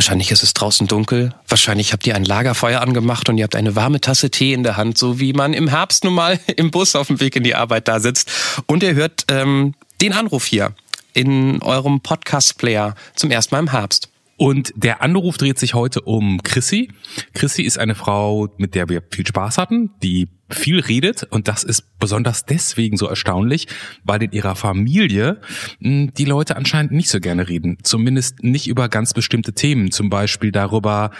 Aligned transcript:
Wahrscheinlich 0.00 0.30
ist 0.30 0.42
es 0.42 0.54
draußen 0.54 0.86
dunkel. 0.86 1.34
Wahrscheinlich 1.46 1.92
habt 1.92 2.06
ihr 2.06 2.14
ein 2.14 2.24
Lagerfeuer 2.24 2.80
angemacht 2.80 3.28
und 3.28 3.36
ihr 3.36 3.44
habt 3.44 3.54
eine 3.54 3.76
warme 3.76 4.00
Tasse 4.00 4.30
Tee 4.30 4.54
in 4.54 4.62
der 4.62 4.78
Hand, 4.78 4.96
so 4.96 5.20
wie 5.20 5.34
man 5.34 5.52
im 5.52 5.68
Herbst 5.68 6.04
nun 6.04 6.14
mal 6.14 6.40
im 6.56 6.70
Bus 6.70 6.96
auf 6.96 7.08
dem 7.08 7.20
Weg 7.20 7.36
in 7.36 7.44
die 7.44 7.54
Arbeit 7.54 7.86
da 7.86 8.00
sitzt. 8.00 8.32
Und 8.64 8.82
ihr 8.82 8.94
hört 8.94 9.26
ähm, 9.28 9.74
den 10.00 10.14
Anruf 10.14 10.46
hier 10.46 10.72
in 11.12 11.60
eurem 11.60 12.00
Podcast-Player 12.00 12.94
zum 13.14 13.30
ersten 13.30 13.54
Mal 13.54 13.58
im 13.58 13.72
Herbst. 13.72 14.09
Und 14.40 14.72
der 14.74 15.02
Anruf 15.02 15.36
dreht 15.36 15.58
sich 15.58 15.74
heute 15.74 16.00
um 16.00 16.42
Chrissy. 16.42 16.90
Chrissy 17.34 17.60
ist 17.60 17.78
eine 17.78 17.94
Frau, 17.94 18.48
mit 18.56 18.74
der 18.74 18.88
wir 18.88 19.02
viel 19.10 19.26
Spaß 19.26 19.58
hatten, 19.58 19.90
die 20.02 20.28
viel 20.48 20.80
redet 20.80 21.24
und 21.24 21.46
das 21.46 21.62
ist 21.62 21.98
besonders 21.98 22.46
deswegen 22.46 22.96
so 22.96 23.06
erstaunlich, 23.06 23.66
weil 24.02 24.22
in 24.22 24.32
ihrer 24.32 24.56
Familie 24.56 25.42
hm, 25.82 26.14
die 26.14 26.24
Leute 26.24 26.56
anscheinend 26.56 26.92
nicht 26.92 27.10
so 27.10 27.20
gerne 27.20 27.50
reden. 27.50 27.76
Zumindest 27.82 28.42
nicht 28.42 28.66
über 28.66 28.88
ganz 28.88 29.12
bestimmte 29.12 29.52
Themen, 29.52 29.90
zum 29.90 30.08
Beispiel 30.08 30.52
darüber, 30.52 31.10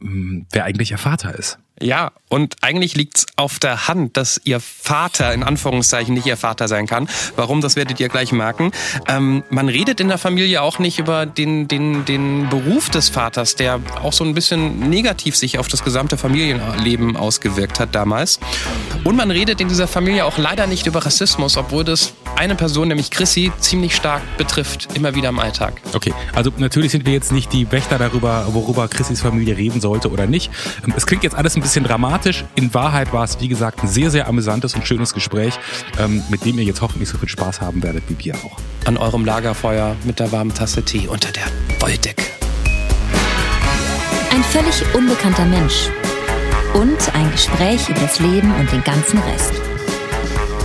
hm, 0.00 0.46
wer 0.50 0.64
eigentlich 0.64 0.92
ihr 0.92 0.98
Vater 0.98 1.38
ist. 1.38 1.58
Ja, 1.82 2.12
und 2.28 2.56
eigentlich 2.60 2.94
liegt's 2.94 3.24
auf 3.36 3.58
der 3.58 3.88
Hand, 3.88 4.16
dass 4.18 4.38
ihr 4.44 4.60
Vater 4.60 5.32
in 5.32 5.42
Anführungszeichen 5.42 6.14
nicht 6.14 6.26
ihr 6.26 6.36
Vater 6.36 6.68
sein 6.68 6.86
kann. 6.86 7.08
Warum, 7.36 7.62
das 7.62 7.74
werdet 7.74 7.98
ihr 8.00 8.08
gleich 8.08 8.32
merken. 8.32 8.70
Ähm, 9.08 9.42
man 9.48 9.68
redet 9.68 9.98
in 9.98 10.08
der 10.08 10.18
Familie 10.18 10.60
auch 10.60 10.78
nicht 10.78 10.98
über 10.98 11.24
den, 11.24 11.68
den, 11.68 12.04
den 12.04 12.48
Beruf 12.50 12.90
des 12.90 13.08
Vaters, 13.08 13.56
der 13.56 13.80
auch 14.02 14.12
so 14.12 14.24
ein 14.24 14.34
bisschen 14.34 14.90
negativ 14.90 15.36
sich 15.36 15.58
auf 15.58 15.68
das 15.68 15.82
gesamte 15.82 16.18
Familienleben 16.18 17.16
ausgewirkt 17.16 17.80
hat 17.80 17.94
damals. 17.94 18.38
Und 19.02 19.16
man 19.16 19.30
redet 19.30 19.60
in 19.60 19.68
dieser 19.68 19.88
Familie 19.88 20.26
auch 20.26 20.36
leider 20.36 20.66
nicht 20.66 20.86
über 20.86 21.04
Rassismus, 21.04 21.56
obwohl 21.56 21.84
das 21.84 22.12
eine 22.36 22.54
Person, 22.56 22.88
nämlich 22.88 23.10
Chrissy, 23.10 23.52
ziemlich 23.58 23.96
stark 23.96 24.22
betrifft, 24.36 24.88
immer 24.94 25.14
wieder 25.14 25.30
im 25.30 25.38
Alltag. 25.38 25.80
Okay, 25.94 26.12
also 26.34 26.52
natürlich 26.58 26.92
sind 26.92 27.06
wir 27.06 27.14
jetzt 27.14 27.32
nicht 27.32 27.52
die 27.52 27.72
Wächter 27.72 27.98
darüber, 27.98 28.46
worüber 28.50 28.86
Chrissys 28.86 29.22
Familie 29.22 29.56
reden 29.56 29.80
sollte 29.80 30.10
oder 30.10 30.26
nicht. 30.26 30.50
Ähm, 30.84 30.92
es 30.94 31.06
klingt 31.06 31.24
jetzt 31.24 31.34
alles 31.34 31.56
ein 31.56 31.62
bisschen 31.62 31.69
bisschen 31.70 31.84
dramatisch. 31.84 32.44
In 32.56 32.74
Wahrheit 32.74 33.12
war 33.12 33.22
es, 33.22 33.40
wie 33.40 33.46
gesagt, 33.46 33.84
ein 33.84 33.86
sehr, 33.86 34.10
sehr 34.10 34.26
amüsantes 34.26 34.74
und 34.74 34.84
schönes 34.88 35.14
Gespräch, 35.14 35.56
ähm, 36.00 36.20
mit 36.28 36.44
dem 36.44 36.58
ihr 36.58 36.64
jetzt 36.64 36.82
hoffentlich 36.82 37.08
so 37.08 37.16
viel 37.16 37.28
Spaß 37.28 37.60
haben 37.60 37.80
werdet 37.84 38.02
wie 38.08 38.18
wir 38.24 38.34
auch. 38.34 38.56
An 38.86 38.96
eurem 38.96 39.24
Lagerfeuer 39.24 39.94
mit 40.02 40.18
der 40.18 40.32
warmen 40.32 40.52
Tasse 40.52 40.82
Tee 40.82 41.06
unter 41.06 41.30
der 41.30 41.44
Wolldecke. 41.78 42.24
Ein 44.32 44.42
völlig 44.42 44.82
unbekannter 44.96 45.44
Mensch. 45.44 45.90
Und 46.74 47.14
ein 47.14 47.30
Gespräch 47.30 47.88
über 47.88 48.00
das 48.00 48.18
Leben 48.18 48.52
und 48.56 48.72
den 48.72 48.82
ganzen 48.82 49.20
Rest. 49.20 49.52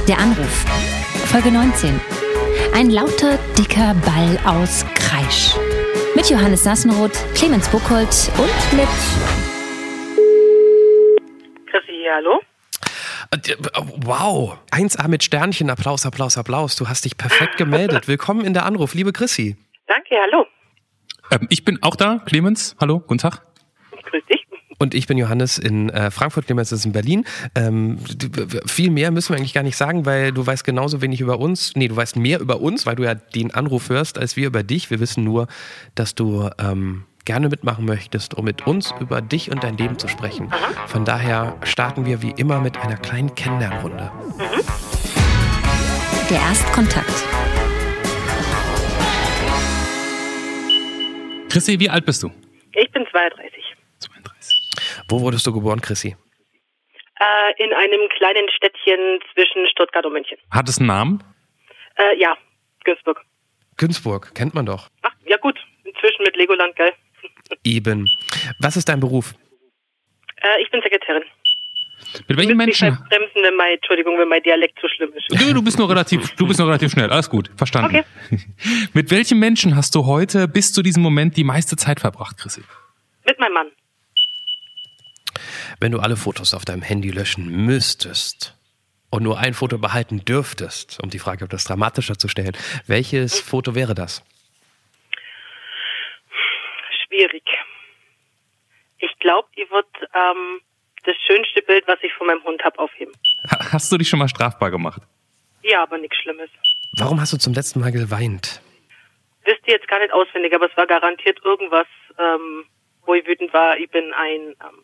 Der 0.07 0.17
Anruf. 0.17 0.65
Folge 1.27 1.51
19. 1.51 1.99
Ein 2.73 2.89
lauter, 2.89 3.37
dicker 3.55 3.93
Ball 4.05 4.39
aus 4.43 4.83
Kreisch. 4.95 5.53
Mit 6.15 6.31
Johannes 6.31 6.63
Sassenroth, 6.63 7.13
Clemens 7.35 7.69
Buchholz 7.69 8.31
und 8.39 8.77
mit 8.79 8.87
hallo? 12.13 12.41
Äh, 13.31 13.55
wow, 14.05 14.57
1A 14.71 15.07
mit 15.07 15.23
Sternchen, 15.23 15.69
Applaus, 15.69 16.05
Applaus, 16.05 16.37
Applaus. 16.37 16.75
Du 16.75 16.87
hast 16.87 17.05
dich 17.05 17.17
perfekt 17.17 17.57
gemeldet. 17.57 18.07
Willkommen 18.07 18.45
in 18.45 18.53
der 18.53 18.65
Anruf, 18.65 18.93
liebe 18.93 19.13
Chrissy. 19.13 19.55
Danke, 19.87 20.15
hallo. 20.21 20.45
Ähm, 21.31 21.47
ich 21.49 21.65
bin 21.65 21.81
auch 21.81 21.95
da, 21.95 22.21
Clemens. 22.25 22.75
Hallo, 22.79 22.99
guten 22.99 23.19
Tag. 23.19 23.41
Grüß 23.91 24.23
dich. 24.31 24.45
Und 24.77 24.93
ich 24.93 25.07
bin 25.07 25.17
Johannes 25.17 25.57
in 25.57 25.89
äh, 25.89 26.11
Frankfurt, 26.11 26.47
Clemens 26.47 26.71
ist 26.71 26.85
in 26.85 26.91
Berlin. 26.91 27.25
Ähm, 27.55 27.97
viel 28.65 28.91
mehr 28.91 29.09
müssen 29.11 29.29
wir 29.29 29.37
eigentlich 29.37 29.53
gar 29.53 29.63
nicht 29.63 29.77
sagen, 29.77 30.05
weil 30.05 30.33
du 30.33 30.45
weißt 30.45 30.65
genauso 30.65 31.01
wenig 31.01 31.21
über 31.21 31.39
uns. 31.39 31.75
Nee, 31.75 31.87
du 31.87 31.95
weißt 31.95 32.17
mehr 32.17 32.39
über 32.39 32.59
uns, 32.59 32.85
weil 32.85 32.95
du 32.95 33.03
ja 33.03 33.15
den 33.15 33.53
Anruf 33.53 33.89
hörst, 33.89 34.17
als 34.17 34.35
wir 34.35 34.47
über 34.47 34.63
dich. 34.63 34.91
Wir 34.91 34.99
wissen 34.99 35.23
nur, 35.23 35.47
dass 35.95 36.13
du 36.13 36.49
ähm, 36.59 37.05
gerne 37.25 37.49
mitmachen 37.49 37.85
möchtest, 37.85 38.35
um 38.35 38.45
mit 38.45 38.65
uns 38.67 38.93
über 38.99 39.21
dich 39.21 39.51
und 39.51 39.63
dein 39.63 39.77
Leben 39.77 39.97
zu 39.97 40.07
sprechen. 40.07 40.51
Von 40.87 41.05
daher 41.05 41.57
starten 41.63 42.05
wir 42.05 42.21
wie 42.21 42.31
immer 42.37 42.61
mit 42.61 42.77
einer 42.77 42.97
kleinen 42.97 43.33
Kennenlernrunde. 43.35 44.11
Der 46.29 46.37
Erstkontakt. 46.39 47.23
Chrissy, 51.49 51.79
wie 51.79 51.89
alt 51.89 52.05
bist 52.05 52.21
du? 52.21 52.31
Ich 52.73 52.91
bin 52.91 53.05
32. 53.09 53.63
32. 53.99 55.03
Wo 55.07 55.21
wurdest 55.21 55.47
du 55.47 55.53
geboren, 55.53 55.81
Chrissy? 55.81 56.15
Äh, 57.19 57.63
in 57.63 57.73
einem 57.73 58.09
kleinen 58.09 58.49
Städtchen 58.49 59.19
zwischen 59.33 59.67
Stuttgart 59.67 60.05
und 60.05 60.13
München. 60.13 60.37
Hat 60.51 60.67
es 60.67 60.79
einen 60.79 60.87
Namen? 60.87 61.23
Äh, 61.95 62.19
ja, 62.19 62.35
Günzburg. 62.83 63.21
Günzburg, 63.77 64.35
kennt 64.35 64.53
man 64.53 64.65
doch. 64.65 64.89
Ach, 65.01 65.13
ja 65.25 65.37
gut, 65.37 65.57
inzwischen 65.85 66.23
mit 66.23 66.35
Legoland, 66.35 66.75
gell? 66.75 66.93
Eben. 67.63 68.09
Was 68.59 68.77
ist 68.77 68.89
dein 68.89 68.99
Beruf? 68.99 69.33
Äh, 70.37 70.61
ich 70.61 70.71
bin 70.71 70.81
Sekretärin. 70.81 71.23
Mit 72.27 72.37
welchen 72.37 72.57
Menschen? 72.57 72.97
Bremsen, 73.09 73.43
wenn 73.43 73.55
mein, 73.55 73.75
Entschuldigung, 73.75 74.17
wenn 74.17 74.27
mein 74.27 74.41
Dialekt 74.41 74.79
zu 74.79 74.87
schlimm 74.87 75.11
ist. 75.15 75.27
Du, 75.29 75.53
du 75.53 75.61
bist 75.61 75.77
nur 75.77 75.89
relativ, 75.89 76.31
du 76.35 76.47
bist 76.47 76.59
nur 76.59 76.67
relativ 76.67 76.91
schnell. 76.91 77.09
Alles 77.09 77.29
gut, 77.29 77.49
verstanden. 77.57 78.03
Okay. 78.29 78.39
Mit 78.93 79.11
welchen 79.11 79.39
Menschen 79.39 79.75
hast 79.75 79.95
du 79.95 80.05
heute 80.05 80.47
bis 80.47 80.71
zu 80.71 80.81
diesem 80.81 81.03
Moment 81.03 81.35
die 81.35 81.43
meiste 81.43 81.75
Zeit 81.75 81.99
verbracht, 81.99 82.37
Chrissy? 82.37 82.61
Mit 83.25 83.39
meinem 83.39 83.53
Mann. 83.53 83.67
Wenn 85.79 85.91
du 85.91 85.99
alle 85.99 86.15
Fotos 86.15 86.53
auf 86.53 86.63
deinem 86.63 86.83
Handy 86.83 87.09
löschen 87.09 87.65
müsstest 87.65 88.55
und 89.09 89.23
nur 89.23 89.39
ein 89.39 89.53
Foto 89.53 89.77
behalten 89.77 90.23
dürftest, 90.23 90.99
um 91.03 91.09
die 91.09 91.19
Frage 91.19 91.45
etwas 91.45 91.65
dramatischer 91.65 92.17
zu 92.17 92.27
stellen, 92.27 92.55
welches 92.87 93.39
Foto 93.39 93.75
wäre 93.75 93.95
das? 93.95 94.23
schwierig. 97.15 97.43
Ich 99.05 99.19
glaube, 99.19 99.47
ich 99.55 99.69
würde 99.69 99.87
ähm, 100.13 100.61
das 101.03 101.15
schönste 101.27 101.61
Bild, 101.61 101.87
was 101.87 101.99
ich 102.01 102.11
von 102.13 102.27
meinem 102.27 102.43
Hund 102.43 102.63
habe, 102.63 102.79
aufheben. 102.79 103.13
Hast 103.71 103.91
du 103.91 103.97
dich 103.97 104.09
schon 104.09 104.19
mal 104.19 104.27
strafbar 104.27 104.71
gemacht? 104.71 105.01
Ja, 105.61 105.83
aber 105.83 105.97
nichts 105.97 106.17
Schlimmes. 106.17 106.49
Warum 106.97 107.19
hast 107.21 107.33
du 107.33 107.37
zum 107.37 107.53
letzten 107.53 107.79
Mal 107.79 107.91
geweint? 107.91 108.61
Wisst 109.43 109.61
ihr 109.67 109.73
jetzt 109.73 109.87
gar 109.87 109.99
nicht 109.99 110.11
auswendig, 110.11 110.53
aber 110.55 110.69
es 110.69 110.77
war 110.77 110.87
garantiert 110.87 111.39
irgendwas, 111.43 111.87
ähm, 112.17 112.65
wo 113.05 113.13
ich 113.13 113.27
wütend 113.27 113.53
war. 113.53 113.77
Ich 113.77 113.89
bin 113.91 114.11
ein 114.13 114.41
ähm, 114.41 114.81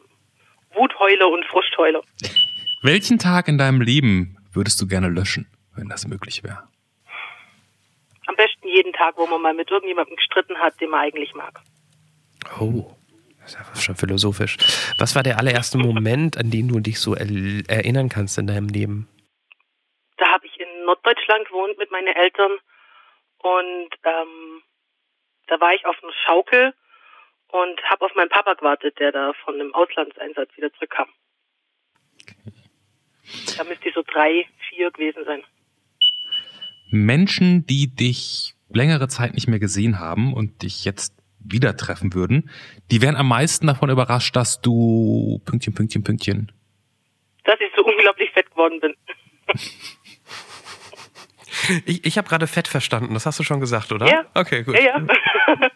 Wutheuler 0.73 1.29
und 1.29 1.45
Frustheuler. 1.45 2.03
Welchen 2.83 3.17
Tag 3.17 3.47
in 3.47 3.57
deinem 3.57 3.81
Leben 3.81 4.37
würdest 4.53 4.79
du 4.81 4.87
gerne 4.87 5.09
löschen, 5.09 5.47
wenn 5.75 5.89
das 5.89 6.07
möglich 6.07 6.43
wäre? 6.43 6.67
Am 8.27 8.35
besten 8.35 8.67
jeden 8.67 8.93
Tag, 8.93 9.17
wo 9.17 9.25
man 9.25 9.41
mal 9.41 9.53
mit 9.53 9.71
irgendjemandem 9.71 10.15
gestritten 10.15 10.57
hat, 10.57 10.79
den 10.79 10.89
man 10.91 11.01
eigentlich 11.01 11.33
mag. 11.33 11.59
Oh, 12.59 12.95
das 13.41 13.53
ist 13.53 13.59
ja 13.59 13.81
schon 13.81 13.95
philosophisch. 13.95 14.57
Was 14.97 15.15
war 15.15 15.23
der 15.23 15.37
allererste 15.37 15.77
Moment, 15.77 16.37
an 16.37 16.51
den 16.51 16.67
du 16.67 16.79
dich 16.79 16.99
so 16.99 17.15
erinnern 17.15 18.09
kannst 18.09 18.37
in 18.37 18.47
deinem 18.47 18.67
Leben? 18.67 19.07
Da 20.17 20.27
habe 20.31 20.45
ich 20.45 20.59
in 20.59 20.85
Norddeutschland 20.85 21.47
gewohnt 21.47 21.77
mit 21.77 21.91
meinen 21.91 22.07
Eltern 22.07 22.51
und 23.39 23.89
ähm, 24.03 24.61
da 25.47 25.59
war 25.59 25.73
ich 25.73 25.85
auf 25.85 25.95
einer 26.01 26.13
Schaukel 26.25 26.73
und 27.47 27.81
habe 27.89 28.05
auf 28.05 28.15
meinen 28.15 28.29
Papa 28.29 28.53
gewartet, 28.53 28.99
der 28.99 29.11
da 29.11 29.33
von 29.43 29.55
einem 29.55 29.73
Auslandseinsatz 29.73 30.49
wieder 30.55 30.71
zurückkam. 30.73 31.07
Okay. 32.21 32.53
Da 33.57 33.63
müsste 33.63 33.89
ich 33.89 33.95
so 33.95 34.03
drei, 34.03 34.47
vier 34.69 34.91
gewesen 34.91 35.25
sein. 35.25 35.43
Menschen, 36.91 37.65
die 37.65 37.93
dich 37.93 38.53
längere 38.69 39.07
Zeit 39.07 39.33
nicht 39.33 39.47
mehr 39.47 39.59
gesehen 39.59 39.99
haben 39.99 40.33
und 40.33 40.61
dich 40.61 40.85
jetzt 40.85 41.20
wieder 41.43 41.75
treffen 41.77 42.13
würden, 42.13 42.49
die 42.91 43.01
wären 43.01 43.15
am 43.15 43.27
meisten 43.27 43.67
davon 43.67 43.89
überrascht, 43.89 44.35
dass 44.35 44.61
du 44.61 45.41
Pünktchen, 45.45 45.73
Pünktchen, 45.73 46.03
Pünktchen. 46.03 46.51
Dass 47.43 47.59
ich 47.59 47.71
so 47.75 47.83
unglaublich 47.83 48.29
fett 48.31 48.49
geworden 48.51 48.79
bin. 48.79 48.95
ich 51.85 52.05
ich 52.05 52.17
habe 52.17 52.27
gerade 52.27 52.47
fett 52.47 52.67
verstanden, 52.67 53.13
das 53.13 53.25
hast 53.25 53.39
du 53.39 53.43
schon 53.43 53.59
gesagt, 53.59 53.91
oder? 53.91 54.07
Ja. 54.07 54.25
Okay, 54.33 54.63
gut. 54.63 54.75
Ja, 54.75 54.81
ja. 54.81 55.07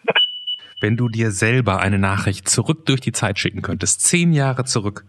Wenn 0.80 0.96
du 0.96 1.08
dir 1.08 1.30
selber 1.30 1.80
eine 1.80 1.98
Nachricht 1.98 2.48
zurück 2.48 2.84
durch 2.84 3.00
die 3.00 3.12
Zeit 3.12 3.38
schicken 3.38 3.62
könntest, 3.62 4.02
zehn 4.02 4.32
Jahre 4.32 4.64
zurück, 4.64 5.04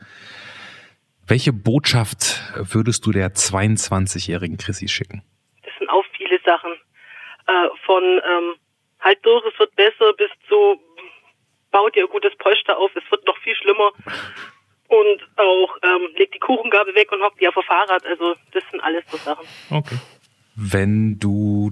welche 1.27 1.51
Botschaft 1.51 2.41
würdest 2.55 3.05
du 3.05 3.11
der 3.11 3.33
22-jährigen 3.33 4.57
Chrissy 4.57 4.87
schicken? 4.87 5.23
Das 5.63 5.73
sind 5.77 5.89
auch 5.89 6.05
viele 6.15 6.39
Sachen. 6.45 6.71
Äh, 7.47 7.67
von 7.85 8.03
ähm, 8.03 8.55
halt 9.07 9.25
durch, 9.25 9.43
es 9.51 9.57
wird 9.59 9.75
besser, 9.75 10.13
bis 10.13 10.29
zu 10.47 10.79
baut 11.71 11.95
ihr 11.95 12.03
ein 12.03 12.09
gutes 12.09 12.35
Polster 12.37 12.77
auf, 12.77 12.91
es 12.95 13.09
wird 13.11 13.25
noch 13.25 13.37
viel 13.39 13.55
schlimmer. 13.55 13.91
Und 14.89 15.21
auch 15.35 15.77
ähm, 15.83 16.09
legt 16.15 16.33
die 16.33 16.39
Kuchengabel 16.39 16.95
weg 16.95 17.11
und 17.11 17.21
hockt 17.21 17.41
die 17.41 17.47
auf 17.47 17.55
dem 17.55 17.63
Fahrrad. 17.63 18.05
Also 18.05 18.35
das 18.53 18.63
sind 18.71 18.79
alles 18.81 19.03
so 19.09 19.17
Sachen. 19.17 19.45
Okay. 19.69 19.97
Wenn 20.55 21.19
du 21.19 21.71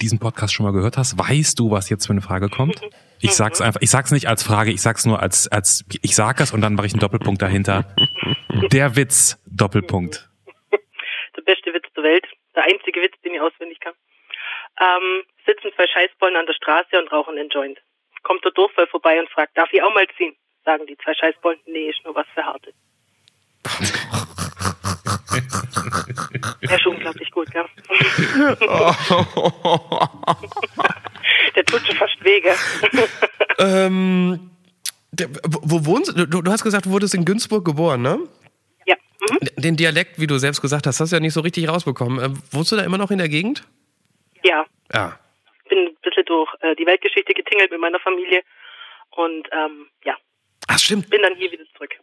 diesen 0.00 0.18
Podcast 0.18 0.54
schon 0.54 0.64
mal 0.64 0.72
gehört 0.72 0.96
hast, 0.96 1.18
weißt 1.18 1.58
du, 1.58 1.70
was 1.70 1.90
jetzt 1.90 2.06
für 2.06 2.12
eine 2.12 2.22
Frage 2.22 2.48
kommt? 2.48 2.80
Ich 3.20 3.32
sag's 3.32 3.60
einfach, 3.60 3.80
ich 3.82 3.90
sag's 3.90 4.12
nicht 4.12 4.28
als 4.28 4.42
Frage, 4.42 4.70
ich 4.70 4.82
sag's 4.82 5.04
nur 5.04 5.20
als, 5.20 5.46
als, 5.48 5.84
ich 6.02 6.14
sag 6.14 6.40
es 6.40 6.52
und 6.52 6.62
dann 6.62 6.74
mache 6.74 6.86
ich 6.86 6.94
einen 6.94 7.00
Doppelpunkt 7.00 7.40
dahinter. 7.40 7.94
Der 8.72 8.96
Witz, 8.96 9.38
Doppelpunkt. 9.46 10.28
Der 11.36 11.42
beste 11.42 11.72
Witz 11.74 11.86
der 11.96 12.04
Welt. 12.04 12.24
Der 12.54 12.64
einzige 12.64 13.00
Witz, 13.02 13.14
den 13.24 13.34
ich 13.34 13.40
auswendig 13.40 13.80
kann 13.80 13.94
ähm, 14.84 15.24
sitzen 15.46 15.72
zwei 15.74 15.86
Scheißbollen 15.86 16.36
an 16.36 16.46
der 16.46 16.54
Straße 16.54 16.98
und 16.98 17.10
rauchen 17.12 17.36
den 17.36 17.48
Joint. 17.48 17.78
kommt 18.22 18.44
der 18.44 18.52
Durchfall 18.52 18.86
vorbei 18.86 19.18
und 19.20 19.30
fragt, 19.30 19.56
darf 19.56 19.72
ich 19.72 19.82
auch 19.82 19.94
mal 19.94 20.06
ziehen? 20.16 20.34
Sagen 20.64 20.86
die 20.86 20.96
zwei 20.98 21.14
Scheißbollen, 21.14 21.60
nee, 21.66 21.90
ist 21.90 22.04
nur 22.04 22.14
was 22.14 22.26
für 22.34 22.44
Harte. 22.44 22.72
Der 26.62 26.76
ist 26.76 26.86
unglaublich 26.86 27.30
gut, 27.30 27.50
gell? 27.50 27.64
Der 31.54 31.64
tut 31.64 31.86
schon 31.86 31.96
fast 31.96 32.24
weh, 32.24 32.40
gell? 32.40 32.56
Ähm, 33.58 34.50
der, 35.12 35.28
wo 35.44 35.86
wohnst 35.86 36.16
du? 36.16 36.26
Du 36.26 36.50
hast 36.50 36.64
gesagt, 36.64 36.86
du 36.86 36.90
wurdest 36.90 37.14
in 37.14 37.24
Günzburg 37.24 37.64
geboren, 37.64 38.02
ne? 38.02 38.18
Ja. 38.86 38.96
Mhm. 39.30 39.38
Den 39.56 39.76
Dialekt, 39.76 40.18
wie 40.18 40.26
du 40.26 40.38
selbst 40.38 40.60
gesagt 40.60 40.86
hast, 40.86 40.98
hast 41.00 41.12
du 41.12 41.16
ja 41.16 41.20
nicht 41.20 41.34
so 41.34 41.40
richtig 41.40 41.68
rausbekommen. 41.68 42.18
Äh, 42.18 42.30
wohnst 42.50 42.72
du 42.72 42.76
da 42.76 42.82
immer 42.82 42.98
noch 42.98 43.10
in 43.10 43.18
der 43.18 43.28
Gegend? 43.28 43.62
Ja. 44.42 44.66
Ja. 44.92 45.18
Bin 45.68 45.78
ein 45.78 45.96
bisschen 46.02 46.24
durch 46.26 46.50
äh, 46.60 46.74
die 46.76 46.86
Weltgeschichte 46.86 47.32
getingelt 47.32 47.70
mit 47.70 47.80
meiner 47.80 48.00
Familie 48.00 48.42
und 49.10 49.48
ähm, 49.52 49.88
ja, 50.04 50.16
Ach, 50.68 50.78
stimmt. 50.78 51.10
bin 51.10 51.22
dann 51.22 51.34
hier 51.36 51.50
wieder 51.50 51.64
zurück. 51.74 51.94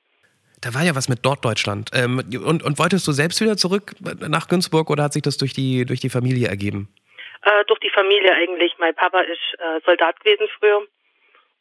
Da 0.61 0.73
war 0.75 0.83
ja 0.83 0.95
was 0.95 1.09
mit 1.09 1.23
Norddeutschland. 1.23 1.89
Ähm, 1.93 2.19
und, 2.45 2.63
und 2.63 2.79
wolltest 2.79 3.07
du 3.07 3.11
selbst 3.11 3.41
wieder 3.41 3.57
zurück 3.57 3.93
nach 3.99 4.47
Günzburg 4.47 4.89
oder 4.89 5.03
hat 5.03 5.13
sich 5.13 5.23
das 5.23 5.37
durch 5.37 5.53
die, 5.53 5.85
durch 5.85 5.99
die 5.99 6.09
Familie 6.09 6.47
ergeben? 6.47 6.93
Äh, 7.43 7.65
durch 7.65 7.79
die 7.79 7.89
Familie 7.89 8.33
eigentlich. 8.33 8.73
Mein 8.77 8.93
Papa 8.93 9.21
ist 9.21 9.41
äh, 9.57 9.81
Soldat 9.85 10.19
gewesen 10.19 10.47
früher 10.59 10.85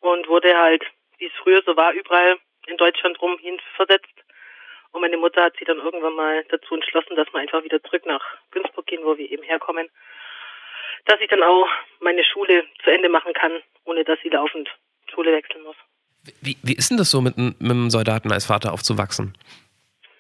und 0.01 0.29
wurde 0.29 0.57
halt, 0.57 0.85
wie 1.19 1.27
es 1.27 1.33
früher 1.43 1.63
so 1.65 1.77
war, 1.77 1.93
überall 1.93 2.37
in 2.67 2.77
Deutschland 2.77 3.21
rum 3.23 3.39
hin 3.39 3.59
versetzt. 3.75 4.13
Und 4.93 5.01
meine 5.01 5.17
Mutter 5.17 5.45
hat 5.45 5.57
sich 5.57 5.67
dann 5.67 5.79
irgendwann 5.79 6.15
mal 6.15 6.45
dazu 6.51 6.75
entschlossen, 6.75 7.17
dass 7.17 7.33
wir 7.33 7.41
einfach 7.41 7.65
wieder 7.65 7.83
zurück 7.83 8.05
nach 8.05 8.23
Günzburg 8.51 8.87
gehen, 8.87 9.05
wo 9.05 9.17
wir 9.17 9.31
eben 9.31 9.43
herkommen. 9.43 9.89
Dass 11.07 11.21
ich 11.21 11.29
dann 11.29 11.43
auch 11.43 11.67
meine 12.01 12.25
Schule 12.25 12.65
zu 12.85 12.91
Ende 12.91 13.09
machen 13.09 13.33
kann, 13.33 13.63
ohne 13.85 14.05
dass 14.05 14.19
sie 14.23 14.29
laufend 14.29 14.69
Schule 15.13 15.33
wechseln 15.33 15.63
muss. 15.65 15.77
Wie, 16.43 16.57
wie 16.63 16.77
ist 16.77 16.91
denn 16.91 16.99
das 16.99 17.11
so, 17.11 17.21
mit, 17.21 17.37
einem- 17.39 17.57
mit 17.59 17.71
einem 17.71 17.91
Soldaten 17.91 18.31
als 18.31 18.47
Vater 18.47 18.73
aufzuwachsen? 18.73 19.37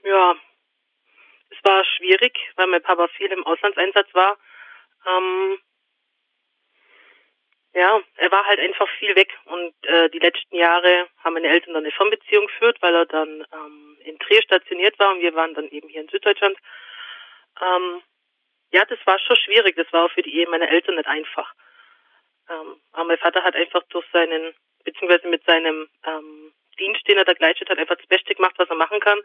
Ja, 0.05 0.35
es 1.50 1.59
war 1.62 1.85
schwierig, 1.85 2.32
weil 2.56 2.67
mein 2.69 2.82
Papa 2.82 3.06
viel 3.09 3.31
im 3.31 3.44
Auslandseinsatz 3.44 4.09
war. 4.15 4.38
Ähm, 5.06 5.59
ja, 7.75 8.00
er 8.17 8.32
war 8.32 8.44
halt 8.47 8.59
einfach 8.59 8.88
viel 8.99 9.15
weg 9.15 9.31
und 9.44 9.73
äh, 9.87 10.09
die 10.11 10.19
letzten 10.19 10.56
Jahre 10.56 11.06
haben 11.19 11.35
meine 11.35 11.49
Eltern 11.49 11.75
dann 11.75 11.85
eine 11.85 11.93
Fernbeziehung 11.93 12.47
geführt, 12.47 12.79
weil 12.81 12.94
er 12.94 13.06
dann 13.06 13.44
ähm, 13.53 13.97
in 14.05 14.19
Trier 14.19 14.43
stationiert 14.43 14.99
war 14.99 15.12
und 15.12 15.21
wir 15.21 15.35
waren 15.35 15.55
dann 15.55 15.69
eben 15.69 15.88
hier 15.88 16.00
in 16.00 16.09
Süddeutschland. 16.09 16.56
Ähm, 17.61 18.03
ja, 18.72 18.84
das 18.84 18.99
war 19.05 19.19
schon 19.19 19.37
schwierig. 19.37 19.76
Das 19.76 19.93
war 19.93 20.06
auch 20.06 20.12
für 20.12 20.22
die 20.22 20.34
Ehe 20.34 20.49
meiner 20.49 20.69
Eltern 20.69 20.96
nicht 20.96 21.08
einfach. 21.08 21.52
Ähm, 22.49 22.76
aber 22.93 23.05
mein 23.05 23.19
Vater 23.19 23.43
hat 23.43 23.55
einfach 23.55 23.82
durch 23.90 24.06
seinen, 24.12 24.55
beziehungsweise 24.84 25.28
mit 25.28 25.44
seinem 25.44 25.88
ähm, 26.06 26.52
Dienst, 26.78 27.06
den 27.08 27.19
er 27.19 27.25
da 27.25 27.32
geleistet 27.32 27.69
hat, 27.69 27.78
einfach 27.78 27.96
das 27.96 28.06
Beste 28.06 28.34
gemacht, 28.34 28.55
was 28.58 28.69
er 28.69 28.76
machen 28.76 29.00
kann 29.00 29.20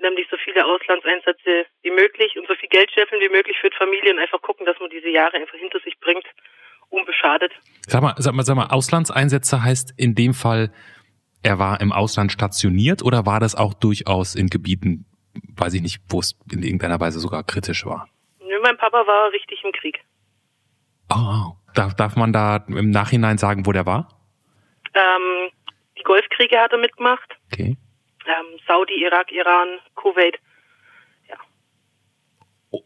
nämlich 0.00 0.26
so 0.30 0.36
viele 0.42 0.64
Auslandseinsätze 0.64 1.66
wie 1.82 1.90
möglich 1.90 2.36
und 2.38 2.46
so 2.46 2.54
viel 2.54 2.68
Geld 2.68 2.90
scheffeln 2.92 3.20
wie 3.20 3.28
möglich 3.28 3.56
für 3.60 3.70
die 3.70 3.76
Familie 3.76 4.12
und 4.12 4.18
einfach 4.18 4.40
gucken, 4.42 4.66
dass 4.66 4.78
man 4.80 4.90
diese 4.90 5.08
Jahre 5.08 5.36
einfach 5.36 5.58
hinter 5.58 5.80
sich 5.80 5.98
bringt, 6.00 6.24
unbeschadet. 6.88 7.52
Sag 7.86 8.02
mal, 8.02 8.14
sag 8.18 8.34
mal, 8.34 8.44
sag 8.44 8.56
mal, 8.56 8.68
Auslandseinsätze 8.70 9.62
heißt 9.62 9.94
in 9.96 10.14
dem 10.14 10.34
Fall, 10.34 10.72
er 11.42 11.58
war 11.58 11.80
im 11.80 11.92
Ausland 11.92 12.32
stationiert 12.32 13.02
oder 13.02 13.26
war 13.26 13.40
das 13.40 13.54
auch 13.54 13.74
durchaus 13.74 14.34
in 14.34 14.48
Gebieten, 14.48 15.06
weiß 15.56 15.74
ich 15.74 15.82
nicht, 15.82 16.00
wo 16.08 16.20
es 16.20 16.38
in 16.50 16.62
irgendeiner 16.62 17.00
Weise 17.00 17.20
sogar 17.20 17.44
kritisch 17.44 17.84
war? 17.86 18.08
Papa 18.90 19.06
war 19.06 19.32
richtig 19.32 19.62
im 19.64 19.72
Krieg. 19.72 20.00
Oh, 21.10 21.52
darf, 21.74 21.94
darf 21.94 22.16
man 22.16 22.32
da 22.32 22.64
im 22.68 22.90
Nachhinein 22.90 23.38
sagen, 23.38 23.66
wo 23.66 23.72
der 23.72 23.84
war? 23.84 24.08
Ähm, 24.94 25.50
die 25.98 26.02
Golfkriege 26.02 26.58
hat 26.58 26.72
er 26.72 26.78
mitgemacht. 26.78 27.36
Okay. 27.52 27.76
Ähm, 28.26 28.58
Saudi, 28.66 28.94
Irak, 29.02 29.30
Iran, 29.32 29.78
Kuwait. 29.94 30.38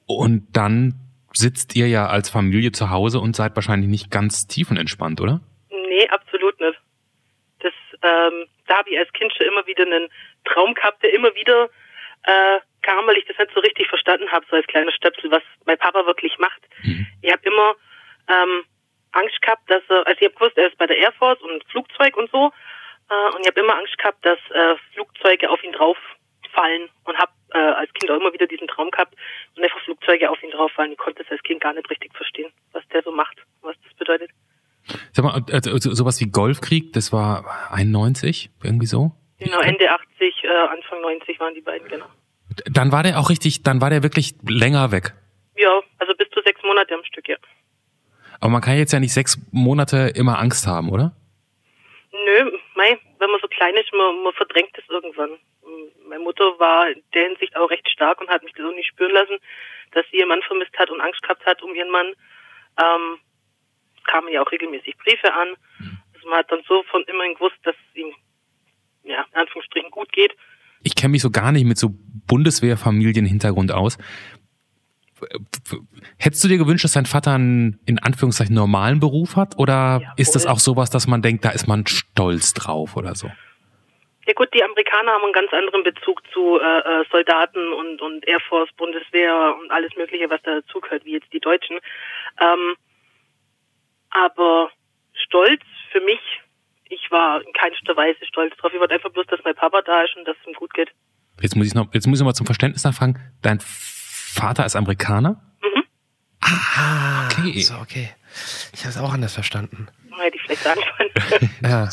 Und 0.06 0.46
dann 0.52 0.94
sitzt 1.32 1.75
ihr 1.75 1.88
ja 1.88 2.06
als 2.06 2.31
Familie 2.31 2.72
zu 2.72 2.90
Hause 2.90 3.19
und 3.19 3.34
seid 3.34 3.56
wahrscheinlich 3.56 3.88
nicht 3.88 4.10
ganz 4.10 4.46
tiefenentspannt, 4.46 5.20
oder? 5.20 5.40
Nee, 5.70 6.08
absolut 6.08 6.60
nicht. 6.60 6.81
Das, 7.60 7.72
ähm, 8.02 8.46
da 8.66 8.78
habe 8.78 8.90
ich 8.90 8.98
als 8.98 9.12
Kind 9.12 9.32
schon 9.32 9.46
immer 9.46 9.66
wieder 9.66 9.84
einen 9.84 10.08
Traum 10.44 10.75
gehabt, 10.75 11.02
der 11.02 11.12
immer 11.12 11.34
wieder 11.34 11.69
äh, 12.25 12.60
kam, 12.82 13.06
weil 13.06 13.17
ich 13.17 13.25
das 13.26 13.38
nicht 13.38 13.50
so 13.55 13.61
richtig 13.61 13.88
verstanden 13.88 14.31
habe, 14.31 14.44
so 14.50 14.56
als 14.56 14.67
kleiner 14.67 14.93
Stöpsel, 14.93 15.31
was 15.31 15.43
mein 15.64 15.79
Papa 15.79 16.05
wirklich 16.06 16.37
macht. 16.38 16.61
Ich 17.23 17.32
habe 17.32 17.43
immer 17.44 17.75
ähm, 18.29 18.64
Angst 19.12 19.40
gehabt, 19.43 19.69
dass 19.70 19.82
er, 19.88 20.06
also 20.06 20.19
ich 20.20 20.25
habe 20.26 20.34
gewusst, 20.34 20.56
er 20.58 20.69
ist 20.69 20.79
bei 20.79 20.87
der 20.87 20.96
Air 20.99 21.12
Force 21.12 21.40
und 21.43 21.64
Flugzeug 21.70 22.17
und 22.17 22.31
so, 22.31 22.52
äh, 23.11 23.34
und 23.34 23.40
ich 23.43 23.46
habe 23.49 23.61
immer 23.61 23.76
Angst 23.76 23.96
gehabt, 23.99 24.25
dass 24.25 24.38
äh, 24.50 24.76
Flugzeuge 24.94 25.50
auf 25.50 25.62
ihn 25.62 25.73
drauffallen 25.73 26.88
und 27.05 27.17
habe 27.19 27.32
äh, 27.55 27.58
als 27.58 27.93
Kind 27.94 28.11
auch 28.11 28.17
immer 28.20 28.32
wieder 28.32 28.46
diesen 28.46 28.69
Traum 28.69 28.90
gehabt 28.90 29.14
und 29.56 29.62
einfach 29.62 29.81
Flugzeuge 29.84 30.31
auf 30.31 30.43
ihn 30.43 30.50
drauffallen. 30.50 30.93
Ich 30.93 30.99
konnte 30.99 31.23
es 31.23 31.31
als 31.31 31.43
Kind 31.43 31.61
gar 31.61 31.73
nicht 31.75 31.88
richtig 31.90 32.14
verstehen, 32.17 32.52
was 32.73 32.87
der 32.88 33.02
so 33.02 33.12
macht, 33.12 33.37
was 33.61 33.76
das 33.84 33.94
bedeutet. 33.94 34.31
Sag 35.12 35.25
mal, 35.25 35.40
also, 35.52 35.76
so- 35.79 35.94
sowas 35.94 36.20
wie 36.20 36.31
Golfkrieg, 36.31 36.93
das 36.93 37.12
war 37.12 37.70
91, 37.73 38.50
irgendwie 38.64 38.87
so? 38.87 39.12
Genau, 39.38 39.61
Ende 39.61 39.90
80, 39.90 40.44
äh, 40.44 40.49
Anfang 40.49 41.00
90 41.02 41.38
waren 41.40 41.55
die 41.55 41.61
beiden, 41.61 41.87
genau. 41.88 42.06
Dann 42.66 42.93
war 42.93 43.02
der 43.02 43.19
auch 43.19 43.31
richtig, 43.31 43.62
dann 43.62 43.81
war 43.81 43.90
der 43.90 44.02
wirklich 44.02 44.34
länger 44.46 44.93
weg. 44.93 45.14
Ja, 45.56 45.81
also 45.99 46.14
bis 46.14 46.28
zu 46.31 46.40
sechs 46.43 46.62
Monate 46.62 46.94
am 46.94 47.04
Stück, 47.04 47.28
ja. 47.28 47.37
Aber 48.40 48.50
man 48.50 48.60
kann 48.60 48.76
jetzt 48.76 48.93
ja 48.93 49.00
nicht 49.00 49.12
sechs 49.12 49.38
Monate 49.52 50.12
immer 50.14 50.38
Angst 50.38 50.66
haben, 50.66 50.90
oder? 50.90 51.14
Nö, 52.12 52.52
mei, 52.75 52.99
wenn 53.19 53.31
man 53.31 53.40
so 53.40 53.49
klein 53.49 53.75
ist, 53.76 53.93
man, 53.93 54.22
man 54.25 54.32
verdrängt 54.32 54.76
es 54.76 54.84
irgendwann. 54.88 55.31
Meine 56.08 56.25
Mutter 56.25 56.44
war 56.58 56.90
in 56.90 57.02
der 57.14 57.28
Hinsicht 57.28 57.56
auch 57.56 57.70
recht 57.70 57.88
stark 57.88 58.20
und 58.20 58.28
hat 58.28 58.43
mich 58.43 58.52
auch 58.56 58.75
nicht 58.75 58.88
spüren 58.88 59.12
lassen, 59.12 59.38
dass 59.93 60.05
sie 60.10 60.19
ihren 60.19 60.28
Mann 60.28 60.43
vermisst 60.43 60.76
hat 60.78 60.90
und 60.90 61.00
Angst 61.00 61.22
gehabt 61.22 61.46
hat 61.46 61.62
um 61.62 61.75
ihren 61.75 61.90
Mann. 61.90 62.14
Ähm, 62.82 63.19
kamen 64.05 64.32
ja 64.32 64.43
auch 64.43 64.50
regelmäßig 64.50 64.96
Briefe 64.98 65.32
an. 65.32 65.55
Also 66.14 66.28
man 66.28 66.38
hat 66.38 66.50
dann 66.50 66.62
so 66.66 66.82
von 66.90 67.05
immerhin 67.05 67.34
gewusst, 67.34 67.56
dass 67.62 67.76
es 67.76 67.96
ihm, 67.96 68.12
ja, 69.05 69.25
in 69.32 69.40
Anführungsstrichen 69.40 69.90
gut 69.90 70.12
geht. 70.12 70.34
Ich 70.82 70.96
kenne 70.96 71.12
mich 71.12 71.22
so 71.22 71.31
gar 71.31 71.52
nicht 71.52 71.64
mit 71.64 71.78
so 71.78 71.90
Bundeswehrfamilienhintergrund 72.32 73.73
aus. 73.73 73.99
Hättest 76.19 76.43
du 76.43 76.49
dir 76.49 76.56
gewünscht, 76.56 76.82
dass 76.82 76.94
dein 76.94 77.05
Vater 77.05 77.34
einen 77.34 77.79
in 77.84 77.99
Anführungszeichen 77.99 78.55
normalen 78.55 79.00
Beruf 79.00 79.37
hat? 79.37 79.58
Oder 79.58 80.00
Ja, 80.02 80.12
ist 80.17 80.34
das 80.34 80.46
auch 80.46 80.58
sowas, 80.58 80.88
dass 80.88 81.06
man 81.06 81.20
denkt, 81.20 81.44
da 81.44 81.50
ist 81.50 81.69
man 81.69 81.87
stolz 81.87 82.55
drauf 82.55 82.96
oder 82.96 83.14
so? 83.14 83.29
Ja 84.26 84.32
gut, 84.32 84.49
die 84.55 84.64
Amerikaner 84.64 85.12
haben 85.12 85.24
einen 85.24 85.34
ganz 85.34 85.53
anderen 85.53 85.82
Bezug 85.84 86.22
zu 86.32 86.58
äh, 86.58 86.79
äh, 86.79 87.05
Soldaten 87.10 87.72
und, 87.74 88.01
und 88.01 88.27
Air 88.27 88.41
Force, 88.48 88.70
Bundeswehr 88.79 89.55
und 89.60 89.70
alles 89.70 89.94
Mögliche, 89.96 90.31
was 90.31 90.41
da 90.43 90.62
dazugehört, 90.62 91.05
wie 91.05 91.12
jetzt 91.12 91.31
die 91.34 91.41
Deutschen. 91.41 91.81
Ähm, 92.41 92.77
aber 94.08 94.70
stolz 95.12 95.60
für 95.91 96.01
mich, 96.01 96.20
ich 96.89 97.10
war 97.10 97.43
in 97.44 97.53
keinster 97.53 97.94
Weise 97.94 98.24
stolz 98.24 98.56
drauf. 98.56 98.72
Ich 98.72 98.81
wollte 98.81 98.94
einfach 98.94 99.10
bloß, 99.10 99.27
dass 99.27 99.44
mein 99.44 99.55
Papa 99.55 99.82
da 99.82 100.03
ist 100.05 100.17
und 100.17 100.27
dass 100.27 100.36
es 100.41 100.46
ihm 100.46 100.55
gut 100.55 100.72
geht. 100.72 100.91
Jetzt 101.41 101.56
muss 101.56 101.67
ich 101.67 101.74
noch, 101.74 101.93
jetzt 101.94 102.06
muss 102.06 102.20
ich 102.20 102.24
mal 102.24 102.34
zum 102.34 102.46
Verständnis 102.46 102.84
nachfragen. 102.84 103.19
Dein 103.43 103.58
Vater 103.60 104.65
ist 104.67 104.77
Amerikaner? 104.77 105.41
Ah, 106.41 107.29
Okay. 107.32 107.60
So, 107.62 107.74
okay. 107.79 108.10
Ich 108.72 108.81
habe 108.81 108.91
es 108.91 108.96
auch 108.98 109.12
anders 109.12 109.34
verstanden. 109.34 109.89
Hätte 110.20 110.36
ich 110.36 110.43
vielleicht 110.43 110.62
sagen 110.62 110.81
können. 110.96 111.51
Ja. 111.62 111.89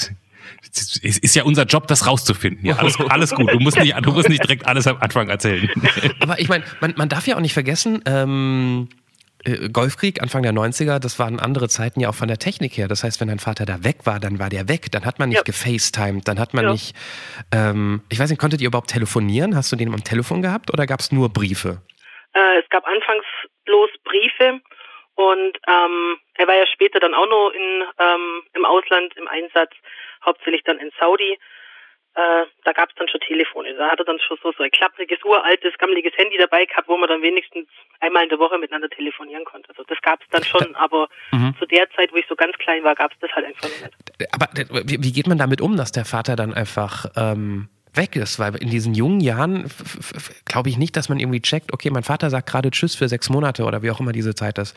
Es 0.72 1.18
ist 1.18 1.36
ja 1.36 1.44
unser 1.44 1.64
Job, 1.64 1.88
das 1.88 2.06
rauszufinden. 2.08 2.66
Ja, 2.66 2.76
alles, 2.78 3.00
alles 3.00 3.32
gut. 3.32 3.52
Du 3.52 3.60
musst 3.60 3.78
nicht, 3.80 3.96
du 4.04 4.12
musst 4.12 4.30
nicht 4.30 4.44
direkt 4.44 4.66
alles 4.68 4.88
am 4.88 4.98
Anfang 4.98 5.30
erzählen. 5.30 5.70
Aber 6.20 6.40
ich 6.40 6.50
meine, 6.50 6.64
man, 6.82 6.94
man 6.98 7.08
darf 7.08 7.28
ja 7.28 7.36
auch 7.38 7.40
nicht 7.40 7.54
vergessen, 7.54 8.02
ähm, 8.06 8.90
äh, 8.90 8.96
Golfkrieg, 9.72 10.22
Anfang 10.22 10.44
der 10.44 10.52
90er, 10.52 11.00
das 11.00 11.18
waren 11.18 11.40
andere 11.40 11.70
Zeiten 11.70 12.00
ja 12.02 12.10
auch 12.10 12.16
von 12.16 12.28
der 12.28 12.38
Technik 12.40 12.78
her. 12.78 12.88
Das 12.88 13.04
heißt, 13.04 13.22
wenn 13.22 13.30
dein 13.30 13.40
Vater 13.40 13.66
da 13.66 13.84
weg 13.84 14.06
war, 14.06 14.20
dann 14.20 14.38
war 14.40 14.50
der 14.50 14.68
weg. 14.68 14.92
Dann 14.92 15.06
hat 15.06 15.18
man 15.20 15.30
nicht 15.30 15.38
Ja. 15.38 15.44
gefacetimed, 15.44 16.28
dann 16.28 16.40
hat 16.40 16.54
man 16.54 16.66
Ja. 16.66 16.72
nicht, 16.72 16.96
ähm, 17.54 18.02
ich 18.10 18.20
weiß 18.20 18.30
nicht, 18.30 18.40
konntet 18.40 18.62
ihr 18.62 18.68
überhaupt 18.68 18.90
telefonieren? 18.90 19.56
Hast 19.56 19.72
du 19.72 19.76
den 19.78 19.94
am 19.94 20.04
Telefon 20.04 20.42
gehabt 20.42 20.72
oder 20.74 20.86
gab 20.86 21.00
es 21.00 21.12
nur 21.12 21.30
Briefe? 21.30 21.82
Äh, 22.34 22.60
es 22.60 22.70
gab 22.70 22.86
anfangs 22.86 23.26
bloß 23.66 23.90
Briefe 24.04 24.60
und 25.16 25.58
ähm, 25.68 26.18
er 26.36 26.48
war 26.48 26.56
ja 26.56 26.68
später 26.68 27.00
dann 27.00 27.14
auch 27.14 27.28
noch 27.28 27.52
in, 27.56 27.84
ähm, 27.98 28.44
im 28.54 28.66
Ausland 28.66 29.16
im 29.18 29.28
Einsatz, 29.28 29.72
hauptsächlich 30.26 30.64
dann 30.66 30.80
in 30.80 30.92
Saudi. 31.00 31.40
Äh, 32.20 32.46
da 32.66 32.74
gab 32.74 32.90
es 32.90 32.96
dann 32.96 33.08
schon 33.08 33.22
Telefone. 33.22 33.74
Da 33.76 33.92
hat 33.92 34.00
er 34.00 34.06
dann 34.06 34.20
schon 34.20 34.38
so, 34.44 34.52
so 34.58 34.64
ein 34.64 34.72
klappriges, 34.72 35.24
uraltes, 35.24 35.78
gammeliges 35.78 36.12
Handy 36.18 36.38
dabei 36.38 36.66
gehabt, 36.66 36.90
wo 36.90 36.98
man 36.98 37.08
dann 37.08 37.22
wenigstens 37.22 37.68
einmal 38.02 38.24
in 38.24 38.30
der 38.30 38.40
Woche 38.40 38.58
miteinander 38.58 38.90
telefonieren 38.90 39.46
konnte. 39.46 39.70
Also 39.70 39.84
das 39.88 40.02
gab 40.02 40.20
es 40.22 40.28
dann 40.32 40.44
schon, 40.44 40.76
aber 40.76 41.08
zu 41.58 41.66
der 41.66 41.90
Zeit, 41.92 42.12
wo 42.12 42.18
ich 42.18 42.26
so 42.28 42.36
ganz 42.36 42.58
klein 42.58 42.84
war, 42.84 42.96
gab 42.96 43.14
es 43.14 43.20
das 43.20 43.32
halt 43.32 43.46
einfach 43.46 43.70
nicht. 43.70 44.34
Aber 44.34 44.48
wie, 44.84 45.02
wie 45.02 45.14
geht 45.14 45.28
man 45.28 45.38
damit 45.38 45.62
um, 45.62 45.78
dass 45.78 45.94
der 45.94 46.04
Vater 46.04 46.36
dann 46.36 46.54
einfach 46.54 47.06
ähm, 47.16 47.70
weg 47.94 48.18
ist? 48.18 48.38
Weil 48.38 48.56
in 48.56 48.70
diesen 48.70 48.94
jungen 48.96 49.22
Jahren 49.22 49.70
glaube 50.44 50.68
ich 50.68 50.78
nicht, 50.78 50.98
dass 50.98 51.08
man 51.08 51.20
irgendwie 51.20 51.42
checkt, 51.42 51.72
okay, 51.72 51.90
mein 51.90 52.04
Vater 52.04 52.30
sagt 52.30 52.50
gerade 52.50 52.72
Tschüss 52.72 52.96
für 52.96 53.08
sechs 53.08 53.30
Monate 53.30 53.64
oder 53.64 53.82
wie 53.82 53.92
auch 53.92 54.02
immer 54.02 54.12
diese 54.12 54.36
Zeit 54.36 54.58
ist. 54.58 54.76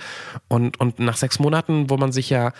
Und, 0.48 0.78
und 0.78 1.00
nach 1.00 1.16
sechs 1.16 1.40
Monaten, 1.40 1.90
wo 1.90 1.96
man 1.96 2.12
sich 2.12 2.30
ja 2.30 2.52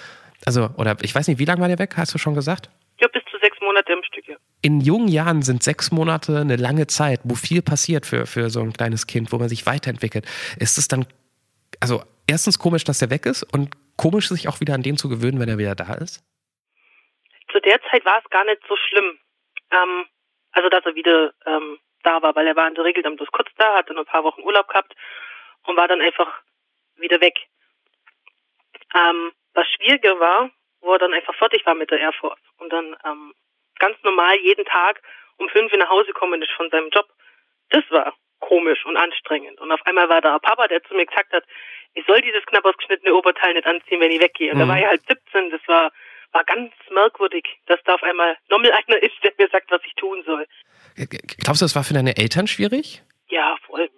Also, 0.45 0.71
oder 0.77 0.97
ich 1.03 1.15
weiß 1.15 1.29
nicht, 1.29 1.39
wie 1.39 1.45
lange 1.45 1.61
war 1.61 1.69
der 1.69 1.79
weg, 1.79 1.95
hast 1.97 2.15
du 2.15 2.19
schon 2.19 2.35
gesagt? 2.35 2.69
Ja, 3.01 3.09
bis 3.09 3.23
zu 3.31 3.39
sechs 3.39 3.61
Monate 3.61 3.93
im 3.93 4.03
Stück, 4.05 4.29
ja. 4.29 4.37
In 4.61 4.81
jungen 4.81 5.09
Jahren 5.09 5.43
sind 5.43 5.63
sechs 5.63 5.91
Monate 5.91 6.39
eine 6.39 6.57
lange 6.57 6.87
Zeit, 6.87 7.21
wo 7.25 7.35
viel 7.35 7.63
passiert 7.63 8.07
für, 8.07 8.27
für 8.27 8.51
so 8.51 8.61
ein 8.61 8.73
kleines 8.73 9.07
Kind, 9.07 9.33
wo 9.33 9.39
man 9.39 9.49
sich 9.49 9.67
weiterentwickelt. 9.67 10.27
Ist 10.59 10.79
es 10.79 10.89
dann, 10.89 11.07
also 11.81 12.03
erstens 12.27 12.59
komisch, 12.59 12.85
dass 12.85 13.03
er 13.03 13.11
weg 13.11 13.27
ist 13.27 13.43
und 13.53 13.75
komisch, 13.97 14.29
sich 14.29 14.49
auch 14.49 14.61
wieder 14.61 14.75
an 14.75 14.83
den 14.83 14.97
zu 14.97 15.09
gewöhnen, 15.09 15.41
wenn 15.41 15.49
er 15.49 15.59
wieder 15.59 15.75
da 15.75 15.95
ist? 15.95 16.25
Zu 17.51 17.61
der 17.61 17.81
Zeit 17.91 18.05
war 18.05 18.21
es 18.23 18.31
gar 18.31 18.45
nicht 18.45 18.63
so 18.69 18.77
schlimm. 18.77 19.19
Ähm, 19.71 20.07
also, 20.53 20.69
dass 20.69 20.85
er 20.85 20.95
wieder 20.95 21.33
ähm, 21.47 21.79
da 22.03 22.23
war, 22.23 22.35
weil 22.35 22.47
er 22.47 22.57
war 22.57 22.69
in 22.69 22.75
der 22.75 22.85
Regel 22.85 23.03
dann 23.03 23.17
bloß 23.17 23.29
kurz 23.33 23.49
da, 23.57 23.77
hatte 23.77 23.93
nur 23.93 24.03
ein 24.03 24.07
paar 24.07 24.25
Wochen 24.25 24.43
Urlaub 24.43 24.69
gehabt 24.69 24.95
und 25.67 25.77
war 25.77 25.89
dann 25.89 26.01
einfach 26.01 26.29
wieder 26.97 27.21
weg. 27.21 27.35
Ähm, 28.95 29.33
was 29.55 29.67
schwieriger 29.69 30.19
war, 30.19 30.51
wo 30.81 30.93
er 30.93 30.99
dann 30.99 31.13
einfach 31.13 31.35
fertig 31.35 31.65
war 31.67 31.75
mit 31.75 31.91
der 31.91 32.01
Air 32.01 32.13
Force 32.13 32.41
und 32.59 32.73
dann 32.73 32.97
ähm, 33.05 33.35
ganz 33.79 33.97
normal 34.03 34.37
jeden 34.39 34.65
Tag 34.65 35.03
um 35.39 35.49
fünf 35.49 35.73
nach 35.73 35.89
Hause 35.89 36.13
kommen 36.13 36.41
ist 36.43 36.53
von 36.53 36.71
seinem 36.71 36.91
Job. 36.91 37.09
Das 37.71 37.85
war 37.91 38.15
komisch 38.41 38.85
und 38.85 38.97
anstrengend. 38.97 39.61
Und 39.61 39.73
auf 39.73 39.85
einmal 39.87 40.09
war 40.09 40.21
da 40.21 40.35
ein 40.35 40.41
Papa, 40.41 40.69
der 40.69 40.83
zu 40.85 40.95
mir 40.95 41.07
gesagt 41.07 41.33
hat, 41.33 41.45
ich 41.95 42.05
soll 42.07 42.21
dieses 42.21 42.45
knapp 42.47 42.65
ausgeschnittene 42.65 43.15
Oberteil 43.15 43.55
nicht 43.55 43.67
anziehen, 43.67 44.01
wenn 44.01 44.11
ich 44.11 44.21
weggehe. 44.21 44.51
Und 44.53 44.59
mhm. 44.59 44.63
da 44.63 44.69
war 44.69 44.79
ich 44.79 44.87
halt 44.87 45.03
17. 45.07 45.51
Das 45.51 45.61
war, 45.67 45.93
war 46.33 46.45
ganz 46.45 46.73
merkwürdig, 46.91 47.45
dass 47.67 47.81
da 47.85 47.95
auf 47.95 48.03
einmal 48.03 48.37
nochmal 48.49 48.73
einer 48.87 49.03
ist, 49.03 49.15
der 49.23 49.33
mir 49.39 49.49
sagt, 49.49 49.71
was 49.71 49.81
ich 49.85 49.95
tun 49.95 50.23
soll. 50.25 50.47
Glaubst 50.97 51.63
du, 51.63 51.65
das 51.65 51.77
war 51.77 51.85
für 51.85 51.95
deine 51.95 52.17
Eltern 52.17 52.47
schwierig? 52.47 53.03
Ja, 53.29 53.57
voll. 53.67 53.91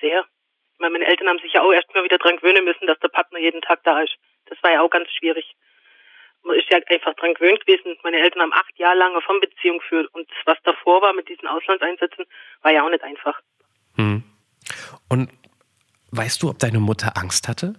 Sehr. 0.00 0.24
Meine 0.78 1.06
Eltern 1.06 1.28
haben 1.28 1.38
sich 1.38 1.54
ja 1.54 1.62
auch 1.62 1.72
erstmal 1.72 2.04
wieder 2.04 2.18
dran 2.18 2.36
gewöhnen 2.36 2.64
müssen, 2.64 2.86
dass 2.86 2.98
der 3.00 3.08
Partner 3.08 3.38
jeden 3.38 3.62
Tag 3.62 3.82
da 3.84 4.00
ist. 4.02 4.16
Das 4.46 4.62
war 4.62 4.72
ja 4.72 4.82
auch 4.82 4.90
ganz 4.90 5.08
schwierig. 5.10 5.56
Man 6.42 6.56
ist 6.56 6.70
ja 6.70 6.78
einfach 6.86 7.14
dran 7.14 7.34
gewöhnt 7.34 7.64
gewesen. 7.66 7.96
Meine 8.02 8.18
Eltern 8.18 8.42
haben 8.42 8.52
acht 8.52 8.78
Jahre 8.78 8.96
lang 8.96 9.12
eine 9.12 9.22
Fernbeziehung 9.22 9.78
geführt 9.78 10.08
und 10.14 10.28
was 10.44 10.58
davor 10.62 11.02
war 11.02 11.12
mit 11.12 11.28
diesen 11.28 11.48
Auslandseinsätzen, 11.48 12.24
war 12.62 12.72
ja 12.72 12.84
auch 12.84 12.90
nicht 12.90 13.02
einfach. 13.02 13.40
Hm. 13.96 14.22
Und 15.08 15.30
weißt 16.12 16.42
du, 16.42 16.50
ob 16.50 16.58
deine 16.58 16.78
Mutter 16.78 17.16
Angst 17.16 17.48
hatte? 17.48 17.74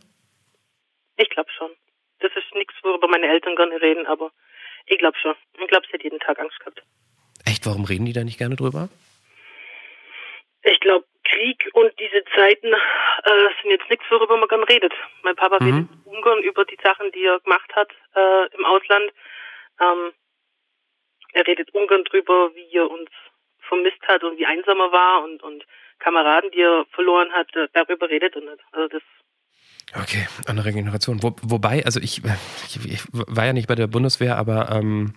Ich 1.18 1.30
glaube 1.30 1.50
schon. 1.58 1.72
Das 2.20 2.32
ist 2.36 2.54
nichts, 2.54 2.74
worüber 2.84 3.08
meine 3.08 3.28
Eltern 3.28 3.56
gerne 3.56 3.82
reden, 3.82 4.06
aber 4.08 4.32
ich 4.86 4.98
glaube 4.98 5.18
schon. 5.18 5.36
Ich 5.60 5.68
glaube, 5.68 5.86
sie 5.88 5.94
hat 5.94 6.04
jeden 6.04 6.20
Tag 6.20 6.40
Angst 6.40 6.60
gehabt. 6.60 6.84
Echt? 7.46 7.66
Warum 7.66 7.86
reden 7.86 8.06
die 8.06 8.14
da 8.14 8.24
nicht 8.24 8.38
gerne 8.38 8.56
drüber? 8.56 8.90
Ich 10.64 10.80
glaube, 10.80 11.06
Krieg 11.30 11.70
und 11.74 11.92
diese 12.00 12.24
Zeiten 12.36 12.74
äh, 12.74 13.50
sind 13.62 13.72
jetzt 13.72 13.90
nichts, 13.90 14.06
worüber 14.10 14.38
man 14.38 14.48
gerne 14.48 14.68
redet. 14.68 14.94
Mein 15.24 15.36
Papa 15.36 15.58
mhm. 15.60 15.66
redet 15.66 15.90
ungern 16.06 16.44
über 16.44 16.66
die 16.66 16.78
Sachen, 16.82 17.12
die 17.12 17.26
er 17.26 17.40
gemacht 17.40 17.76
hat 17.76 17.92
äh, 18.16 18.48
im 18.56 18.66
Ausland. 18.66 19.12
Ähm, 19.80 20.14
er 21.34 21.48
redet 21.48 21.74
ungern 21.74 22.04
drüber, 22.06 22.54
wie 22.56 22.70
er 22.76 22.90
uns 22.90 23.10
vermisst 23.68 24.02
hat 24.08 24.24
und 24.24 24.38
wie 24.38 24.46
einsam 24.46 24.80
er 24.80 24.92
war 24.92 25.24
und, 25.24 25.44
und 25.44 25.66
Kameraden, 26.00 26.52
die 26.52 26.62
er 26.62 26.86
verloren 26.92 27.32
hat, 27.34 27.54
äh, 27.56 27.68
darüber 27.74 28.10
redet 28.10 28.36
er 28.36 28.42
nicht. 28.42 28.64
Also 28.72 28.88
das 28.88 29.04
Okay, 29.96 30.28
andere 30.46 30.74
Generation. 30.74 31.24
Wo, 31.24 31.36
wobei, 31.42 31.86
also 31.86 32.02
ich, 32.02 32.22
ich, 32.68 32.86
ich, 32.86 33.02
war 33.14 33.46
ja 33.46 33.54
nicht 33.54 33.70
bei 33.70 33.76
der 33.76 33.88
Bundeswehr, 33.88 34.38
aber 34.38 34.70
ähm, 34.70 35.14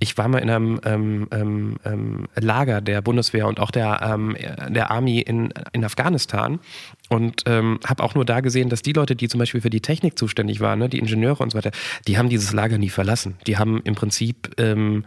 ich 0.00 0.18
war 0.18 0.28
mal 0.28 0.38
in 0.38 0.50
einem 0.50 0.80
ähm, 0.84 1.28
ähm, 1.30 1.76
ähm 1.84 2.28
Lager 2.38 2.82
der 2.82 3.00
Bundeswehr 3.00 3.46
und 3.46 3.58
auch 3.58 3.70
der, 3.70 4.02
ähm, 4.02 4.36
der 4.68 4.90
Army 4.90 5.20
in, 5.20 5.54
in 5.72 5.82
Afghanistan 5.82 6.60
und 7.08 7.44
ähm, 7.46 7.80
habe 7.86 8.02
auch 8.02 8.14
nur 8.14 8.26
da 8.26 8.40
gesehen, 8.40 8.68
dass 8.68 8.82
die 8.82 8.92
Leute, 8.92 9.16
die 9.16 9.28
zum 9.28 9.38
Beispiel 9.38 9.62
für 9.62 9.70
die 9.70 9.80
Technik 9.80 10.18
zuständig 10.18 10.60
waren, 10.60 10.78
ne, 10.78 10.90
die 10.90 10.98
Ingenieure 10.98 11.42
und 11.42 11.50
so 11.50 11.58
weiter, 11.58 11.70
die 12.06 12.18
haben 12.18 12.28
dieses 12.28 12.52
Lager 12.52 12.76
nie 12.76 12.90
verlassen. 12.90 13.36
Die 13.46 13.56
haben 13.56 13.80
im 13.84 13.94
Prinzip 13.94 14.52
ähm, 14.58 15.06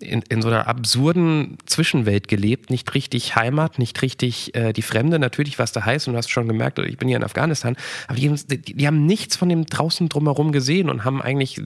in, 0.00 0.22
in 0.28 0.42
so 0.42 0.48
einer 0.48 0.66
absurden 0.66 1.58
Zwischenwelt 1.66 2.28
gelebt, 2.28 2.70
nicht 2.70 2.94
richtig 2.94 3.36
Heimat, 3.36 3.78
nicht 3.78 4.02
richtig 4.02 4.54
äh, 4.54 4.72
die 4.72 4.82
Fremde, 4.82 5.18
natürlich 5.18 5.58
was 5.58 5.72
da 5.72 5.84
heißt 5.84 6.08
und 6.08 6.14
du 6.14 6.18
hast 6.18 6.30
schon 6.30 6.48
gemerkt, 6.48 6.78
ich 6.78 6.98
bin 6.98 7.08
hier 7.08 7.16
in 7.16 7.24
Afghanistan, 7.24 7.76
aber 8.08 8.18
die, 8.18 8.58
die, 8.58 8.86
haben 8.86 9.06
nichts 9.06 9.36
von 9.36 9.48
dem 9.48 9.66
draußen 9.66 10.08
drumherum 10.08 10.52
gesehen 10.52 10.90
und 10.90 11.04
haben 11.04 11.22
eigentlich 11.22 11.58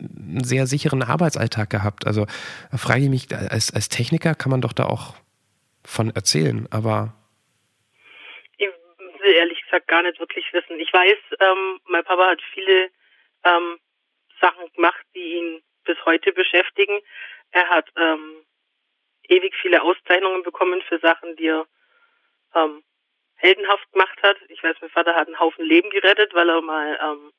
einen 0.00 0.44
sehr 0.44 0.66
sicheren 0.66 1.02
Arbeitsalltag 1.02 1.70
gehabt. 1.70 2.06
Also 2.06 2.26
frage 2.76 3.04
ich 3.04 3.10
mich, 3.10 3.26
als, 3.34 3.72
als 3.72 3.88
Techniker 3.88 4.34
kann 4.34 4.50
man 4.50 4.60
doch 4.60 4.72
da 4.72 4.84
auch 4.84 5.14
von 5.84 6.10
erzählen, 6.10 6.66
aber 6.70 7.14
ich 8.56 8.68
will 9.20 9.32
ehrlich 9.32 9.60
gesagt 9.62 9.88
gar 9.88 10.02
nicht 10.02 10.20
wirklich 10.20 10.44
wissen. 10.52 10.78
Ich 10.78 10.92
weiß, 10.92 11.18
ähm, 11.40 11.80
mein 11.88 12.04
Papa 12.04 12.30
hat 12.30 12.40
viele 12.54 12.90
ähm, 13.44 13.78
Sachen 14.40 14.72
gemacht, 14.74 15.04
die 15.14 15.34
ihn 15.38 15.62
bis 15.84 15.96
heute 16.04 16.32
beschäftigen. 16.32 17.00
Er 17.50 17.68
hat 17.68 17.88
ähm, 17.96 18.44
ewig 19.28 19.54
viele 19.60 19.82
Auszeichnungen 19.82 20.42
bekommen 20.42 20.82
für 20.82 20.98
Sachen, 20.98 21.36
die 21.36 21.46
er 21.46 21.66
ähm, 22.54 22.82
heldenhaft 23.36 23.90
gemacht 23.92 24.18
hat. 24.22 24.36
Ich 24.48 24.62
weiß, 24.62 24.76
mein 24.80 24.90
Vater 24.90 25.14
hat 25.14 25.26
einen 25.26 25.38
Haufen 25.38 25.64
Leben 25.64 25.90
gerettet, 25.90 26.34
weil 26.34 26.48
er 26.48 26.60
mal, 26.60 26.98
ähm, 27.02 27.32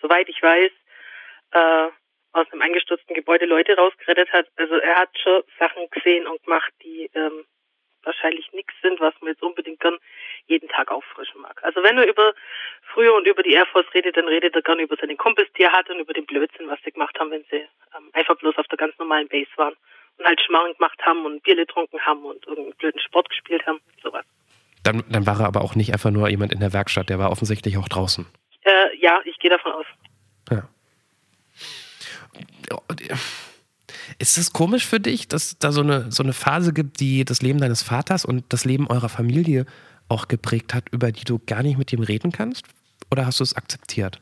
soweit 0.00 0.28
ich 0.28 0.42
weiß, 0.42 0.72
äh, 1.52 1.88
aus 2.32 2.46
einem 2.52 2.62
eingestürzten 2.62 3.14
Gebäude 3.14 3.46
Leute 3.46 3.76
rausgerettet 3.76 4.32
hat. 4.32 4.48
Also 4.56 4.76
er 4.76 4.96
hat 4.96 5.10
schon 5.18 5.42
Sachen 5.58 5.88
gesehen 5.90 6.26
und 6.26 6.42
gemacht, 6.42 6.72
die 6.82 7.10
ähm, 7.14 7.44
wahrscheinlich 8.04 8.52
nichts 8.52 8.74
sind, 8.82 9.00
was 9.00 9.14
man 9.20 9.32
jetzt 9.32 9.42
unbedingt 9.42 9.80
gern 9.80 9.98
jeden 10.46 10.68
Tag 10.68 10.90
auffrischen 10.90 11.40
mag. 11.40 11.62
Also 11.62 11.82
wenn 11.82 11.98
er 11.98 12.06
über 12.06 12.34
früher 12.92 13.14
und 13.14 13.26
über 13.26 13.42
die 13.42 13.52
Air 13.52 13.66
Force 13.66 13.86
redet, 13.94 14.16
dann 14.16 14.28
redet 14.28 14.54
er 14.54 14.62
gerne 14.62 14.82
über 14.82 14.96
seine 14.96 15.16
Kumpels, 15.16 15.48
die 15.56 15.62
er 15.62 15.72
hatte 15.72 15.92
und 15.92 16.00
über 16.00 16.12
den 16.12 16.26
Blödsinn, 16.26 16.68
was 16.68 16.78
sie 16.84 16.92
gemacht 16.92 17.18
haben, 17.18 17.30
wenn 17.30 17.44
sie 17.50 17.66
ähm, 17.96 18.10
einfach 18.12 18.36
bloß 18.36 18.56
auf 18.58 18.66
der 18.68 18.78
ganz 18.78 18.98
normalen 18.98 19.28
Base 19.28 19.50
waren 19.56 19.74
und 20.18 20.26
halt 20.26 20.40
Schmarrn 20.40 20.74
gemacht 20.74 21.00
haben 21.04 21.24
und 21.24 21.42
Bier 21.42 21.56
getrunken 21.56 22.00
haben 22.00 22.24
und 22.24 22.46
irgendeinen 22.46 22.76
blöden 22.76 23.00
Sport 23.00 23.28
gespielt 23.30 23.66
haben, 23.66 23.80
sowas. 24.02 24.24
Dann, 24.82 25.04
dann 25.10 25.26
war 25.26 25.40
er 25.40 25.46
aber 25.46 25.62
auch 25.62 25.74
nicht 25.74 25.92
einfach 25.92 26.10
nur 26.10 26.28
jemand 26.28 26.52
in 26.52 26.60
der 26.60 26.72
Werkstatt, 26.72 27.10
der 27.10 27.18
war 27.18 27.30
offensichtlich 27.30 27.76
auch 27.76 27.88
draußen. 27.88 28.26
Äh, 28.62 28.96
ja, 28.98 29.20
ich 29.24 29.38
gehe 29.38 29.50
davon 29.50 29.72
aus. 29.72 29.86
Ja. 30.50 30.68
Ist 34.18 34.38
es 34.38 34.52
komisch 34.52 34.86
für 34.86 35.00
dich, 35.00 35.28
dass 35.28 35.58
da 35.58 35.72
so 35.72 35.80
eine, 35.80 36.10
so 36.10 36.22
eine 36.22 36.32
Phase 36.32 36.72
gibt, 36.72 37.00
die 37.00 37.24
das 37.24 37.42
Leben 37.42 37.60
deines 37.60 37.82
Vaters 37.82 38.24
und 38.24 38.52
das 38.52 38.64
Leben 38.64 38.88
eurer 38.88 39.08
Familie 39.08 39.66
auch 40.08 40.28
geprägt 40.28 40.74
hat, 40.74 40.88
über 40.90 41.12
die 41.12 41.24
du 41.24 41.38
gar 41.38 41.62
nicht 41.62 41.78
mit 41.78 41.92
ihm 41.92 42.02
reden 42.02 42.32
kannst? 42.32 42.66
Oder 43.10 43.26
hast 43.26 43.40
du 43.40 43.44
es 43.44 43.56
akzeptiert? 43.56 44.20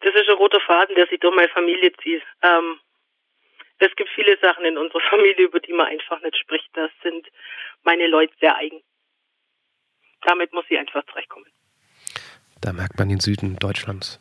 Das 0.00 0.14
ist 0.14 0.28
ein 0.28 0.36
roter 0.36 0.60
Faden, 0.60 0.94
der 0.96 1.06
sich 1.06 1.18
durch 1.20 1.34
meine 1.34 1.48
Familie 1.48 1.92
zieht. 2.02 2.22
Ähm, 2.42 2.78
es 3.78 3.94
gibt 3.96 4.10
viele 4.14 4.38
Sachen 4.38 4.64
in 4.64 4.78
unserer 4.78 5.00
Familie, 5.10 5.46
über 5.46 5.60
die 5.60 5.72
man 5.72 5.86
einfach 5.86 6.20
nicht 6.22 6.36
spricht. 6.36 6.68
Das 6.74 6.90
sind 7.02 7.26
meine 7.82 8.06
Leute 8.06 8.34
sehr 8.40 8.56
eigen. 8.56 8.82
Damit 10.22 10.52
muss 10.52 10.64
sie 10.68 10.78
einfach 10.78 11.04
zurechtkommen. 11.06 11.46
Da 12.60 12.72
merkt 12.72 12.98
man 12.98 13.08
den 13.08 13.20
Süden 13.20 13.56
Deutschlands. 13.56 14.20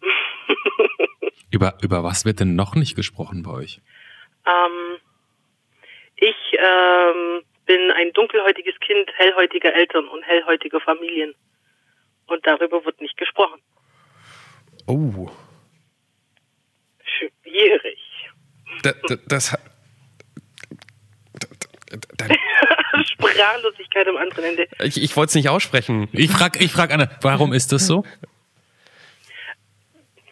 über, 1.52 1.78
über 1.82 2.02
was 2.02 2.24
wird 2.24 2.40
denn 2.40 2.54
noch 2.56 2.74
nicht 2.74 2.96
gesprochen 2.96 3.42
bei 3.42 3.52
euch? 3.52 3.80
Ähm, 4.46 4.98
ich 6.16 6.36
ähm, 6.58 7.42
bin 7.66 7.90
ein 7.92 8.12
dunkelhäutiges 8.12 8.78
Kind 8.80 9.10
hellhäutiger 9.16 9.74
Eltern 9.74 10.08
und 10.08 10.22
hellhäutiger 10.22 10.80
Familien. 10.80 11.34
Und 12.26 12.46
darüber 12.46 12.84
wird 12.84 13.00
nicht 13.00 13.16
gesprochen. 13.16 13.60
Oh. 14.86 15.30
Schwierig. 17.04 17.98
Da, 18.82 18.92
da, 19.08 19.16
das. 19.26 19.56
Da, 22.16 22.26
Sprachlosigkeit 23.04 24.08
am 24.08 24.16
anderen 24.16 24.44
Ende. 24.44 24.68
Ich, 24.80 25.02
ich 25.02 25.16
wollte 25.16 25.30
es 25.30 25.34
nicht 25.34 25.48
aussprechen. 25.48 26.08
Ich 26.12 26.30
frage 26.30 26.58
ich 26.64 26.72
frag 26.72 26.92
Anne, 26.92 27.10
warum 27.20 27.52
ist 27.52 27.72
das 27.72 27.86
so? 27.86 28.04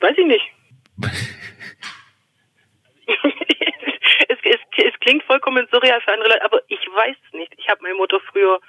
Weiß 0.01 0.17
ich 0.17 0.27
nicht. 0.27 0.45
Es, 4.29 4.39
es, 4.45 4.61
es, 4.77 5.01
klingt 5.01 5.23
vollkommen 5.25 5.67
surreal 5.71 6.01
für 6.01 6.13
andere 6.13 6.31
Leute, 6.31 6.45
aber 6.45 6.61
ich 6.69 6.81
weiß 6.95 7.17
es 7.27 7.33
nicht. 7.33 7.53
Ich 7.59 7.69
habe 7.69 7.83
meine 7.83 7.95
Mutter 7.95 8.21
früher 8.33 8.61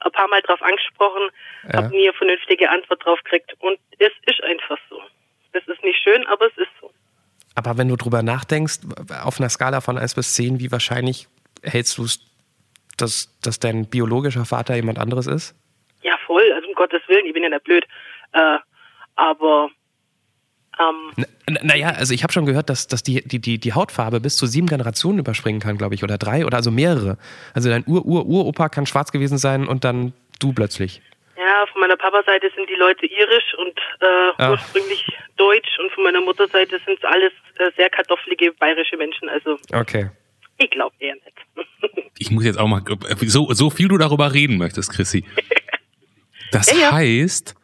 ein 0.00 0.12
paar 0.12 0.28
Mal 0.28 0.42
drauf 0.42 0.62
angesprochen, 0.62 1.30
ja. 1.64 1.78
habe 1.78 1.88
nie 1.88 2.08
eine 2.08 2.16
vernünftige 2.16 2.70
Antwort 2.70 3.04
drauf 3.04 3.18
gekriegt 3.24 3.54
und 3.60 3.78
es 3.98 4.12
ist 4.26 4.42
einfach 4.44 4.78
so. 4.88 5.00
Es 5.52 5.66
ist 5.66 5.82
nicht 5.82 5.98
schön, 6.02 6.26
aber 6.26 6.46
es 6.46 6.56
ist 6.56 6.70
so. 6.80 6.92
Aber 7.54 7.76
wenn 7.76 7.88
du 7.88 7.96
drüber 7.96 8.22
nachdenkst, 8.22 8.80
auf 9.24 9.40
einer 9.40 9.48
Skala 9.48 9.80
von 9.80 9.98
1 9.98 10.14
bis 10.14 10.34
10, 10.34 10.60
wie 10.60 10.70
wahrscheinlich 10.70 11.26
hältst 11.62 11.98
du 11.98 12.04
es, 12.04 12.20
dass, 12.96 13.36
dass 13.40 13.58
dein 13.58 13.88
biologischer 13.90 14.44
Vater 14.44 14.76
jemand 14.76 14.98
anderes 14.98 15.26
ist? 15.26 15.56
Ja, 16.02 16.16
voll. 16.26 16.52
Also 16.52 16.68
um 16.68 16.74
Gottes 16.74 17.02
Willen, 17.08 17.26
ich 17.26 17.32
bin 17.32 17.42
ja 17.42 17.48
nicht 17.48 17.64
blöd. 17.64 17.84
Äh, 18.32 18.58
aber 19.16 19.70
ähm, 20.78 21.26
naja, 21.50 21.90
also 21.90 22.14
ich 22.14 22.22
habe 22.22 22.32
schon 22.32 22.46
gehört, 22.46 22.68
dass, 22.70 22.86
dass 22.86 23.02
die, 23.02 23.22
die, 23.26 23.38
die, 23.40 23.58
die 23.58 23.72
Hautfarbe 23.72 24.20
bis 24.20 24.36
zu 24.36 24.46
sieben 24.46 24.66
Generationen 24.66 25.18
überspringen 25.18 25.60
kann, 25.60 25.78
glaube 25.78 25.94
ich, 25.94 26.02
oder 26.02 26.18
drei 26.18 26.44
oder 26.46 26.56
also 26.56 26.70
mehrere. 26.70 27.18
Also 27.54 27.68
dein 27.68 27.84
Ur-Ur-Uropa 27.86 28.68
kann 28.68 28.86
schwarz 28.86 29.12
gewesen 29.12 29.38
sein 29.38 29.66
und 29.66 29.84
dann 29.84 30.12
du 30.40 30.52
plötzlich. 30.52 31.00
Ja, 31.36 31.64
von 31.72 31.80
meiner 31.80 31.96
Papa-Seite 31.96 32.50
sind 32.56 32.68
die 32.68 32.74
Leute 32.74 33.06
irisch 33.06 33.54
und 33.58 33.78
äh, 34.00 34.42
Ah. 34.42 34.50
ursprünglich 34.50 35.04
deutsch 35.36 35.78
und 35.82 35.92
von 35.92 36.04
meiner 36.04 36.20
Mutterseite 36.20 36.80
sind 36.84 36.98
es 36.98 37.04
alles 37.04 37.32
äh, 37.58 37.70
sehr 37.76 37.88
kartoffelige 37.90 38.52
bayerische 38.58 38.96
Menschen. 38.96 39.28
Also 39.28 39.58
Okay. 39.72 40.10
ich 40.58 40.70
glaube 40.70 40.94
eher 40.98 41.14
nicht. 41.14 41.36
Ich 42.20 42.32
muss 42.32 42.44
jetzt 42.44 42.58
auch 42.58 42.66
mal, 42.66 42.82
so, 43.26 43.52
so 43.52 43.70
viel 43.70 43.86
du 43.86 43.96
darüber 43.96 44.34
reden 44.34 44.58
möchtest, 44.58 44.90
Chrissy. 44.92 45.24
Das 46.50 46.70
Ja, 46.72 46.78
ja. 46.78 46.92
heißt, 46.92 47.54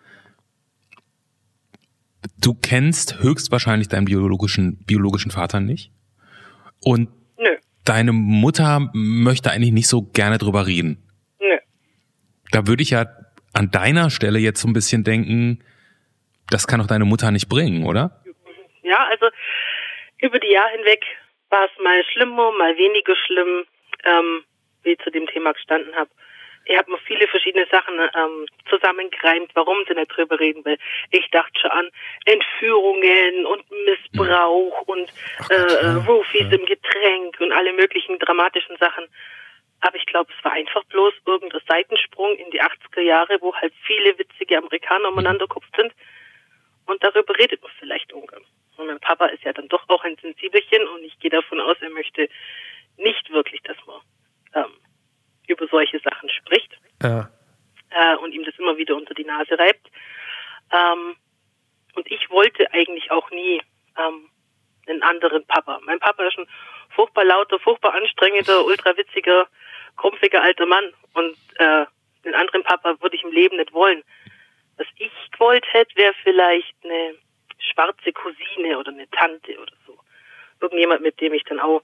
du 2.39 2.55
kennst 2.55 3.21
höchstwahrscheinlich 3.21 3.89
deinen 3.89 4.07
biologischen, 4.07 4.85
biologischen 4.85 5.31
Vater 5.31 5.61
nicht. 5.61 5.91
Und 6.83 7.09
nö, 7.39 7.57
deine 7.85 8.13
Mutter 8.13 8.91
möchte 8.93 9.51
eigentlich 9.51 9.73
nicht 9.73 9.89
so 9.89 10.03
gerne 10.03 10.39
drüber 10.39 10.67
reden. 10.67 11.03
nö. 11.41 11.59
Da 12.51 12.67
würde 12.67 12.83
ich 12.83 12.91
ja 12.91 13.07
an 13.53 13.71
deiner 13.71 14.11
Stelle 14.11 14.39
jetzt 14.39 14.61
so 14.61 14.69
ein 14.69 14.73
bisschen 14.73 15.05
denken, 15.05 15.65
das 16.51 16.67
kann 16.67 16.81
doch 16.81 16.87
deine 16.87 17.05
Mutter 17.05 17.31
nicht 17.31 17.49
bringen, 17.49 17.85
oder? 17.85 18.23
Ja, 18.83 19.07
also 19.09 19.27
über 20.19 20.39
die 20.39 20.53
Jahre 20.53 20.71
hinweg 20.77 21.05
war 21.51 21.65
es 21.65 21.83
mal 21.83 22.03
schlimmer, 22.13 22.53
mal 22.59 22.77
weniger 22.77 23.15
schlimm, 23.27 23.65
ähm, 24.05 24.45
wie 24.83 24.91
ich 24.93 24.99
zu 24.99 25.11
dem 25.11 25.27
Thema 25.27 25.53
gestanden 25.53 25.95
habe. 25.95 26.11
Ich 26.67 26.79
habe 26.79 26.91
mir 26.91 26.99
viele 26.99 27.27
verschiedene 27.29 27.67
Sachen 27.71 27.99
ähm, 27.99 28.47
zusammengereimt, 28.71 29.51
warum 29.55 29.79
sie 29.87 29.95
nicht 29.95 30.17
drüber 30.17 30.41
reden 30.41 30.65
will. 30.65 30.79
Ich 31.11 31.29
dachte 31.31 31.59
schon 31.61 31.71
an 31.71 31.91
Entführungen 32.25 33.47
und 33.47 33.65
Missbrauch 33.85 34.83
und 34.87 35.13
äh, 35.51 35.55
äh, 35.55 35.87
Roofies 36.07 36.51
im 36.53 36.65
Getränk 36.65 37.39
und 37.41 37.53
alle 37.53 37.73
möglichen 37.73 38.19
dramatischen 38.19 38.77
Sachen. 38.79 39.07
Aber 39.81 39.97
ich 39.97 40.07
glaube, 40.07 40.33
es 40.37 40.45
war 40.45 40.53
einfach 40.53 40.83
bloß 40.85 41.13
irgendein 41.27 41.61
Seitensprung 41.69 42.35
in 42.37 42.51
die 42.51 42.63
80er 42.63 43.03
Jahre, 43.03 43.37
wo 43.41 43.55
halt 43.55 43.75
viele 43.85 44.19
witzige 44.19 44.57
Amerikaner 44.57 45.09
umeinander 45.09 45.47
gekupft 45.47 45.75
sind. 45.77 45.93
Und 46.87 47.03
darüber 47.05 47.37
redet 47.39 47.63
man 47.63 47.73
vielleicht 47.79 48.13
ungern. 48.13 48.45
Und 48.77 48.87
mein 48.87 49.01
Papa 49.01 49.27
ist 49.27 49.45
ja 49.45 49.53
dann 49.53 49.69
doch 49.69 49.87
auch 49.89 50.03
ein 50.05 50.17
Sensibelchen 50.21 50.87
und 50.89 51.05
ich 51.05 51.19
gehe 51.19 51.31
davon 51.31 51.61
aus, 51.61 51.77
er 51.81 51.91
möchte 51.91 52.29
nicht 52.97 53.31
wirklich, 53.31 53.61
dass 53.63 53.77
man 53.87 54.01
ähm, 54.55 54.73
über 55.47 55.67
solche 55.69 56.01
Sachen 56.01 56.29
Ja. 57.05 57.31
äh, 57.91 58.17
und 58.17 58.33
ihm 58.33 58.45
das 58.45 58.59
immer 58.59 58.77
wieder 58.77 58.97
unter 58.97 59.15
die 59.15 59.25
Nase 59.25 59.59
reibt. 59.59 59.87
Ähm, 60.73 61.17
und 61.95 62.11
ich 62.11 62.29
wollte 62.31 62.73
eigentlich 62.73 63.11
auch 63.11 63.31
nie 63.31 63.63
ähm, 63.97 64.29
einen 64.87 65.03
anderen 65.03 65.47
Papa. 65.47 65.81
Mein 65.85 66.01
Papa 66.01 66.25
ist 66.27 66.39
ein 66.39 66.47
furchtbar 66.91 67.25
lauter, 67.25 67.59
furchtbar 67.59 67.95
anstrengender, 67.95 68.65
ultra 68.67 68.97
witziger, 68.97 69.47
krumpfiger 69.97 70.43
alter 70.43 70.67
Mann. 70.67 70.93
Und 71.15 71.37
äh, 71.57 71.87
einen 72.25 72.35
anderen 72.35 72.65
Papa 72.65 72.97
würde 73.01 73.17
ich 73.17 73.23
im 73.23 73.33
Leben 73.33 73.57
nicht 73.57 73.73
wollen. 73.73 74.03
Was 74.77 74.87
ich 74.97 75.13
gewollt 75.33 75.65
hätte, 75.73 75.95
wäre 75.97 76.15
vielleicht 76.25 76.75
eine 76.83 77.15
schwarze 77.59 78.13
Cousine 78.13 78.79
oder 78.79 78.91
eine 78.91 79.09
Tante 79.11 79.57
oder 79.59 79.73
so. 79.87 79.99
Irgendjemand, 80.61 81.03
mit 81.03 81.21
dem 81.21 81.35
ich 81.35 81.45
dann 81.45 81.61
auch 81.61 81.83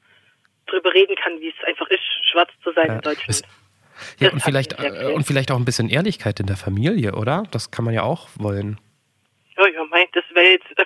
drüber 0.66 0.92
reden 0.92 1.14
kann, 1.16 1.40
wie 1.40 1.48
es 1.56 1.64
einfach 1.64 1.88
ist, 1.88 2.02
schwarz 2.30 2.50
zu 2.62 2.72
sein 2.72 2.86
Ja, 2.88 2.94
in 2.94 3.00
Deutschland. 3.02 3.42
Ja, 4.18 4.32
und 4.32 4.42
vielleicht, 4.42 4.72
äh, 4.82 5.12
und 5.14 5.24
vielleicht 5.26 5.50
auch 5.50 5.56
ein 5.56 5.64
bisschen 5.64 5.88
Ehrlichkeit 5.88 6.40
in 6.40 6.46
der 6.46 6.56
Familie, 6.56 7.14
oder? 7.14 7.44
Das 7.50 7.70
kann 7.70 7.84
man 7.84 7.94
ja 7.94 8.02
auch 8.02 8.28
wollen. 8.36 8.78
Ja, 9.56 9.66
ja, 9.68 9.84
mein, 9.90 10.06
das 10.12 10.24
wäre 10.34 10.52
jetzt, 10.52 10.66
äh, 10.78 10.84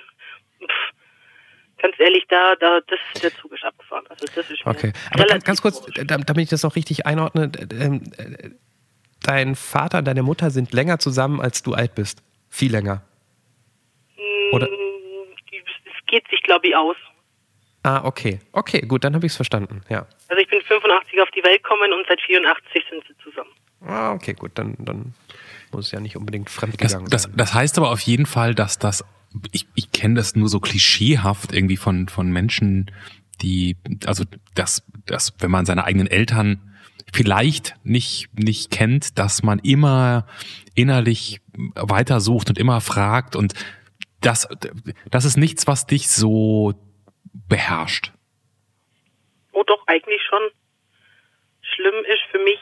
ganz 1.81 1.95
ehrlich, 1.99 2.25
da, 2.29 2.55
da, 2.59 2.79
das, 2.87 3.21
der 3.21 3.33
Zug 3.35 3.51
ist 3.53 3.63
abgefahren. 3.63 4.05
Also 4.09 4.25
das 4.35 4.49
ist 4.49 4.65
Okay. 4.65 4.91
Aber 5.11 5.25
ganz, 5.25 5.43
ganz 5.43 5.61
kurz, 5.61 5.81
damit 6.05 6.43
ich 6.43 6.49
das 6.49 6.63
noch 6.63 6.75
richtig 6.75 7.05
einordne, 7.05 7.51
ähm, 7.79 8.01
äh, 8.17 8.49
dein 9.23 9.55
Vater, 9.55 10.01
deine 10.01 10.23
Mutter 10.23 10.51
sind 10.51 10.73
länger 10.73 10.99
zusammen, 10.99 11.39
als 11.41 11.63
du 11.63 11.73
alt 11.73 11.95
bist. 11.95 12.21
Viel 12.49 12.71
länger. 12.71 13.01
oder- 14.51 14.67
Mm, 14.67 14.71
Es 15.85 16.05
geht 16.07 16.27
sich, 16.29 16.41
glaube 16.43 16.67
ich, 16.67 16.75
aus. 16.75 16.95
Ah, 17.85 18.01
okay. 18.03 18.39
Okay, 18.51 18.81
gut, 18.81 19.03
dann 19.03 19.13
habe 19.13 19.27
ich 19.27 19.33
es 19.33 19.35
verstanden. 19.35 19.81
Ja. 19.89 20.07
Also 20.27 20.41
ich 20.41 20.49
bin 20.49 20.59
85 20.59 21.21
auf 21.21 21.29
die 21.29 21.43
Welt 21.43 21.61
gekommen 21.61 21.93
und 21.93 22.03
seit 22.07 22.19
84 22.19 22.83
sind 22.89 23.03
sie 23.07 23.13
zusammen. 23.23 23.51
Ah, 23.81 24.11
okay, 24.11 24.33
gut, 24.33 24.53
dann, 24.55 24.75
dann 24.79 25.13
muss 25.71 25.85
es 25.85 25.91
ja 25.91 25.99
nicht 25.99 26.17
unbedingt 26.17 26.49
fremd 26.49 26.81
Das, 26.81 26.93
gegangen 26.93 27.09
das, 27.11 27.23
sein. 27.23 27.33
das 27.35 27.53
heißt 27.53 27.77
aber 27.77 27.91
auf 27.91 27.99
jeden 27.99 28.25
Fall, 28.25 28.55
dass 28.55 28.79
das, 28.79 29.05
ich, 29.51 29.67
ich 29.75 29.91
kenne 29.91 30.15
das 30.15 30.35
nur 30.35 30.49
so 30.49 30.59
klischeehaft 30.59 31.53
irgendwie 31.53 31.77
von, 31.77 32.09
von 32.09 32.31
Menschen, 32.31 32.89
die, 33.43 33.77
also 34.07 34.23
dass, 34.55 34.81
dass 35.05 35.35
wenn 35.37 35.51
man 35.51 35.67
seine 35.67 35.83
eigenen 35.83 36.07
Eltern 36.07 36.59
vielleicht 37.13 37.75
nicht, 37.83 38.29
nicht 38.33 38.71
kennt, 38.71 39.19
dass 39.19 39.43
man 39.43 39.59
immer 39.59 40.25
innerlich 40.73 41.39
weitersucht 41.75 42.49
und 42.49 42.57
immer 42.57 42.81
fragt 42.81 43.35
und 43.35 43.53
das, 44.21 44.47
das 45.11 45.23
ist 45.23 45.37
nichts, 45.37 45.67
was 45.67 45.85
dich 45.85 46.07
so 46.07 46.73
beherrscht. 47.47 48.11
Oh 49.51 49.63
doch, 49.63 49.85
eigentlich 49.87 50.21
schon. 50.23 50.51
Schlimm 51.61 52.03
ist 52.05 52.21
für 52.31 52.39
mich 52.39 52.59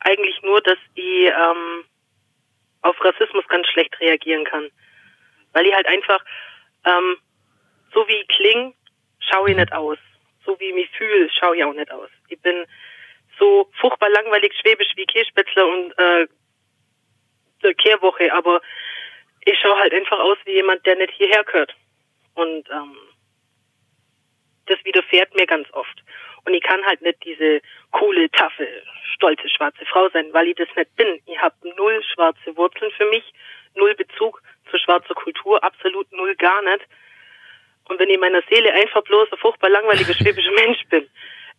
eigentlich 0.00 0.40
nur, 0.42 0.60
dass 0.60 0.78
ich 0.94 1.26
ähm, 1.26 1.84
auf 2.82 2.96
Rassismus 3.04 3.46
ganz 3.48 3.66
schlecht 3.68 3.98
reagieren 4.00 4.44
kann. 4.44 4.68
Weil 5.52 5.66
ich 5.66 5.74
halt 5.74 5.86
einfach, 5.86 6.24
ähm, 6.84 7.16
so 7.92 8.06
wie 8.08 8.14
ich 8.14 8.28
kling, 8.28 8.74
schaue 9.20 9.50
ich 9.50 9.56
nicht 9.56 9.72
aus. 9.72 9.98
So 10.44 10.58
wie 10.58 10.64
ich 10.64 10.74
mich 10.74 10.90
fühle, 10.90 11.30
schaue 11.30 11.56
ich 11.56 11.64
auch 11.64 11.72
nicht 11.72 11.90
aus. 11.92 12.10
Ich 12.28 12.40
bin 12.40 12.66
so 13.38 13.70
furchtbar 13.80 14.10
langweilig 14.10 14.52
schwäbisch 14.60 14.92
wie 14.96 15.06
Kässpätzler 15.06 15.66
und 15.66 15.98
äh, 15.98 16.26
Kehrwoche, 17.74 18.32
aber 18.32 18.60
ich 19.44 19.58
schaue 19.60 19.78
halt 19.78 19.94
einfach 19.94 20.18
aus 20.18 20.38
wie 20.44 20.52
jemand, 20.52 20.84
der 20.84 20.96
nicht 20.96 21.12
hierher 21.12 21.44
gehört. 21.44 21.74
Und 22.34 22.68
ähm, 22.70 22.96
das 24.66 24.84
widerfährt 24.84 25.34
mir 25.34 25.46
ganz 25.46 25.68
oft. 25.72 26.02
Und 26.44 26.54
ich 26.54 26.62
kann 26.62 26.84
halt 26.84 27.02
nicht 27.02 27.22
diese 27.24 27.60
coole, 27.92 28.30
taffe, 28.30 28.66
stolze 29.14 29.48
schwarze 29.48 29.84
Frau 29.86 30.08
sein, 30.10 30.26
weil 30.32 30.48
ich 30.48 30.56
das 30.56 30.68
nicht 30.76 30.94
bin. 30.96 31.20
Ich 31.26 31.38
habe 31.38 31.54
null 31.76 32.02
schwarze 32.14 32.56
Wurzeln 32.56 32.90
für 32.92 33.06
mich, 33.06 33.24
null 33.76 33.94
Bezug 33.94 34.42
zu 34.70 34.78
schwarzer 34.78 35.14
Kultur, 35.14 35.62
absolut 35.62 36.10
null 36.12 36.34
gar 36.36 36.62
nicht. 36.62 36.80
Und 37.88 37.98
wenn 37.98 38.08
ich 38.08 38.14
in 38.14 38.20
meiner 38.20 38.42
Seele 38.50 38.72
einfach 38.72 39.02
bloß 39.02 39.30
ein 39.32 39.38
furchtbar 39.38 39.70
langweiliger 39.70 40.14
schwäbischer 40.14 40.52
Mensch 40.66 40.82
bin, 40.88 41.08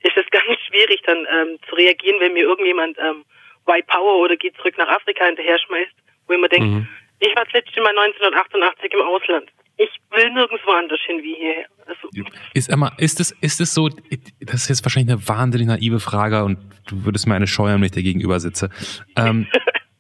ist 0.02 0.18
es 0.18 0.30
ganz 0.32 0.60
schwierig 0.68 1.02
dann 1.06 1.26
ähm, 1.30 1.60
zu 1.70 1.76
reagieren, 1.76 2.20
wenn 2.20 2.34
mir 2.34 2.44
irgendjemand 2.44 2.98
ähm, 3.00 3.24
White 3.66 3.88
Power 3.88 4.18
oder 4.18 4.36
geht 4.36 4.56
zurück 4.58 4.78
nach 4.78 4.90
Afrika 4.90 5.26
hinterher 5.26 5.58
schmeißt, 5.60 5.94
wo 6.28 6.34
ich 6.34 6.40
mir 6.40 6.50
denke, 6.50 6.68
Mhm. 6.68 6.88
ich 7.20 7.36
war 7.36 7.46
das 7.46 7.54
letzte 7.54 7.80
Mal 7.82 7.98
1988 7.98 8.94
im 8.94 9.02
Ausland. 9.02 9.50
Ich 9.78 9.90
will 10.12 10.32
nirgendwo 10.32 10.72
anders 10.72 11.00
hin 11.06 11.20
wie 11.24 11.36
hierher. 11.36 11.66
Also, 11.86 12.30
Ist 12.54 12.70
immer, 12.70 12.94
ist 12.98 13.20
es, 13.20 13.32
ist 13.42 13.60
es 13.60 13.74
so, 13.74 13.90
das 13.90 14.64
ist 14.64 14.70
jetzt 14.70 14.86
wahrscheinlich 14.86 15.14
eine 15.14 15.28
wahnsinnig 15.28 15.68
naive 15.68 16.00
Frage 16.00 16.44
und 16.44 16.60
du 16.88 17.06
würdest 17.06 17.28
mir 17.28 17.36
eine 17.36 17.48
scheuern, 17.48 17.82
wenn 17.82 17.88
ich 17.88 17.92
dir 17.92 18.04
gegenüber 18.04 18.40
sitze. 18.40 18.70
Ähm, 19.16 19.48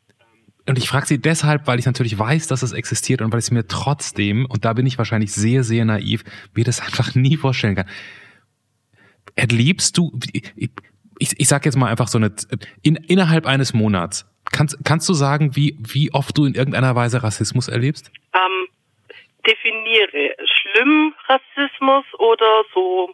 und 0.68 0.78
ich 0.78 0.88
frage 0.88 1.08
sie 1.08 1.20
deshalb, 1.20 1.68
weil 1.68 1.80
ich 1.80 1.86
natürlich 1.86 2.18
weiß, 2.18 2.48
dass 2.48 2.62
es 2.62 2.72
existiert 2.72 3.22
und 3.22 3.32
weil 3.32 3.40
ich 3.40 3.46
es 3.46 3.52
mir 3.52 3.68
trotzdem, 3.68 4.46
und 4.46 4.64
da 4.64 4.74
bin 4.74 4.86
ich 4.86 4.98
wahrscheinlich 4.98 5.34
sehr, 5.34 5.64
sehr 5.64 5.86
naiv, 5.86 6.24
mir 6.54 6.64
das 6.64 6.80
einfach 6.80 7.16
nie 7.16 7.36
vorstellen 7.38 7.76
kann. 7.76 7.90
Erlebst 9.36 9.98
du, 9.98 10.18
ich, 10.32 10.54
ich, 10.56 11.40
ich 11.40 11.48
sag 11.48 11.66
jetzt 11.66 11.76
mal 11.76 11.90
einfach 11.90 12.08
so 12.08 12.20
eine, 12.20 12.34
in, 12.84 12.96
innerhalb 12.96 13.48
eines 13.48 13.74
Monats, 13.74 14.30
kannst, 14.52 14.78
kannst 14.84 15.10
du 15.10 15.14
sagen, 15.14 15.56
wie, 15.56 15.76
wie 15.80 16.14
oft 16.14 16.38
du 16.38 16.46
in 16.46 16.54
irgendeiner 16.54 16.96
Weise 16.96 17.24
Rassismus 17.24 17.68
erlebst? 17.68 18.12
ähm, 18.34 18.68
definiere 19.46 20.36
schlimm 20.46 21.14
Rassismus 21.28 22.06
oder 22.18 22.64
so 22.74 23.14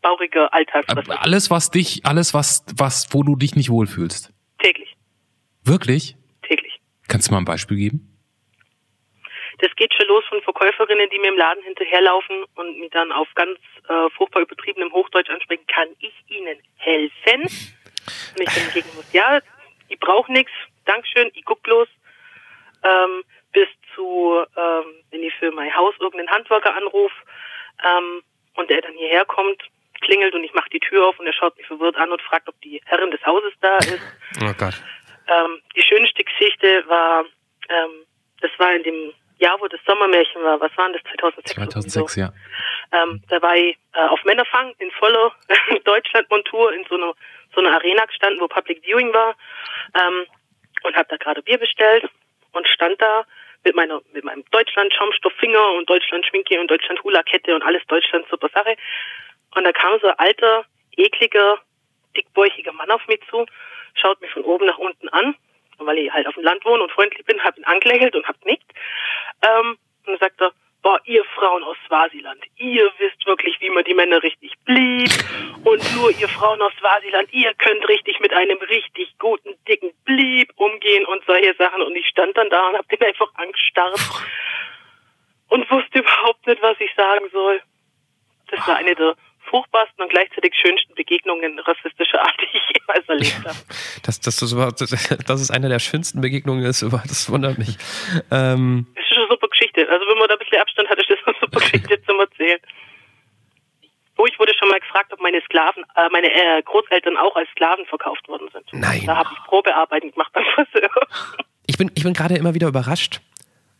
bauriger 0.00 0.52
Alltagsrassismus 0.54 1.16
Alles, 1.18 1.50
was 1.50 1.70
dich, 1.70 2.06
alles, 2.06 2.32
was, 2.34 2.64
was, 2.76 3.08
wo 3.12 3.22
du 3.24 3.34
dich 3.36 3.56
nicht 3.56 3.70
wohlfühlst. 3.70 4.32
täglich, 4.60 4.96
Wirklich? 5.64 6.16
täglich. 6.42 6.80
Kannst 7.08 7.28
du 7.28 7.32
mal 7.32 7.38
ein 7.38 7.44
Beispiel 7.44 7.76
geben? 7.76 8.04
Das 9.60 9.74
geht 9.74 9.92
schon 9.92 10.06
los 10.06 10.22
von 10.28 10.40
Verkäuferinnen, 10.42 11.10
die 11.10 11.18
mir 11.18 11.28
im 11.32 11.36
Laden 11.36 11.64
hinterherlaufen 11.64 12.44
und 12.54 12.78
mich 12.78 12.90
dann 12.90 13.10
auf 13.10 13.26
ganz 13.34 13.58
äh, 13.88 14.08
furchtbar 14.16 14.42
übertriebenem 14.42 14.92
Hochdeutsch 14.92 15.30
ansprechen, 15.30 15.66
kann 15.66 15.88
ich 15.98 16.14
Ihnen 16.28 16.58
helfen? 16.76 17.42
Und 17.42 18.40
ich 18.40 18.54
dann 18.54 18.62
entgegen 18.64 18.88
muss, 18.94 19.12
ja, 19.12 19.40
ich 19.88 19.98
brauche 19.98 20.30
nichts, 20.32 20.52
Dankeschön, 20.84 21.30
ich 21.34 21.44
guck 21.44 21.60
bloß. 21.64 21.88
Ähm, 22.84 23.24
bis 23.52 23.66
zu, 23.96 24.44
ähm, 24.56 24.84
wenn 25.10 25.24
ich 25.24 25.34
für 25.34 25.50
mein 25.50 25.74
Haus 25.74 25.94
irgendeinen 25.98 26.30
Handwerker 26.30 26.76
anrufe 26.76 27.14
ähm, 27.84 28.22
und 28.54 28.70
der 28.70 28.80
dann 28.82 28.94
hierher 28.94 29.24
kommt, 29.24 29.60
klingelt 30.02 30.34
und 30.34 30.44
ich 30.44 30.54
mache 30.54 30.70
die 30.70 30.78
Tür 30.78 31.08
auf 31.08 31.18
und 31.18 31.26
er 31.26 31.32
schaut 31.32 31.56
mich 31.56 31.66
verwirrt 31.66 31.96
an 31.96 32.12
und 32.12 32.22
fragt, 32.22 32.48
ob 32.48 32.60
die 32.60 32.80
Herrin 32.84 33.10
des 33.10 33.24
Hauses 33.26 33.52
da 33.60 33.78
ist. 33.78 34.00
Oh 34.40 34.47
Gott. 34.58 34.74
Ähm, 35.28 35.62
die 35.76 35.82
schönste 35.82 36.24
Geschichte 36.24 36.84
war, 36.88 37.24
ähm, 37.68 38.04
das 38.40 38.50
war 38.58 38.72
in 38.74 38.82
dem 38.82 39.12
Jahr, 39.38 39.60
wo 39.60 39.68
das 39.68 39.80
Sommermärchen 39.86 40.42
war. 40.42 40.60
Was 40.60 40.76
war 40.76 40.88
denn 40.88 40.94
das? 40.94 41.12
2006? 41.20 41.56
oder 41.56 41.70
2006, 41.70 42.14
so. 42.14 42.20
ja. 42.20 42.32
Ähm, 42.92 43.22
da 43.28 43.40
war 43.42 43.54
ich 43.54 43.76
äh, 43.94 44.00
auf 44.00 44.22
Männerfang 44.24 44.74
in 44.78 44.90
voller 44.92 45.32
Deutschlandmontur 45.84 46.72
in 46.72 46.84
so 46.88 46.96
einer 46.96 47.14
so 47.54 47.60
einer 47.60 47.74
Arena 47.74 48.04
gestanden, 48.04 48.40
wo 48.40 48.48
Public 48.48 48.82
Viewing 48.84 49.12
war 49.12 49.34
ähm, 49.94 50.26
und 50.82 50.96
habe 50.96 51.08
da 51.08 51.16
gerade 51.16 51.42
Bier 51.42 51.58
bestellt 51.58 52.08
und 52.52 52.68
stand 52.68 53.00
da 53.00 53.24
mit 53.64 53.74
meiner 53.74 54.00
mit 54.12 54.24
meinem 54.24 54.44
Deutschland 54.50 54.92
Schaumstofffinger 54.92 55.72
und 55.72 55.88
Deutschland 55.88 56.26
Schminke 56.26 56.60
und 56.60 56.70
Deutschland 56.70 57.02
Hula 57.02 57.22
Kette 57.22 57.54
und 57.54 57.62
alles 57.62 57.82
Deutschland 57.86 58.26
super 58.30 58.48
Sache. 58.52 58.76
Und 59.54 59.64
da 59.64 59.72
kam 59.72 59.98
so 60.00 60.08
ein 60.08 60.18
alter, 60.18 60.64
ekliger, 60.96 61.58
dickbäuchiger 62.16 62.72
Mann 62.72 62.90
auf 62.90 63.06
mich 63.08 63.20
zu, 63.30 63.46
schaut 63.98 64.20
mich 64.20 64.30
von 64.30 64.44
oben 64.44 64.66
nach 64.66 64.78
unten 64.78 65.08
an, 65.08 65.34
weil 65.78 65.98
ich 65.98 66.12
halt 66.12 66.26
auf 66.26 66.34
dem 66.34 66.44
Land 66.44 66.64
wohne 66.64 66.82
und 66.82 66.92
freundlich 66.92 67.24
bin, 67.24 67.42
hab 67.42 67.56
ihn 67.56 67.64
angelächelt 67.64 68.14
und 68.14 68.26
hab 68.26 68.44
nickt. 68.44 68.70
Ähm, 69.42 69.78
und 70.06 70.06
dann 70.06 70.18
sagt 70.18 70.40
er, 70.40 70.52
boah, 70.82 71.00
ihr 71.04 71.24
Frauen 71.36 71.62
aus 71.64 71.76
Swasiland, 71.86 72.42
ihr 72.56 72.90
wisst 72.98 73.26
wirklich, 73.26 73.60
wie 73.60 73.70
man 73.70 73.84
die 73.84 73.94
Männer 73.94 74.22
richtig 74.22 74.52
blieb. 74.64 75.10
Und 75.64 75.82
nur 75.96 76.10
ihr 76.10 76.28
Frauen 76.28 76.62
aus 76.62 76.72
Swasiland, 76.78 77.32
ihr 77.32 77.52
könnt 77.54 77.86
richtig 77.88 78.20
mit 78.20 78.32
einem 78.32 78.58
richtig 78.58 79.16
guten, 79.18 79.54
dicken 79.66 79.92
Blieb 80.04 80.52
umgehen 80.56 81.04
und 81.06 81.24
solche 81.26 81.54
Sachen. 81.54 81.82
Und 81.82 81.96
ich 81.96 82.06
stand 82.08 82.36
dann 82.36 82.50
da 82.50 82.68
und 82.68 82.76
hab 82.78 82.88
den 82.88 83.02
einfach 83.02 83.32
angestarrt 83.34 84.00
und 85.48 85.70
wusste 85.70 85.98
überhaupt 85.98 86.46
nicht, 86.46 86.62
was 86.62 86.80
ich 86.80 86.90
sagen 86.94 87.28
soll. 87.32 87.60
Das 88.50 88.66
war 88.66 88.76
eine 88.76 88.94
der 88.94 89.14
furchtbarsten 89.50 90.02
und 90.04 90.10
gleichzeitig 90.10 90.54
schönsten 90.54 90.94
Begegnungen 90.94 91.58
rassistischer 91.60 92.20
Art, 92.20 92.34
die 92.40 92.56
ich 92.56 92.80
jemals 92.80 93.08
erlebt 93.08 93.46
habe. 93.46 93.58
Das, 94.04 94.20
das, 94.20 94.36
das, 94.36 94.52
überhaupt- 94.52 94.80
das 94.80 95.40
ist 95.40 95.50
eine 95.50 95.68
der 95.68 95.78
schönsten 95.78 96.20
Begegnungen, 96.20 96.64
ist 96.64 96.82
das 96.82 97.30
wundert 97.30 97.58
mich. 97.58 97.76
Ähm, 98.30 98.86
Das 98.94 99.04
ist 99.10 99.16
eine 99.16 99.26
super 99.28 99.48
Geschichte. 99.48 99.88
Also 99.88 100.04
wenn 100.06 100.18
man 100.18 100.28
da 100.28 100.34
ein 100.34 100.38
bisschen 100.38 100.60
Abstand 100.60 100.88
hat, 100.88 100.98
ist 100.98 101.10
das 101.10 101.18
eine 101.26 101.36
super 101.40 101.60
Geschichte 101.60 102.02
zum 102.06 102.20
Erzählen. 102.20 102.58
Oh, 104.20 104.26
ich 104.26 104.36
wurde 104.40 104.52
schon 104.58 104.68
mal 104.68 104.80
gefragt, 104.80 105.12
ob 105.12 105.20
meine 105.20 105.40
Sklaven, 105.42 105.84
äh, 105.94 106.08
meine 106.10 106.26
äh, 106.32 106.60
Großeltern 106.62 107.16
auch 107.16 107.36
als 107.36 107.48
Sklaven 107.50 107.86
verkauft 107.86 108.26
worden 108.28 108.48
sind. 108.52 108.64
Nein. 108.72 109.02
Da 109.06 109.16
habe 109.18 109.28
ich 109.32 109.44
Probearbeiten 109.44 110.10
gemacht 110.10 110.32
beim 110.32 110.44
Friseur. 110.54 110.90
ich 111.66 111.78
bin, 111.78 111.90
ich 111.94 112.02
bin 112.02 112.14
gerade 112.14 112.34
immer 112.36 112.52
wieder 112.54 112.66
überrascht 112.66 113.20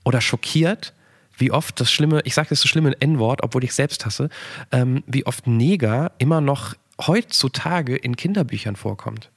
oder 0.05 0.21
schockiert, 0.21 0.93
wie 1.38 1.51
oft 1.51 1.81
das 1.81 1.90
schlimme, 1.90 2.20
ich 2.24 2.35
sage 2.35 2.51
das 2.51 2.61
so 2.61 2.68
schlimme 2.68 2.94
N-Wort, 3.01 3.42
obwohl 3.42 3.64
ich 3.64 3.72
selbst 3.72 4.05
hasse, 4.05 4.29
ähm, 4.72 5.03
wie 5.07 5.27
oft 5.27 5.46
Neger 5.46 6.12
immer 6.18 6.40
noch 6.40 6.74
heutzutage 7.01 7.96
in 7.96 8.16
Kinderbüchern 8.16 8.77
vorkommt. 8.77 9.31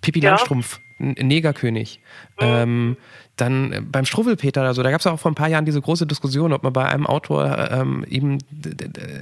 Pippi 0.00 0.20
Ja. 0.20 0.30
Langstrumpf, 0.30 0.80
Negerkönig. 0.98 2.00
Ähm, 2.38 2.96
dann 3.36 3.72
äh, 3.72 3.80
beim 3.80 4.04
Struwwelpeter 4.04 4.60
oder 4.60 4.74
so, 4.74 4.82
da 4.82 4.90
gab 4.90 5.00
es 5.00 5.06
auch 5.06 5.18
vor 5.18 5.30
ein 5.30 5.34
paar 5.34 5.48
Jahren 5.48 5.64
diese 5.64 5.80
große 5.80 6.06
Diskussion, 6.06 6.52
ob 6.52 6.62
man 6.62 6.72
bei 6.72 6.86
einem 6.86 7.06
Autor 7.06 7.68
ähm, 7.70 8.04
eben 8.08 8.38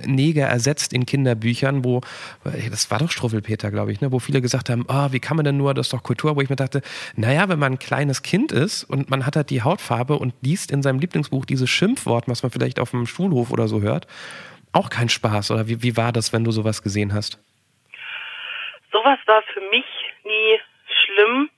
Neger 0.05 0.47
ersetzt 0.47 0.93
in 0.93 1.07
Kinderbüchern, 1.07 1.85
wo, 1.85 2.03
äh, 2.45 2.69
das 2.71 2.91
war 2.91 2.99
doch 2.99 3.11
Struwwelpeter, 3.11 3.71
glaube 3.71 3.93
ich, 3.93 4.01
ne, 4.01 4.13
wo 4.13 4.19
viele 4.19 4.43
gesagt 4.43 4.69
haben, 4.71 4.85
ah, 4.89 5.09
wie 5.13 5.21
kann 5.21 5.37
man 5.37 5.45
denn 5.45 5.57
nur, 5.57 5.73
das 5.75 5.87
ist 5.87 5.93
doch 5.93 6.03
Kultur, 6.03 6.37
wo 6.37 6.41
ich 6.41 6.51
mir 6.51 6.57
dachte, 6.57 6.83
naja, 7.17 7.49
wenn 7.49 7.59
man 7.59 7.75
ein 7.75 7.79
kleines 7.79 8.23
Kind 8.23 8.53
ist 8.53 8.85
und 8.85 9.09
man 9.11 9.25
hat 9.25 9.37
halt 9.37 9.51
die 9.51 9.63
Hautfarbe 9.63 10.19
und 10.19 10.35
liest 10.43 10.71
in 10.71 10.83
seinem 10.83 10.99
Lieblingsbuch 10.99 11.47
dieses 11.47 11.71
Schimpfwort, 11.71 12.29
was 12.29 12.43
man 12.43 12.53
vielleicht 12.53 12.81
auf 12.81 12.91
dem 12.91 13.07
Schulhof 13.07 13.51
oder 13.51 13.69
so 13.69 13.81
hört, 13.81 14.07
auch 14.73 14.91
kein 14.91 15.09
Spaß. 15.09 15.51
Oder 15.51 15.69
wie, 15.69 15.83
wie 15.83 15.97
war 15.97 16.13
das, 16.13 16.33
wenn 16.33 16.45
du 16.45 16.51
sowas 16.51 16.83
gesehen 16.83 17.13
hast? 17.13 17.39
Sowas 18.91 19.19
war 19.27 19.43
für 19.55 19.61
mich 19.71 19.85
nie 20.25 20.59
schlimm. 21.05 21.51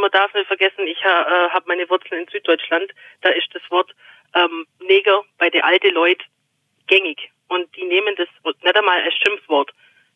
Man 0.00 0.10
darf 0.10 0.32
nicht 0.34 0.46
vergessen, 0.46 0.86
ich 0.86 1.02
ha, 1.04 1.22
äh, 1.22 1.50
habe 1.50 1.66
meine 1.68 1.88
Wurzeln 1.88 2.22
in 2.22 2.28
Süddeutschland. 2.28 2.92
Da 3.22 3.30
ist 3.30 3.48
das 3.54 3.62
Wort 3.70 3.94
ähm, 4.34 4.66
Neger 4.80 5.22
bei 5.38 5.50
den 5.50 5.62
alten 5.62 5.94
Leuten 5.94 6.22
gängig. 6.86 7.30
Und 7.48 7.74
die 7.76 7.84
nehmen 7.84 8.14
das 8.16 8.28
nicht 8.44 8.76
einmal 8.76 9.02
als 9.02 9.14
Schimpfwort. 9.14 9.72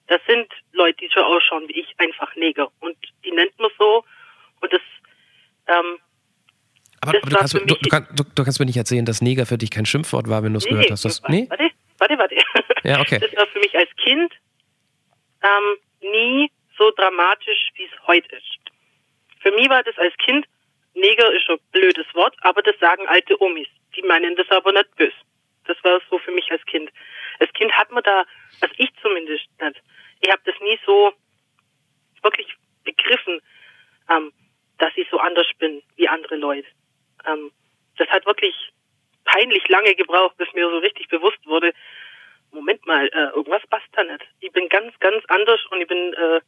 Das 0.06 0.20
sind 0.26 0.52
Leute, 0.72 0.98
die 0.98 1.10
so 1.14 1.20
ausschauen 1.20 1.68
wie 1.68 1.80
ich, 1.80 1.94
einfach 1.98 2.34
Neger. 2.36 2.70
Und 2.80 2.96
die 3.24 3.32
nennt 3.32 3.58
man 3.58 3.70
so. 3.78 4.04
Und 4.60 4.72
das, 4.72 4.80
ähm, 5.66 5.98
Aber, 7.00 7.12
Das 7.12 7.22
aber 7.22 7.30
du, 7.30 7.36
kannst, 7.36 7.54
du, 7.54 7.60
du, 7.60 7.88
kannst, 7.88 8.38
du, 8.38 8.44
kannst 8.44 8.60
mir 8.60 8.66
nicht 8.66 8.76
erzählen, 8.76 9.04
dass 9.04 9.22
Neger 9.22 9.46
für 9.46 9.58
dich 9.58 9.70
kein 9.70 9.86
Schimpfwort 9.86 10.28
war, 10.28 10.42
wenn 10.42 10.52
du 10.52 10.58
es 10.58 10.66
gehört 10.66 10.90
hast. 10.90 11.04
Das, 11.04 11.22
nee? 11.28 11.46
Warte, 11.48 11.70
warte, 11.98 12.18
warte. 12.18 12.36
Ja, 12.84 13.00
okay. 13.00 13.18
Das 13.18 13.34
war 13.34 13.46
für 13.46 13.60
mich 13.60 13.74
als 13.74 13.88
Kind 13.96 14.30
ähm, 15.42 15.78
nie 16.12 16.50
so 16.76 16.90
dramatisch, 16.90 17.70
wie 17.76 17.84
es 17.84 18.06
heute 18.06 18.36
ist. 18.36 18.63
Für 19.44 19.52
mich 19.52 19.68
war 19.68 19.82
das 19.82 19.96
als 19.98 20.16
Kind, 20.16 20.46
Neger 20.94 21.30
ist 21.32 21.50
ein 21.50 21.58
blödes 21.72 22.06
Wort, 22.14 22.34
aber 22.40 22.62
das 22.62 22.78
sagen 22.78 23.06
alte 23.08 23.40
Omis. 23.42 23.68
Die 23.94 24.02
meinen 24.02 24.36
das 24.36 24.48
aber 24.50 24.72
nicht 24.72 24.96
böse. 24.96 25.12
Das 25.66 25.76
war 25.82 26.00
so 26.08 26.18
für 26.18 26.30
mich 26.30 26.50
als 26.50 26.64
Kind. 26.64 26.90
Als 27.40 27.52
Kind 27.52 27.70
hat 27.72 27.90
man 27.90 28.02
da, 28.02 28.24
also 28.60 28.74
ich 28.78 28.90
zumindest 29.02 29.46
nicht, 29.60 29.82
ich 30.20 30.30
habe 30.30 30.40
das 30.44 30.54
nie 30.60 30.78
so 30.86 31.12
wirklich 32.22 32.46
begriffen, 32.84 33.40
ähm, 34.08 34.32
dass 34.78 34.92
ich 34.96 35.06
so 35.10 35.18
anders 35.18 35.46
bin 35.58 35.82
wie 35.96 36.08
andere 36.08 36.36
Leute. 36.36 36.68
Ähm, 37.26 37.50
das 37.98 38.08
hat 38.08 38.24
wirklich 38.24 38.54
peinlich 39.24 39.68
lange 39.68 39.94
gebraucht, 39.94 40.36
bis 40.38 40.52
mir 40.54 40.70
so 40.70 40.78
richtig 40.78 41.08
bewusst 41.08 41.44
wurde, 41.44 41.74
Moment 42.50 42.86
mal, 42.86 43.08
äh, 43.08 43.34
irgendwas 43.34 43.66
passt 43.68 43.88
da 43.92 44.04
nicht. 44.04 44.24
Ich 44.40 44.52
bin 44.52 44.68
ganz, 44.68 44.98
ganz 45.00 45.24
anders 45.26 45.60
und 45.70 45.80
ich 45.80 45.88
bin 45.88 46.14
äh, 46.14 46.40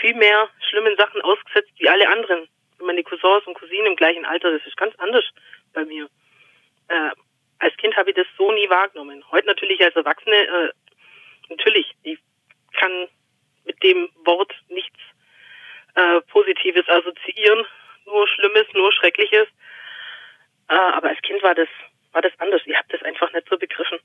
viel 0.00 0.14
mehr 0.14 0.48
schlimmen 0.68 0.96
Sachen 0.96 1.20
ausgesetzt 1.22 1.72
wie 1.78 1.88
alle 1.88 2.08
anderen. 2.08 2.48
Meine 2.78 3.02
Cousins 3.02 3.46
und 3.46 3.54
Cousinen 3.54 3.86
im 3.86 3.96
gleichen 3.96 4.24
Alter, 4.24 4.52
das 4.52 4.66
ist 4.66 4.76
ganz 4.76 4.94
anders 4.98 5.24
bei 5.72 5.84
mir. 5.84 6.08
Äh, 6.88 7.10
als 7.58 7.76
Kind 7.76 7.96
habe 7.96 8.10
ich 8.10 8.16
das 8.16 8.26
so 8.38 8.52
nie 8.52 8.68
wahrgenommen. 8.70 9.22
Heute 9.30 9.46
natürlich 9.46 9.82
als 9.82 9.94
Erwachsene, 9.96 10.36
äh, 10.36 10.70
natürlich, 11.48 11.86
ich 12.02 12.18
kann 12.74 13.08
mit 13.64 13.82
dem 13.82 14.08
Wort 14.24 14.54
nichts 14.68 14.98
äh, 15.94 16.20
Positives 16.22 16.88
assoziieren, 16.88 17.66
nur 18.06 18.26
Schlimmes, 18.28 18.66
nur 18.72 18.92
Schreckliches. 18.92 19.46
Äh, 20.68 20.74
aber 20.74 21.10
als 21.10 21.20
Kind 21.22 21.42
war 21.42 21.54
das, 21.54 21.68
war 22.12 22.22
das 22.22 22.32
anders. 22.38 22.62
Ich 22.64 22.74
habe 22.74 22.88
das 22.88 23.02
einfach 23.02 23.30
nicht 23.32 23.48
so 23.48 23.58
begriffen. 23.58 23.98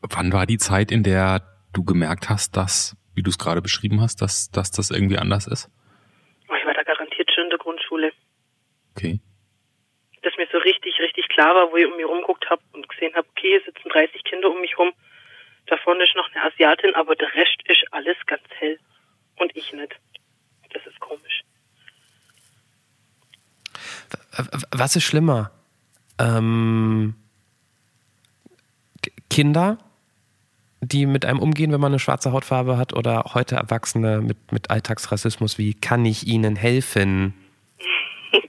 Wann 0.00 0.32
war 0.32 0.46
die 0.46 0.55
Zeit, 0.66 0.90
in 0.90 1.02
der 1.02 1.42
du 1.72 1.84
gemerkt 1.84 2.28
hast, 2.28 2.56
dass, 2.56 2.96
wie 3.14 3.22
du 3.22 3.30
es 3.30 3.38
gerade 3.38 3.62
beschrieben 3.62 4.00
hast, 4.00 4.20
dass, 4.20 4.50
dass 4.50 4.70
das 4.72 4.90
irgendwie 4.90 5.18
anders 5.18 5.46
ist? 5.46 5.70
Oh, 6.48 6.54
Ich 6.58 6.66
war 6.66 6.74
da 6.74 6.82
garantiert 6.82 7.30
schon 7.32 7.44
in 7.44 7.50
der 7.50 7.58
Grundschule. 7.58 8.12
Okay. 8.96 9.20
Dass 10.22 10.36
mir 10.36 10.48
so 10.50 10.58
richtig, 10.58 10.98
richtig 10.98 11.28
klar 11.28 11.54
war, 11.54 11.70
wo 11.70 11.76
ich 11.76 11.86
um 11.86 11.96
mich 11.96 12.06
rumguckt 12.06 12.50
habe 12.50 12.62
und 12.72 12.88
gesehen 12.88 13.14
habe, 13.14 13.28
okay, 13.30 13.56
es 13.56 13.64
sitzen 13.64 13.88
30 13.88 14.24
Kinder 14.24 14.50
um 14.50 14.60
mich 14.60 14.76
rum. 14.76 14.92
Da 15.66 15.76
vorne 15.76 16.02
ist 16.04 16.16
noch 16.16 16.28
eine 16.32 16.44
Asiatin, 16.44 16.94
aber 16.94 17.14
der 17.14 17.32
Rest 17.34 17.58
ist 17.68 17.84
alles 17.92 18.16
ganz 18.26 18.42
hell. 18.58 18.78
Und 19.36 19.54
ich 19.54 19.72
nicht. 19.72 19.94
Das 20.72 20.84
ist 20.86 20.98
komisch. 20.98 21.42
Was 24.72 24.96
ist 24.96 25.04
schlimmer? 25.04 25.52
Ähm, 26.18 27.14
Kinder, 29.30 29.78
die 30.96 31.06
mit 31.06 31.24
einem 31.26 31.40
umgehen, 31.40 31.72
wenn 31.72 31.80
man 31.80 31.92
eine 31.92 31.98
schwarze 31.98 32.32
Hautfarbe 32.32 32.78
hat, 32.78 32.94
oder 32.94 33.24
heute 33.34 33.56
Erwachsene 33.56 34.20
mit, 34.20 34.52
mit 34.52 34.70
Alltagsrassismus 34.70 35.58
wie 35.58 35.74
kann 35.74 36.04
ich 36.04 36.26
ihnen 36.26 36.56
helfen? 36.56 37.34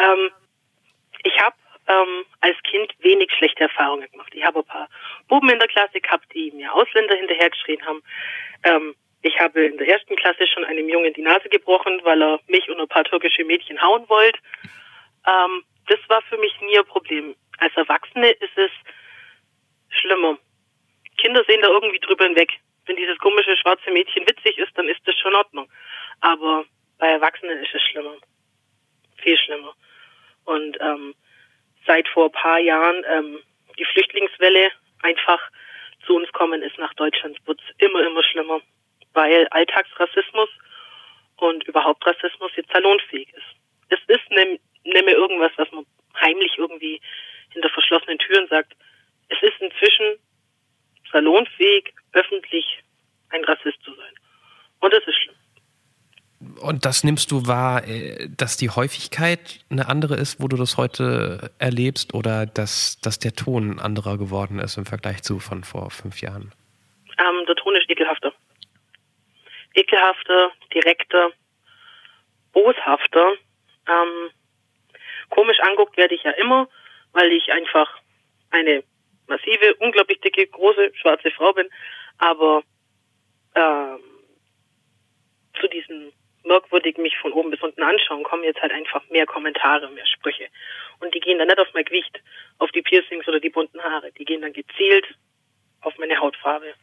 Ähm, 0.00 0.30
ich 1.24 1.36
habe 1.40 1.56
ähm, 1.88 2.24
als 2.40 2.56
Kind 2.62 2.94
wenig 3.00 3.32
schlechte 3.36 3.64
Erfahrungen 3.64 4.08
gemacht. 4.12 4.32
Ich 4.32 4.44
habe 4.44 4.60
ein 4.60 4.64
paar 4.64 4.88
Buben 5.26 5.50
in 5.50 5.58
der 5.58 5.66
Klasse 5.66 6.00
gehabt, 6.00 6.32
die 6.32 6.52
mir 6.52 6.72
Ausländer 6.72 7.16
hinterhergeschrien 7.16 7.84
haben. 7.84 8.00
Ähm, 8.62 8.94
ich 9.22 9.40
habe 9.40 9.64
in 9.64 9.76
der 9.76 9.88
ersten 9.88 10.14
Klasse 10.14 10.46
schon 10.46 10.64
einem 10.64 10.88
Jungen 10.88 11.12
die 11.14 11.22
Nase 11.22 11.48
gebrochen, 11.48 12.00
weil 12.04 12.22
er 12.22 12.38
mich 12.46 12.68
und 12.68 12.80
ein 12.80 12.86
paar 12.86 13.02
türkische 13.02 13.42
Mädchen 13.44 13.82
hauen 13.82 14.08
wollte. 14.08 14.38
Ähm, 15.26 15.64
das 15.88 15.98
war 16.06 16.22
für 16.22 16.38
mich 16.38 16.54
nie 16.60 16.78
ein 16.78 16.84
Problem. 16.84 17.34
Als 17.58 17.76
Erwachsene 17.76 18.30
ist 18.30 18.56
es. 18.56 18.70
Kinder 21.28 21.44
sehen 21.46 21.60
da 21.60 21.68
irgendwie 21.68 21.98
drüber 21.98 22.24
hinweg. 22.24 22.48
Wenn 22.86 22.96
dieses 22.96 23.18
komische 23.18 23.54
schwarze 23.58 23.90
Mädchen 23.90 24.26
witzig 24.26 24.56
ist, 24.56 24.72
dann 24.76 24.88
ist 24.88 25.00
das 25.04 25.14
schon 25.18 25.32
in 25.32 25.36
Ordnung. 25.36 25.70
Aber 26.20 26.64
bei 26.96 27.08
Erwachsenen 27.08 27.62
ist 27.62 27.74
es 27.74 27.82
schlimmer. 27.82 28.14
Viel 29.18 29.36
schlimmer. 29.36 29.74
Und 30.46 30.78
ähm, 30.80 31.14
seit 31.86 32.08
vor 32.08 32.30
ein 32.30 32.32
paar 32.32 32.58
Jahren 32.58 33.04
ähm, 33.10 33.40
die 33.78 33.84
Flüchtlingswelle 33.84 34.70
einfach 35.02 35.38
zu 36.06 36.16
uns 36.16 36.32
kommen 36.32 36.62
ist 36.62 36.78
nach 36.78 36.94
Deutschland, 36.94 37.36
wird 37.46 37.60
es 37.60 37.86
immer, 37.86 38.06
immer 38.06 38.22
schlimmer, 38.22 38.62
weil 39.12 39.46
Alltagsrassismus 39.48 40.48
und 41.36 41.62
überhaupt 41.64 42.06
Rassismus 42.06 42.52
jetzt 42.56 42.72
salonfähig 42.72 43.28
ist. 43.34 43.90
Es 43.90 44.00
ist 44.06 44.30
nicht 44.30 44.62
mehr 45.04 45.14
irgendwas, 45.14 45.52
was 45.56 45.70
man 45.72 45.84
heimlich 46.18 46.56
irgendwie 46.56 47.02
hinter 47.52 47.68
verschlossenen 47.68 48.18
Türen 48.18 48.48
sagt. 48.48 48.72
Es 49.28 49.42
ist 49.42 49.60
inzwischen 49.60 50.18
salonfähig, 51.12 51.94
öffentlich 52.12 52.64
ein 53.30 53.44
Rassist 53.44 53.82
zu 53.84 53.94
sein. 53.94 54.12
Und 54.80 54.92
das 54.92 55.02
ist 55.06 55.16
schlimm. 55.16 55.34
Und 56.60 56.84
das 56.84 57.02
nimmst 57.02 57.32
du 57.32 57.46
wahr, 57.46 57.86
äh, 57.86 58.28
dass 58.28 58.56
die 58.56 58.70
Häufigkeit 58.70 59.60
eine 59.70 59.88
andere 59.88 60.14
ist, 60.14 60.40
wo 60.40 60.46
du 60.46 60.56
das 60.56 60.76
heute 60.76 61.50
erlebst, 61.58 62.14
oder 62.14 62.46
dass, 62.46 63.00
dass 63.00 63.18
der 63.18 63.32
Ton 63.32 63.72
ein 63.72 63.78
anderer 63.80 64.18
geworden 64.18 64.60
ist 64.60 64.76
im 64.76 64.86
Vergleich 64.86 65.22
zu 65.22 65.40
von 65.40 65.64
vor 65.64 65.90
fünf 65.90 66.20
Jahren? 66.20 66.52
Ähm, 67.18 67.44
der 67.46 67.56
Ton 67.56 67.74
ist 67.74 67.90
ekelhafter. 67.90 68.32
Ekelhafter, 69.74 70.52
direkter, 70.72 71.30
boshafter. 72.52 73.34
Ähm, 73.88 74.30
Komisch 75.30 75.58
anguckt 75.60 75.96
werde 75.96 76.14
ich 76.14 76.22
ja 76.22 76.30
immer, 76.32 76.68
weil 77.12 77.30
ich 77.32 77.52
einfach 77.52 77.88
eine 78.50 78.82
massive, 79.28 79.74
unglaublich 79.76 80.20
dicke, 80.20 80.46
große, 80.46 80.92
schwarze 80.94 81.30
Frau 81.30 81.52
bin. 81.52 81.68
Aber 82.18 82.62
ähm, 83.54 84.00
zu 85.60 85.68
diesen 85.68 86.12
merkwürdigen 86.44 87.02
mich 87.02 87.16
von 87.18 87.32
oben 87.32 87.50
bis 87.50 87.62
unten 87.62 87.82
anschauen, 87.82 88.22
kommen 88.24 88.44
jetzt 88.44 88.60
halt 88.60 88.72
einfach 88.72 89.08
mehr 89.10 89.26
Kommentare, 89.26 89.90
mehr 89.90 90.06
Sprüche. 90.06 90.48
Und 91.00 91.14
die 91.14 91.20
gehen 91.20 91.38
dann 91.38 91.48
nicht 91.48 91.58
auf 91.58 91.72
mein 91.74 91.84
Gewicht, 91.84 92.20
auf 92.58 92.70
die 92.72 92.82
Piercings 92.82 93.28
oder 93.28 93.40
die 93.40 93.50
bunten 93.50 93.82
Haare. 93.82 94.12
Die 94.12 94.24
gehen 94.24 94.42
dann 94.42 94.52
gezielt 94.52 95.06
auf 95.82 95.96
meine 95.98 96.18
Hautfarbe. 96.18 96.74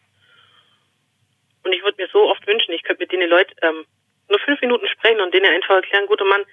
Und 1.63 1.73
ich 1.73 1.83
würde 1.83 2.01
mir 2.01 2.09
so 2.11 2.29
oft 2.29 2.45
wünschen, 2.45 2.73
ich 2.73 2.83
könnte 2.83 3.03
mit 3.03 3.11
denen 3.11 3.29
Leuten 3.29 3.55
ähm, 3.61 3.85
nur 4.29 4.39
fünf 4.39 4.61
Minuten 4.61 4.87
sprechen 4.87 5.19
und 5.19 5.33
denen 5.33 5.51
einfach 5.51 5.75
erklären, 5.75 6.05
guter 6.05 6.25
Mann, 6.25 6.45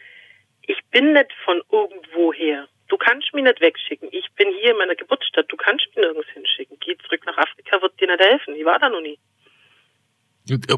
ich 0.62 0.78
bin 0.90 1.12
nicht 1.12 1.32
von 1.44 1.62
irgendwoher. 1.70 2.68
Du 2.92 2.98
kannst 2.98 3.32
mich 3.32 3.42
nicht 3.42 3.58
wegschicken. 3.62 4.10
Ich 4.12 4.26
bin 4.36 4.52
hier 4.60 4.72
in 4.72 4.76
meiner 4.76 4.94
Geburtsstadt. 4.94 5.46
Du 5.48 5.56
kannst 5.56 5.86
mich 5.86 5.96
nirgends 5.96 6.28
hinschicken. 6.34 6.76
Geh 6.78 6.94
zurück 6.98 7.22
nach 7.24 7.38
Afrika, 7.38 7.80
wird 7.80 7.98
dir 7.98 8.06
nicht 8.06 8.20
helfen. 8.20 8.54
Ich 8.54 8.66
war 8.66 8.78
da 8.78 8.90
noch 8.90 9.00
nie. 9.00 9.18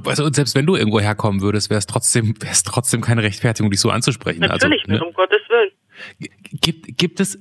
Also, 0.07 0.22
und 0.22 0.37
selbst 0.37 0.55
wenn 0.55 0.64
du 0.64 0.77
irgendwo 0.77 1.00
herkommen 1.00 1.40
würdest, 1.40 1.70
wäre 1.70 1.79
es 1.79 1.87
trotzdem, 1.87 2.37
trotzdem 2.64 3.00
keine 3.00 3.24
Rechtfertigung, 3.24 3.68
dich 3.68 3.81
so 3.81 3.90
anzusprechen. 3.90 4.38
Natürlich 4.42 4.83
also, 4.83 4.92
nicht, 4.92 5.03
um 5.03 5.12
Gottes 5.12 5.40
Willen. 5.48 5.72
Gibt, 6.53 6.96
gibt 6.96 7.18
es, 7.18 7.37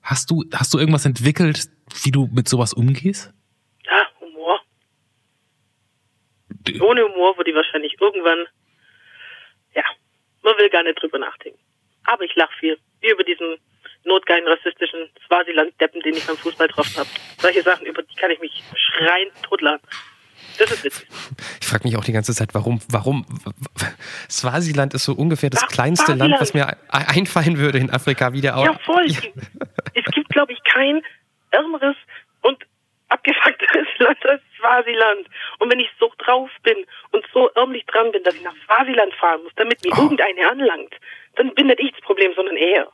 hast 0.00 0.30
du, 0.30 0.44
hast 0.54 0.72
du 0.72 0.78
irgendwas 0.78 1.04
entwickelt, 1.04 1.66
wie 2.04 2.12
du 2.12 2.28
mit 2.32 2.48
sowas 2.48 2.74
umgehst? 2.74 3.34
Ja, 3.84 4.06
Humor. 4.20 4.60
Ohne 6.82 7.02
Humor 7.02 7.36
würde 7.36 7.50
ich 7.50 7.56
wahrscheinlich 7.56 7.96
irgendwann, 8.00 8.46
ja, 9.74 9.82
man 10.44 10.56
will 10.56 10.70
gar 10.70 10.84
nicht 10.84 11.02
drüber 11.02 11.18
nachdenken. 11.18 11.58
Aber 12.04 12.22
ich 12.22 12.36
lache 12.36 12.56
viel. 12.60 12.78
Wie 13.00 13.10
über 13.10 13.24
diesen 13.24 13.58
notgeilen 14.08 14.46
rassistischen 14.48 15.08
Swasiland-Deppen, 15.26 16.00
den 16.02 16.14
ich 16.16 16.26
beim 16.26 16.36
Fußball 16.36 16.66
getroffen 16.68 16.96
habe. 16.98 17.08
Solche 17.38 17.62
Sachen, 17.62 17.86
über 17.86 18.02
die 18.02 18.14
kann 18.16 18.30
ich 18.30 18.40
mich 18.40 18.62
schreiend 18.74 19.32
totladen. 19.42 19.80
Das 20.58 20.72
ist 20.72 20.82
witzig. 20.84 21.06
Ich 21.60 21.66
frage 21.68 21.84
mich 21.86 21.96
auch 21.96 22.04
die 22.04 22.12
ganze 22.12 22.34
Zeit, 22.34 22.52
warum, 22.52 22.80
warum, 22.90 23.24
Swasiland 24.28 24.94
ist 24.94 25.04
so 25.04 25.12
ungefähr 25.12 25.50
das 25.50 25.62
Ach, 25.64 25.68
kleinste 25.68 26.06
Swasiland. 26.06 26.30
Land, 26.32 26.40
was 26.40 26.54
mir 26.54 26.66
ein- 26.66 27.06
einfallen 27.06 27.58
würde 27.58 27.78
in 27.78 27.90
Afrika 27.90 28.32
wieder. 28.32 28.56
Ja, 28.64 28.76
voll. 28.84 29.06
Es 29.06 30.04
gibt, 30.12 30.28
glaube 30.30 30.52
ich, 30.52 30.58
kein 30.64 31.02
ärmeres 31.50 31.96
und 32.42 32.62
abgefuckteres 33.08 33.86
Land 33.98 34.26
als 34.26 34.42
Swasiland. 34.58 35.28
Und 35.60 35.70
wenn 35.70 35.80
ich 35.80 35.88
so 36.00 36.10
drauf 36.18 36.50
bin 36.62 36.76
und 37.12 37.24
so 37.32 37.48
ärmlich 37.54 37.84
dran 37.86 38.10
bin, 38.12 38.22
dass 38.24 38.34
ich 38.34 38.42
nach 38.42 38.54
Swasiland 38.66 39.14
fahren 39.14 39.42
muss, 39.44 39.52
damit 39.56 39.82
mir 39.84 39.96
irgendeine 39.96 40.50
anlangt, 40.50 40.94
dann 41.36 41.54
bin 41.54 41.68
nicht 41.68 41.80
ich 41.80 41.92
das 41.92 42.00
Problem, 42.00 42.32
sondern 42.34 42.56
er. 42.56 42.88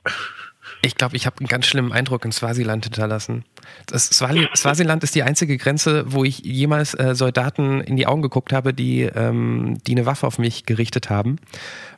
Ich 0.83 0.97
glaube, 0.97 1.17
ich 1.17 1.27
habe 1.27 1.39
einen 1.39 1.49
ganz 1.49 1.67
schlimmen 1.67 1.93
Eindruck 1.93 2.25
in 2.25 2.33
Swasiland 2.33 2.85
hinterlassen. 2.85 3.45
Das 3.87 4.07
Swali 4.07 4.49
Swasiland 4.55 5.03
ist 5.05 5.15
die 5.15 5.23
einzige 5.23 5.57
Grenze, 5.57 6.05
wo 6.07 6.25
ich 6.25 6.41
jemals 6.41 6.95
äh, 6.95 7.15
Soldaten 7.15 7.81
in 7.81 7.97
die 7.97 8.07
Augen 8.07 8.23
geguckt 8.23 8.53
habe, 8.53 8.75
die, 8.75 9.03
ähm, 9.03 9.79
die 9.87 9.93
eine 9.93 10.07
Waffe 10.07 10.27
auf 10.27 10.39
mich 10.39 10.67
gerichtet 10.67 11.11
haben, 11.11 11.37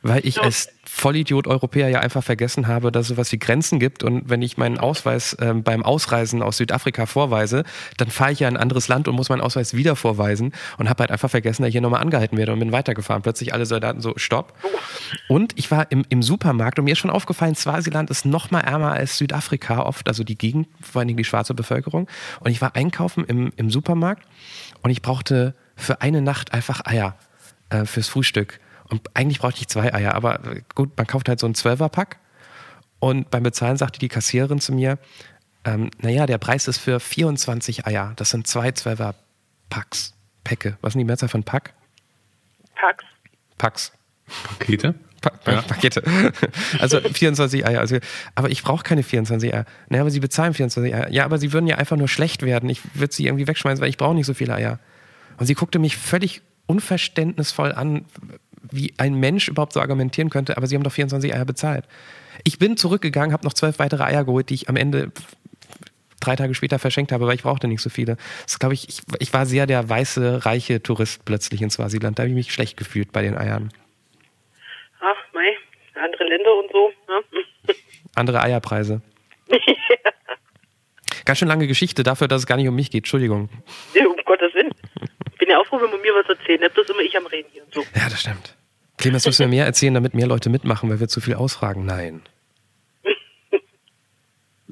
weil 0.01 0.25
ich 0.25 0.37
Ja. 0.37 0.43
Vollidiot 0.89 1.47
Europäer 1.47 1.89
ja 1.89 1.99
einfach 1.99 2.23
vergessen 2.23 2.67
habe, 2.67 2.91
dass 2.91 3.03
es 3.03 3.07
sowas 3.09 3.31
wie 3.31 3.37
Grenzen 3.37 3.77
gibt 3.79 4.03
und 4.03 4.29
wenn 4.29 4.41
ich 4.41 4.57
meinen 4.57 4.77
Ausweis 4.77 5.35
ähm, 5.41 5.61
beim 5.61 5.83
Ausreisen 5.83 6.41
aus 6.41 6.57
Südafrika 6.57 7.05
vorweise, 7.05 7.65
dann 7.97 8.09
fahre 8.09 8.31
ich 8.31 8.39
ja 8.39 8.47
in 8.47 8.55
ein 8.55 8.61
anderes 8.61 8.87
Land 8.87 9.07
und 9.07 9.15
muss 9.15 9.29
meinen 9.29 9.41
Ausweis 9.41 9.73
wieder 9.73 9.95
vorweisen 9.95 10.53
und 10.77 10.89
habe 10.89 11.01
halt 11.01 11.11
einfach 11.11 11.29
vergessen, 11.29 11.61
dass 11.61 11.69
ich 11.69 11.73
hier 11.73 11.81
nochmal 11.81 12.01
angehalten 12.01 12.37
werde 12.37 12.53
und 12.53 12.59
bin 12.59 12.71
weitergefahren. 12.71 13.21
Plötzlich 13.21 13.53
alle 13.53 13.65
Soldaten 13.65 14.01
so, 14.01 14.13
stopp. 14.15 14.53
Und 15.27 15.57
ich 15.57 15.69
war 15.71 15.91
im, 15.91 16.05
im 16.09 16.23
Supermarkt 16.23 16.79
und 16.79 16.85
mir 16.85 16.93
ist 16.93 16.99
schon 16.99 17.11
aufgefallen, 17.11 17.55
Swasiland 17.55 18.09
ist 18.09 18.25
noch 18.25 18.49
mal 18.51 18.61
ärmer 18.61 18.93
als 18.93 19.17
Südafrika 19.17 19.81
oft, 19.81 20.07
also 20.07 20.23
die 20.23 20.37
Gegend, 20.37 20.67
vor 20.81 20.99
allen 20.99 21.09
Dingen 21.09 21.17
die 21.17 21.25
schwarze 21.25 21.53
Bevölkerung. 21.53 22.07
Und 22.39 22.51
ich 22.51 22.61
war 22.61 22.75
einkaufen 22.75 23.25
im, 23.25 23.51
im 23.57 23.69
Supermarkt 23.69 24.23
und 24.83 24.91
ich 24.91 25.01
brauchte 25.01 25.53
für 25.75 26.01
eine 26.01 26.21
Nacht 26.21 26.53
einfach 26.53 26.85
Eier 26.85 27.15
äh, 27.69 27.85
fürs 27.85 28.07
Frühstück. 28.07 28.59
Und 28.89 29.01
eigentlich 29.13 29.39
brauchte 29.39 29.59
ich 29.61 29.67
zwei 29.67 29.93
Eier, 29.93 30.15
aber 30.15 30.39
gut, 30.75 30.91
man 30.97 31.07
kauft 31.07 31.29
halt 31.29 31.39
so 31.39 31.47
einen 31.47 31.55
Zwölferpack. 31.55 32.17
Und 32.99 33.29
beim 33.29 33.43
Bezahlen 33.43 33.77
sagte 33.77 33.99
die 33.99 34.07
Kassiererin 34.07 34.59
zu 34.59 34.73
mir, 34.73 34.97
ähm, 35.65 35.91
naja, 35.99 36.25
der 36.25 36.37
Preis 36.37 36.67
ist 36.67 36.77
für 36.77 36.99
24 36.99 37.85
Eier. 37.85 38.13
Das 38.15 38.29
sind 38.29 38.47
zwei 38.47 38.71
Zwölferpacks. 38.71 40.13
Päcke. 40.43 40.77
Was 40.81 40.93
sind 40.93 40.99
die 40.99 41.05
Mehrzahl 41.05 41.27
von 41.27 41.43
Pack? 41.43 41.73
Pax. 42.75 43.03
Packs. 43.57 43.91
Pakete? 44.43 44.95
Pa 45.21 45.31
Ja. 45.51 45.61
Pakete. 45.67 46.03
Also 46.79 47.01
24 47.01 47.65
Eier. 47.65 47.81
Also, 47.81 47.97
aber 48.35 48.49
ich 48.49 48.63
brauche 48.63 48.83
keine 48.83 49.03
24 49.03 49.53
Eier. 49.53 49.65
Naja, 49.89 50.03
aber 50.03 50.11
sie 50.11 50.21
bezahlen 50.21 50.53
24 50.53 50.95
Eier. 50.95 51.11
Ja, 51.11 51.25
aber 51.25 51.37
sie 51.37 51.51
würden 51.51 51.67
ja 51.67 51.77
einfach 51.77 51.97
nur 51.97 52.07
schlecht 52.07 52.43
werden. 52.43 52.69
Ich 52.69 52.81
würde 52.93 53.13
sie 53.13 53.25
irgendwie 53.25 53.47
wegschmeißen, 53.47 53.81
weil 53.81 53.89
ich 53.89 53.97
brauche 53.97 54.15
nicht 54.15 54.25
so 54.25 54.33
viele 54.33 54.53
Eier. 54.53 54.79
Und 55.37 55.47
sie 55.47 55.53
guckte 55.53 55.79
mich 55.79 55.97
völlig 55.97 56.41
unverständnisvoll 56.65 57.73
an, 57.73 58.05
wie 58.61 58.93
ein 58.97 59.15
Mensch 59.15 59.47
überhaupt 59.47 59.73
so 59.73 59.81
argumentieren 59.81 60.29
könnte, 60.29 60.57
aber 60.57 60.67
sie 60.67 60.75
haben 60.75 60.83
doch 60.83 60.91
24 60.91 61.33
Eier 61.33 61.45
bezahlt. 61.45 61.85
Ich 62.43 62.59
bin 62.59 62.77
zurückgegangen, 62.77 63.33
habe 63.33 63.45
noch 63.45 63.53
zwölf 63.53 63.79
weitere 63.79 64.03
Eier 64.03 64.25
geholt, 64.25 64.49
die 64.49 64.55
ich 64.55 64.69
am 64.69 64.75
Ende 64.75 65.11
drei 66.19 66.35
Tage 66.35 66.53
später 66.55 66.79
verschenkt 66.79 67.11
habe, 67.11 67.27
weil 67.27 67.35
ich 67.35 67.43
brauchte 67.43 67.67
nicht 67.67 67.81
so 67.81 67.89
viele. 67.89 68.17
Das 68.43 68.59
glaube 68.59 68.73
ich, 68.73 68.89
ich, 68.89 69.01
ich 69.19 69.33
war 69.33 69.45
sehr 69.45 69.67
der 69.67 69.87
weiße, 69.87 70.45
reiche 70.45 70.81
Tourist 70.81 71.25
plötzlich 71.25 71.61
in 71.61 71.69
Swasiland. 71.69 72.17
Da 72.17 72.23
habe 72.23 72.29
ich 72.29 72.35
mich 72.35 72.51
schlecht 72.51 72.77
gefühlt 72.77 73.11
bei 73.11 73.21
den 73.21 73.37
Eiern. 73.37 73.71
Ach, 74.99 75.33
mei, 75.33 75.57
andere 76.03 76.23
Länder 76.25 76.55
und 76.57 76.71
so. 76.71 76.91
Ne? 77.07 77.75
Andere 78.15 78.41
Eierpreise. 78.41 79.01
Ganz 81.25 81.37
schön 81.37 81.47
lange 81.47 81.67
Geschichte 81.67 82.01
dafür, 82.01 82.27
dass 82.27 82.41
es 82.41 82.47
gar 82.47 82.55
nicht 82.55 82.67
um 82.67 82.75
mich 82.75 82.89
geht. 82.89 83.01
Entschuldigung. 83.01 83.49
Um 83.93 84.15
Gottes 84.25 84.53
Willen. 84.55 84.71
Bin 85.47 85.53
ja 85.53 85.61
auch 85.61 85.65
froh, 85.67 85.79
wenn 85.81 85.89
man 85.89 86.01
mir 86.01 86.11
was 86.13 86.27
erzählt. 86.27 86.59
Nicht 86.59 86.73
bloß 86.73 86.89
immer 86.89 86.99
ich 86.99 87.15
am 87.15 87.25
Reden 87.25 87.47
hier 87.53 87.63
und 87.63 87.73
so. 87.73 87.81
Ja, 87.95 88.09
das 88.09 88.19
stimmt. 88.19 88.57
Clemens, 88.97 89.25
müssen 89.25 89.39
wir 89.39 89.47
mehr 89.47 89.65
erzählen, 89.65 89.93
damit 89.93 90.13
mehr 90.13 90.27
Leute 90.27 90.49
mitmachen, 90.49 90.89
weil 90.89 90.99
wir 90.99 91.07
zu 91.07 91.21
viel 91.21 91.35
ausfragen? 91.35 91.85
Nein. 91.85 92.21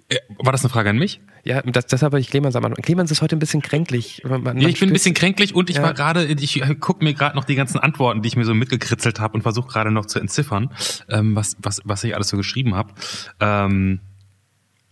Äh, 0.10 0.18
War 0.38 0.52
das 0.52 0.62
eine 0.64 0.70
Frage 0.70 0.92
an 0.92 1.00
mich? 1.00 1.20
Ja, 1.44 1.62
das, 1.64 1.88
deshalb 1.88 2.12
habe 2.14 2.20
ich 2.20 2.30
Clemens 2.30 2.56
am 2.56 2.64
Anfang. 2.64 2.84
Clemens 2.84 3.10
ist 3.10 3.24
heute 3.24 3.36
ein 3.36 3.40
bisschen 3.40 3.64
kränklich. 3.64 4.22
Man, 4.24 4.44
man 4.44 4.60
Ja, 4.60 4.68
ich 4.68 4.80
bin 4.80 4.90
ein 4.90 4.94
bisschen 4.94 5.16
kränklich 5.16 5.56
und 5.56 5.70
ich 5.72 5.78
Ja. 5.78 5.82
war 5.84 5.96
gerade, 5.96 6.26
ich 6.26 6.62
gucke 6.80 7.04
mir 7.04 7.16
gerade 7.16 7.36
noch 7.36 7.44
die 7.46 7.56
ganzen 7.56 7.80
Antworten, 7.80 8.22
die 8.22 8.28
ich 8.28 8.36
mir 8.36 8.46
so 8.46 8.54
mitgekritzelt 8.54 9.20
habe 9.20 9.34
und 9.34 9.42
versuche 9.42 9.68
gerade 9.68 9.90
noch 9.90 10.06
zu 10.06 10.20
entziffern, 10.20 10.70
ähm, 11.10 11.36
was, 11.36 11.56
was, 11.60 11.82
was 11.86 12.04
ich 12.04 12.14
alles 12.14 12.28
so 12.28 12.38
geschrieben 12.38 12.76
habe. 12.76 12.94
Ähm, 13.40 14.00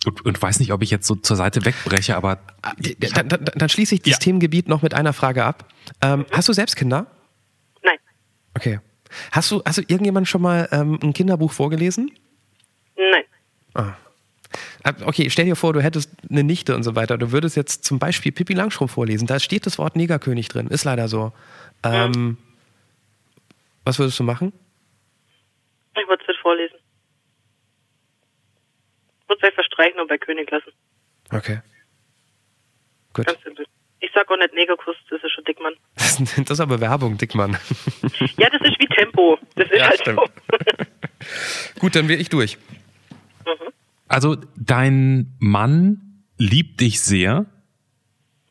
und, 0.06 0.26
und 0.26 0.42
weiß 0.42 0.60
nicht, 0.60 0.72
ob 0.74 0.82
ich 0.82 0.92
jetzt 0.92 1.08
so 1.08 1.16
zur 1.16 1.36
Seite 1.38 1.64
wegbreche, 1.66 2.16
aber 2.16 2.40
Dann, 3.14 3.28
dann, 3.30 3.46
dann 3.46 3.70
schließe 3.70 3.96
ich 3.96 4.02
das 4.02 4.12
Ja. 4.14 4.18
Themengebiet 4.20 4.68
noch 4.68 4.82
mit 4.82 4.94
einer 4.94 5.14
Frage 5.14 5.44
ab. 5.46 5.68
Ähm, 6.02 6.26
hast 6.32 6.50
du 6.50 6.54
selbst 6.54 6.76
Kinder? 6.76 7.08
Nein, 7.84 7.98
Okay. 8.56 8.80
Hast 9.32 9.52
du, 9.52 9.62
hast 9.66 9.78
du 9.78 9.82
irgendjemand 9.82 10.28
schon 10.28 10.42
mal 10.42 10.68
ähm, 10.72 11.00
ein 11.04 11.14
Kinderbuch 11.14 11.52
vorgelesen? 11.52 12.12
nein. 12.96 13.24
Ah. 13.76 13.94
Ah, 14.84 14.94
Okay, 15.06 15.30
stell 15.30 15.46
dir 15.46 15.56
vor, 15.56 15.74
du 15.74 15.82
hättest 15.82 16.12
eine 16.30 16.44
Nichte 16.44 16.76
und 16.76 16.84
so 16.84 16.96
weiter. 16.96 17.18
Du 17.18 17.32
würdest 17.32 17.56
jetzt 17.56 17.84
zum 17.86 17.98
Beispiel 18.00 18.32
Pippi 18.32 18.54
Langstrumpf 18.54 18.92
vorlesen. 18.94 19.26
Da 19.28 19.40
steht 19.40 19.66
das 19.66 19.78
Wort 19.78 19.96
Negerkönig 19.96 20.48
drin. 20.48 20.68
Ist 20.68 20.84
leider 20.84 21.08
so. 21.08 21.32
Ähm, 21.84 22.38
Was 23.86 23.98
würdest 24.00 24.20
du 24.20 24.24
machen? 24.24 24.52
Ich 26.00 26.08
würde 26.08 26.24
es 26.28 26.38
vorlesen. 26.42 26.76
Streichen 29.74 30.00
und 30.00 30.08
bei 30.08 30.18
König 30.18 30.50
lassen. 30.52 30.72
Okay. 31.32 31.62
Gut. 33.14 33.26
Ganz 33.26 33.42
simpel. 33.44 33.66
Ich 34.00 34.12
sag 34.14 34.30
auch 34.30 34.38
nicht 34.38 34.54
Negerkuss, 34.54 34.96
das 35.10 35.24
ist 35.24 35.32
schon 35.32 35.44
Dickmann. 35.46 35.74
Das, 35.96 36.18
das 36.36 36.52
ist 36.52 36.60
aber 36.60 36.80
Werbung, 36.82 37.18
Dickmann. 37.18 37.58
Ja, 38.38 38.50
das 38.50 38.62
ist 38.62 38.80
wie 38.80 38.88
Tempo. 38.88 39.38
Das 39.56 39.66
ist 39.70 39.78
Ja, 39.80 39.88
halt 39.88 40.00
stimmt. 40.02 40.20
so. 40.20 41.80
Gut, 41.80 41.96
dann 41.96 42.08
wäre 42.08 42.20
ich 42.20 42.30
durch. 42.30 42.58
also 44.08 44.36
dein 44.56 45.34
Mann 45.40 46.24
liebt 46.38 46.82
dich 46.82 47.02
sehr, 47.02 47.46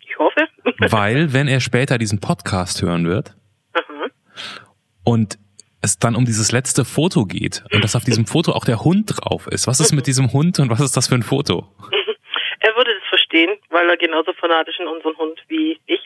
Ich 0.01 0.19
hoffe. 0.19 0.49
weil 0.79 1.33
wenn 1.33 1.49
er 1.49 1.61
später 1.61 1.99
diesen 1.99 2.21
Podcast 2.21 2.81
hören 2.83 3.07
wird 3.07 3.37
Aha. 3.75 4.07
und 5.05 5.39
es 5.83 5.99
dann 5.99 6.15
um 6.17 6.25
dieses 6.25 6.53
letzte 6.53 6.85
Foto 6.85 7.25
geht 7.27 7.65
und 7.73 7.83
dass 7.85 7.97
auf 7.97 8.05
diesem 8.05 8.27
Foto 8.27 8.53
auch 8.53 8.65
der 8.65 8.81
Hund 8.85 9.13
drauf 9.17 9.47
ist. 9.49 9.67
Was 9.67 9.81
ist 9.81 9.93
mit 9.93 10.07
diesem 10.07 10.33
Hund 10.33 10.59
und 10.61 10.71
was 10.71 10.81
ist 10.81 10.97
das 10.97 11.09
für 11.09 11.15
ein 11.17 11.23
Foto? 11.23 11.69
Er 12.65 12.77
würde 12.77 12.93
das 12.95 13.09
verstehen, 13.09 13.51
weil 13.71 13.91
er 13.91 13.97
genauso 13.97 14.33
fanatisch 14.35 14.79
in 14.79 14.87
unseren 14.87 15.17
Hund 15.17 15.37
wie 15.49 15.81
ich. 15.87 16.01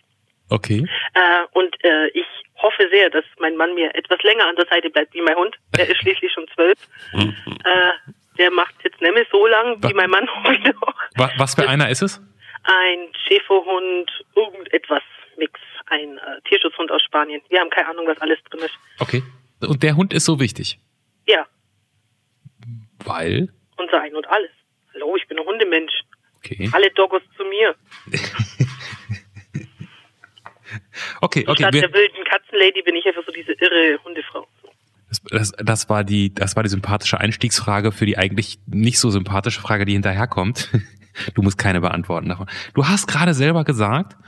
Okay. 0.49 0.87
Äh, 1.13 1.21
und 1.53 1.77
äh, 1.85 2.09
ich 2.15 2.25
hoffe 2.57 2.89
sehr, 2.91 3.11
dass 3.11 3.25
mein 3.39 3.57
Mann 3.57 3.75
mir 3.75 3.95
etwas 3.95 4.23
länger 4.23 4.47
an 4.49 4.57
der 4.57 4.65
Seite 4.65 4.89
bleibt 4.89 5.13
wie 5.13 5.21
mein 5.21 5.37
Hund. 5.37 5.55
Er 5.77 5.87
ist 5.87 5.99
schließlich 5.99 6.33
schon 6.33 6.47
zwölf. 6.55 6.79
äh, 7.13 7.93
der 8.39 8.51
macht 8.53 8.75
jetzt 8.85 8.99
mehr 9.03 9.13
so 9.31 9.47
lang 9.47 9.77
wie 9.83 9.93
mein 9.93 10.09
Mann 10.09 10.27
heute 10.45 10.71
noch. 10.81 10.95
Wa- 11.17 11.31
Was 11.37 11.57
für 11.57 11.69
einer 11.69 11.91
ist 11.91 12.01
es? 12.01 12.23
Ein 12.65 13.09
Schäferhund, 13.29 14.11
irgendetwas 14.35 15.03
Mix, 15.37 15.61
ein 15.91 16.17
äh, 16.17 16.41
Tierschutzhund 16.49 16.91
aus 16.91 17.03
Spanien. 17.03 17.43
Wir 17.51 17.61
haben 17.61 17.69
keine 17.71 17.89
Ahnung, 17.91 18.07
was 18.07 18.19
alles 18.23 18.39
drin 18.51 18.61
ist. 18.65 18.75
Okay. 18.99 19.23
Und 19.61 19.83
der 19.83 19.97
Hund 19.97 20.13
ist 20.13 20.25
so 20.25 20.39
wichtig, 20.41 20.79
Ja. 21.27 21.47
weil 23.05 23.53
Und 23.77 23.85
unser 23.85 24.01
Ein 24.01 24.15
und 24.15 24.27
Alles. 24.29 24.51
Hallo, 24.95 25.17
ich 25.17 25.27
bin 25.29 25.39
ein 25.39 25.47
Hundemensch. 25.47 25.93
Okay. 26.37 26.69
Alle 26.73 26.91
Doggos 26.91 27.23
zu 27.37 27.45
mir. 27.45 27.75
Okay, 31.21 31.45
okay. 31.47 31.63
Statt 31.63 31.75
der 31.75 31.93
wilden 31.93 32.25
Katzenlady 32.29 32.83
bin 32.83 32.97
ich 32.97 33.07
einfach 33.07 33.23
so 33.25 33.33
diese 33.33 33.53
irre 33.53 33.99
Hundefrau. 34.05 34.47
Das, 35.09 35.23
das, 35.23 35.53
das 35.65 35.89
war 35.89 36.03
die, 36.05 36.35
das 36.35 36.57
war 36.57 36.63
die 36.65 36.69
sympathische 36.69 37.19
Einstiegsfrage 37.21 37.93
für 37.93 38.05
die 38.07 38.19
eigentlich 38.19 38.59
nicht 38.67 38.99
so 38.99 39.11
sympathische 39.11 39.61
Frage, 39.61 39.85
die 39.85 39.93
hinterherkommt. 39.93 40.71
Du 41.35 41.41
musst 41.41 41.57
keine 41.57 41.81
beantworten 41.81 42.29
davon. 42.29 42.47
Du 42.75 42.87
hast 42.89 43.07
gerade 43.07 43.33
selber 43.33 43.65
gesagt, 43.65 44.19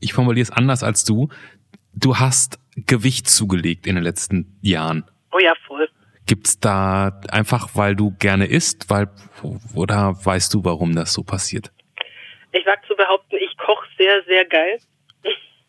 ich 0.00 0.12
formuliere 0.12 0.42
es 0.42 0.50
anders 0.50 0.82
als 0.82 1.04
du, 1.04 1.28
du 1.94 2.16
hast 2.16 2.58
Gewicht 2.86 3.28
zugelegt 3.28 3.86
in 3.86 3.94
den 3.94 4.04
letzten 4.04 4.58
Jahren. 4.62 5.04
Oh 5.32 5.38
ja, 5.38 5.54
voll. 5.66 5.88
Gibt's 6.26 6.60
da 6.60 7.20
einfach, 7.30 7.70
weil 7.74 7.96
du 7.96 8.12
gerne 8.18 8.46
isst, 8.46 8.88
weil 8.90 9.08
oder 9.74 10.14
weißt 10.22 10.54
du, 10.54 10.64
warum 10.64 10.94
das 10.94 11.12
so 11.12 11.22
passiert? 11.22 11.72
Ich 12.52 12.66
wag 12.66 12.84
zu 12.86 12.94
behaupten, 12.94 13.36
ich 13.36 13.56
koche 13.56 13.86
sehr, 13.98 14.22
sehr 14.24 14.44
geil. 14.44 14.78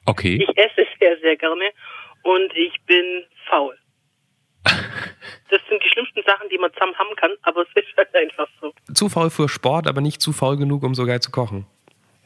Okay. 0.06 0.44
Ich 0.48 0.58
esse 0.58 0.88
sehr, 1.00 1.18
sehr 1.20 1.38
gerne. 1.38 1.72
Und 2.24 2.56
ich 2.56 2.74
bin 2.86 3.26
faul. 3.50 3.78
Das 5.50 5.60
sind 5.68 5.84
die 5.84 5.90
schlimmsten 5.90 6.24
Sachen, 6.26 6.48
die 6.48 6.58
man 6.58 6.72
zusammen 6.72 6.98
haben 6.98 7.14
kann, 7.18 7.32
aber 7.42 7.64
es 7.64 7.68
ist 7.76 7.98
halt 7.98 8.16
einfach 8.16 8.48
so. 8.62 8.74
Zu 8.94 9.10
faul 9.10 9.30
für 9.30 9.50
Sport, 9.50 9.86
aber 9.86 10.00
nicht 10.00 10.22
zu 10.22 10.32
faul 10.32 10.56
genug, 10.56 10.82
um 10.84 10.96
so 10.96 11.06
geil 11.06 11.20
zu 11.20 11.30
kochen. 11.30 11.68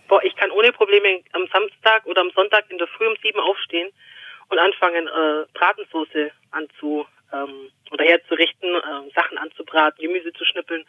Boah, 0.07 0.23
ich 0.23 0.35
kann 0.35 0.51
ohne 0.51 0.71
Probleme 0.71 1.21
am 1.33 1.47
Samstag 1.51 2.05
oder 2.05 2.21
am 2.21 2.29
Sonntag 2.35 2.69
in 2.69 2.77
der 2.77 2.85
Früh 2.85 3.07
um 3.07 3.15
sieben 3.23 3.39
aufstehen 3.39 3.89
und 4.49 4.59
anfangen, 4.59 5.07
äh, 5.07 5.45
Bratensoße 5.53 6.31
anzu 6.51 7.05
ähm, 7.33 7.69
oder 7.91 8.05
herzurichten, 8.05 8.69
ähm, 8.69 9.11
Sachen 9.15 9.37
anzubraten, 9.37 10.01
Gemüse 10.01 10.31
zu 10.33 10.45
schnippeln 10.45 10.83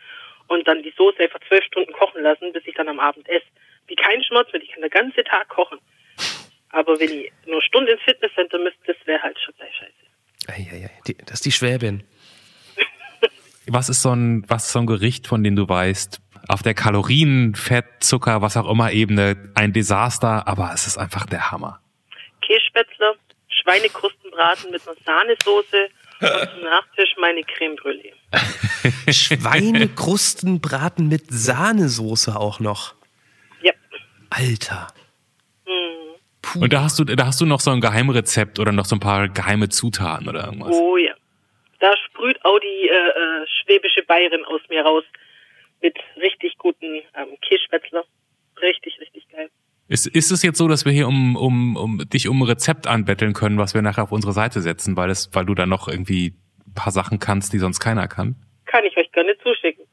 und 0.49 0.67
dann 0.69 0.83
die 0.83 0.93
Soße 0.97 1.19
einfach 1.23 1.41
zwölf 1.49 1.65
Stunden 1.65 1.93
kochen 1.93 2.23
lassen, 2.23 2.53
bis 2.53 2.63
ich 2.67 2.75
dann 2.75 2.89
am 2.89 3.01
Abend 3.01 3.29
esse. 3.29 3.47
Wie 3.89 3.97
kein 3.97 4.23
Schmerz 4.25 4.53
mit, 4.53 4.63
ich 4.63 4.71
kann 4.73 4.83
den 4.83 4.91
ganzen 4.91 5.25
Tag 5.25 5.49
kochen. 5.49 5.79
Aber 6.71 6.99
wenn 7.01 7.11
ich 7.11 7.33
nur 7.47 7.55
eine 7.57 7.63
Stunde 7.63 7.93
ins 7.93 8.03
Fitnesscenter 8.03 8.59
müsste, 8.59 8.81
das 8.87 8.97
wäre 9.07 9.23
halt 9.23 9.39
schon 9.41 9.55
gleich 9.57 9.75
scheiße. 9.77 9.93
Eieiei, 10.49 10.91
die- 11.07 11.17
Das 11.19 11.35
ist 11.35 11.47
die 11.47 11.53
Schwäbin. 11.53 12.05
Was 13.69 13.89
ist 13.89 14.03
so 14.03 14.11
ein, 14.13 14.45
was 14.49 14.67
ist 14.67 14.73
so 14.73 14.79
ein 14.79 14.87
Gericht, 14.87 15.27
von 15.27 15.43
dem 15.43 15.57
du 15.57 15.69
weißt, 15.69 16.21
auf 16.49 16.63
der 16.63 16.75
Kalorien, 16.75 17.57
Fett, 17.57 17.85
Zucker, 17.99 18.41
was 18.41 18.57
auch 18.57 18.71
immer 18.71 18.93
Ebene 18.93 19.51
ein 19.57 19.73
Desaster, 19.73 20.47
aber 20.47 20.71
es 20.73 20.87
ist 20.87 20.99
einfach 20.99 21.27
der 21.27 21.51
Hammer. 21.51 21.81
Kässpätzler, 22.43 23.17
Schweinekrustenbraten 23.67 24.71
mit 24.71 24.87
einer 24.87 24.97
Sahnesoße 25.05 25.89
und 26.21 26.51
zum 26.51 26.63
Nachtisch 26.63 27.17
meine 27.19 27.43
Creme 27.43 27.75
Brûlée. 27.75 28.13
Schweinekrustenbraten 29.13 31.09
mit 31.09 31.25
Sahnesoße 31.29 32.39
auch 32.39 32.61
noch. 32.61 32.95
Ja. 33.63 33.73
Alter. 34.31 34.87
Hm. 35.67 36.63
Und 36.63 36.73
da 36.73 36.83
hast 36.83 36.99
du, 36.99 37.05
da 37.05 37.27
hast 37.27 37.41
du 37.41 37.47
noch 37.47 37.61
so 37.61 37.73
ein 37.73 37.81
Geheimrezept 37.81 38.59
oder 38.61 38.73
noch 38.73 38.87
so 38.87 38.97
ein 38.97 39.01
paar 39.01 39.29
geheime 39.29 39.69
Zutaten 39.69 40.29
oder 40.29 40.45
irgendwas. 40.47 40.71
Oh 40.73 40.97
ja. 40.97 41.15
Da 41.81 41.95
sprüht 41.97 42.43
auch 42.45 42.59
die 42.61 42.89
äh, 42.89 43.09
äh, 43.09 43.47
schwäbische 43.63 44.03
Bayerin 44.05 44.45
aus 44.47 44.61
mir 44.71 44.83
raus 44.83 45.05
mit 45.83 45.99
richtig 46.17 46.57
guten 46.57 47.03
ähm, 47.15 47.37
Kässpätzler. 47.43 48.05
Richtig, 48.63 48.99
richtig. 49.01 49.26
Ist, 49.89 50.07
ist 50.09 50.31
es 50.33 50.43
jetzt 50.43 50.59
so, 50.59 50.67
dass 50.67 50.85
wir 50.85 50.93
hier 50.93 51.07
um, 51.07 51.37
um, 51.37 51.77
um 51.77 51.99
dich 52.09 52.29
um 52.29 52.41
ein 52.43 52.47
Rezept 52.47 52.87
anbetteln 52.89 53.35
können, 53.35 53.57
was 53.59 53.73
wir 53.75 53.83
nachher 53.83 54.03
auf 54.03 54.13
unsere 54.13 54.33
Seite 54.33 54.61
setzen, 54.61 54.97
weil 54.97 55.11
es, 55.11 55.31
weil 55.33 55.47
du 55.47 55.55
da 55.55 55.65
noch 55.67 55.87
irgendwie 55.89 56.35
ein 56.67 56.75
paar 56.75 56.93
Sachen 56.93 57.21
kannst, 57.21 57.53
die 57.53 57.59
sonst 57.59 57.79
keiner 57.79 58.09
kann? 58.09 58.35
Kann 58.65 58.85
ich 58.85 58.97
euch 58.97 59.11
gerne 59.13 59.37
zuschicken. 59.43 59.85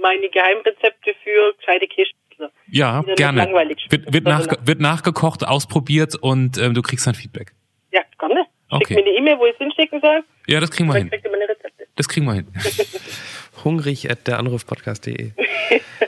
Meine 0.00 0.28
Geheimrezepte 0.28 1.14
für 1.24 1.52
gescheite 1.58 1.86
Kässpätzler. 1.88 2.52
Ja, 2.68 3.02
gerne. 3.16 3.48
Wird, 3.90 4.12
wird, 4.12 4.24
nach, 4.24 4.46
wird 4.64 4.80
nachgekocht, 4.80 5.44
ausgekocht 5.46 6.14
und 6.20 6.56
ähm, 6.58 6.72
du 6.74 6.82
kriegst 6.82 7.06
dann 7.06 7.14
Feedback. 7.14 7.52
Ja, 7.92 8.02
gerne. 8.18 8.44
Schickt 8.72 8.82
Okay. 8.82 8.94
mir 8.94 9.00
eine 9.00 9.10
E-Mail, 9.10 9.38
wo 9.38 9.46
ich 9.46 9.52
es 9.52 9.58
hinschicken 9.58 10.00
soll. 10.00 10.22
Ja, 10.46 10.60
das 10.60 10.70
kriegen 10.70 10.88
wir 10.88 10.94
hin. 10.94 11.10
meine 11.10 11.48
Rezepte. 11.48 11.86
Das 11.96 12.08
kriegen 12.08 12.24
wir 12.26 12.34
hin. 12.34 12.46
Hungrig 13.64 14.08
at 14.08 14.28
der 14.28 14.38
Anrufpodcast.de. 14.38 15.32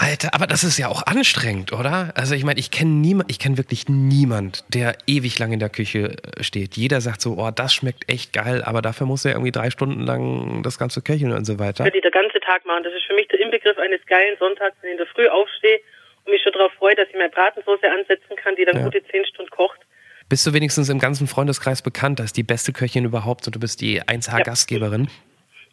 Alter, 0.00 0.32
aber 0.32 0.46
das 0.46 0.62
ist 0.62 0.78
ja 0.78 0.86
auch 0.86 1.02
anstrengend, 1.06 1.72
oder? 1.72 2.12
Also 2.14 2.36
ich 2.36 2.44
meine, 2.44 2.60
ich 2.60 2.70
kenne 2.70 2.90
niemand, 2.92 3.28
ich 3.32 3.40
kenne 3.40 3.58
wirklich 3.58 3.88
niemand, 3.88 4.64
der 4.72 4.96
ewig 5.08 5.36
lang 5.40 5.52
in 5.52 5.58
der 5.58 5.70
Küche 5.70 6.16
äh, 6.38 6.44
steht. 6.44 6.76
Jeder 6.76 7.00
sagt 7.00 7.20
so, 7.20 7.34
oh, 7.36 7.50
das 7.50 7.74
schmeckt 7.74 8.08
echt 8.08 8.32
geil, 8.32 8.62
aber 8.62 8.80
dafür 8.80 9.08
muss 9.08 9.24
er 9.24 9.32
irgendwie 9.32 9.50
drei 9.50 9.70
Stunden 9.70 10.02
lang 10.06 10.62
das 10.62 10.78
ganze 10.78 11.02
köcheln 11.02 11.32
und 11.32 11.44
so 11.46 11.58
weiter. 11.58 11.82
Würde 11.84 11.96
ich 11.96 12.02
den 12.04 12.12
ganzen 12.12 12.40
Tag 12.42 12.64
machen. 12.64 12.84
Das 12.84 12.92
ist 12.94 13.06
für 13.08 13.14
mich 13.14 13.26
der 13.26 13.40
Inbegriff 13.40 13.76
eines 13.78 14.00
geilen 14.06 14.36
Sonntags, 14.38 14.76
wenn 14.82 14.90
ich 14.90 14.98
in 15.00 15.04
der 15.04 15.08
Früh 15.08 15.26
aufstehe 15.26 15.80
und 16.24 16.32
mich 16.32 16.42
schon 16.42 16.52
darauf 16.52 16.72
freue, 16.74 16.94
dass 16.94 17.08
ich 17.08 17.14
meine 17.16 17.30
Bratensoße 17.30 17.90
ansetzen 17.90 18.36
kann, 18.36 18.54
die 18.54 18.64
dann 18.64 18.76
Ja. 18.76 18.84
gute 18.84 19.02
zehn 19.10 19.26
Stunden 19.26 19.50
kocht. 19.50 19.80
Bist 20.28 20.46
du 20.46 20.52
wenigstens 20.52 20.90
im 20.90 21.00
ganzen 21.00 21.26
Freundeskreis 21.26 21.82
bekannt 21.82 22.20
als 22.20 22.32
die 22.32 22.44
beste 22.44 22.72
Köchin 22.72 23.04
überhaupt 23.04 23.46
und 23.46 23.56
du 23.56 23.58
bist 23.58 23.80
die 23.80 24.00
1H-Gastgeberin? 24.02 25.08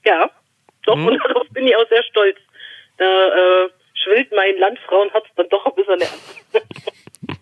Ja, 0.04 0.32
doch, 0.84 0.96
Hm? 0.96 1.06
und 1.08 1.20
darauf 1.28 1.48
bin 1.50 1.68
ich 1.68 1.76
auch 1.76 1.88
sehr 1.90 2.02
stolz. 2.10 2.38
Da 2.98 3.06
äh, 3.06 3.70
schwillt 4.06 4.32
mein 4.32 4.56
Landfrauenherz 4.58 5.26
dann 5.36 5.50
doch 5.50 5.66
ein 5.66 5.74
bisschen 5.76 6.02
an. 6.02 6.62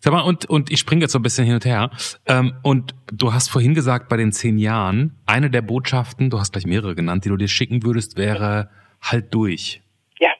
Sag 0.00 0.12
mal, 0.12 0.20
und, 0.22 0.44
und 0.50 0.70
ich 0.70 0.80
springe 0.80 1.00
jetzt 1.02 1.12
so 1.12 1.18
ein 1.18 1.22
bisschen 1.22 1.46
hin 1.46 1.54
und 1.54 1.64
her. 1.64 1.90
Ähm, 2.26 2.54
und 2.62 2.94
du 3.10 3.32
hast 3.32 3.48
vorhin 3.50 3.72
gesagt, 3.74 4.10
bei 4.10 4.18
den 4.18 4.32
zehn 4.32 4.58
Jahren, 4.58 5.16
eine 5.24 5.48
der 5.48 5.62
Botschaften, 5.62 6.28
du 6.28 6.38
hast 6.38 6.52
gleich 6.52 6.66
mehrere 6.66 6.94
genannt, 6.94 7.24
die 7.24 7.30
du 7.30 7.36
dir 7.38 7.48
schicken 7.48 7.82
würdest, 7.84 8.18
wäre 8.18 8.70
halt 9.00 9.32
durch. 9.32 9.80
Ja, 10.18 10.30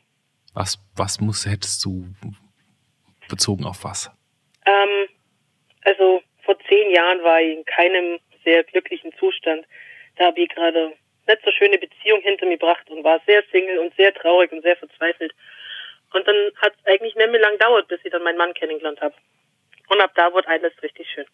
Was, 0.52 0.78
was 0.96 1.18
muss, 1.20 1.46
hättest 1.46 1.82
du 1.84 2.08
bezogen 3.28 3.64
auf 3.64 3.84
was? 3.84 4.10
ähm, 4.66 5.08
also 5.82 6.22
vor 6.44 6.56
zehn 6.68 6.90
Jahren 6.94 7.22
war 7.22 7.40
ich 7.40 7.56
in 7.56 7.64
keinem 7.64 8.18
sehr 8.44 8.64
glücklichen 8.64 9.12
Zustand. 9.18 9.64
Da 10.16 10.26
habe 10.26 10.40
ich 10.40 10.48
gerade 10.50 10.92
nicht 11.26 11.44
so 11.44 11.50
schöne 11.52 11.78
Beziehung 11.78 12.20
hinter 12.20 12.46
mir 12.46 12.58
gebracht 12.58 12.88
und 12.90 13.04
war 13.04 13.20
sehr 13.26 13.42
single 13.50 13.78
und 13.78 13.94
sehr 13.96 14.12
traurig 14.14 14.52
und 14.52 14.62
sehr 14.62 14.76
verzweifelt. 14.76 15.32
Und 16.12 16.26
dann 16.26 16.37
hat 16.62 16.74
es 16.78 16.87
eigentlich 16.87 17.14
nicht 17.14 17.30
mehr 17.30 17.40
lang 17.40 17.52
gedauert, 17.58 17.88
bis 17.88 18.00
ich 18.04 18.10
dann 18.12 18.22
meinen 18.22 18.38
Mann 18.38 18.54
kennengelernt 18.54 19.00
habe. 19.00 19.14
Und 19.88 20.00
ab 20.00 20.12
da 20.14 20.32
wurde 20.32 20.48
alles 20.48 20.72
richtig 20.82 21.08
schön. 21.12 21.26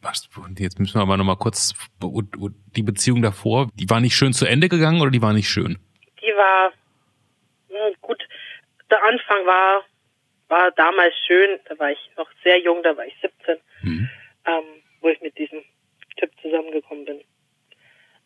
Was, 0.00 0.28
und 0.36 0.58
jetzt 0.58 0.80
müssen 0.80 0.98
wir 0.98 1.02
aber 1.02 1.16
nochmal 1.16 1.36
kurz, 1.36 1.74
die 2.00 2.82
Beziehung 2.82 3.22
davor, 3.22 3.68
die 3.74 3.88
war 3.88 4.00
nicht 4.00 4.14
schön 4.16 4.32
zu 4.32 4.46
Ende 4.46 4.68
gegangen 4.68 5.00
oder 5.00 5.10
die 5.10 5.22
war 5.22 5.32
nicht 5.32 5.48
schön? 5.48 5.78
die 6.22 6.34
war 6.36 6.72
hm, 7.68 7.94
gut. 8.00 8.22
Der 8.90 9.02
Anfang 9.04 9.44
war 9.46 9.84
war 10.48 10.70
damals 10.72 11.14
schön. 11.26 11.58
Da 11.66 11.78
war 11.78 11.90
ich 11.90 12.10
noch 12.16 12.28
sehr 12.44 12.58
jung, 12.60 12.82
da 12.82 12.96
war 12.96 13.06
ich 13.06 13.14
17, 13.22 13.56
Mhm. 13.82 14.08
ähm, 14.46 14.64
wo 15.00 15.08
ich 15.08 15.20
mit 15.22 15.36
diesem 15.38 15.64
Typ 16.16 16.30
zusammengekommen 16.42 17.04
bin. 17.06 17.20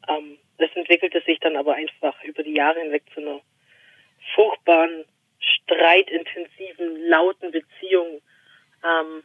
Ähm, 0.08 0.38
das 0.58 0.70
entwickelte 0.74 1.20
sich 1.22 1.38
dann 1.40 1.56
aber 1.56 1.74
einfach 1.74 2.22
über 2.24 2.42
die 2.42 2.54
Jahre 2.54 2.80
hinweg 2.80 3.04
zu 3.12 3.20
einer 3.20 3.40
furchtbaren, 4.34 5.04
streitintensiven, 5.38 7.08
lauten 7.08 7.50
Beziehung. 7.50 8.20
Ähm, 8.84 9.24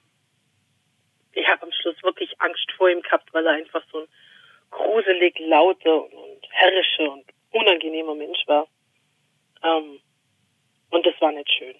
ich 1.34 1.48
habe 1.48 1.63
am 1.63 1.72
Schluss 1.72 2.02
wirklich 2.04 2.39
Angst 2.39 2.72
vor 2.78 2.89
ihm 2.89 3.02
gehabt, 3.02 3.34
weil 3.34 3.46
er 3.46 3.54
einfach 3.54 3.84
so 3.91 4.00
ein 4.00 4.08
gruselig 4.72 5.39
lauter 5.39 6.04
und, 6.04 6.41
herrischer 6.50 7.12
und 7.12 7.26
unangenehmer 7.52 8.15
Mensch 8.15 8.46
war. 8.48 8.67
Ähm, 9.63 10.02
und 10.89 11.06
das 11.06 11.20
war 11.22 11.32
nicht 11.32 11.50
schön. 11.52 11.76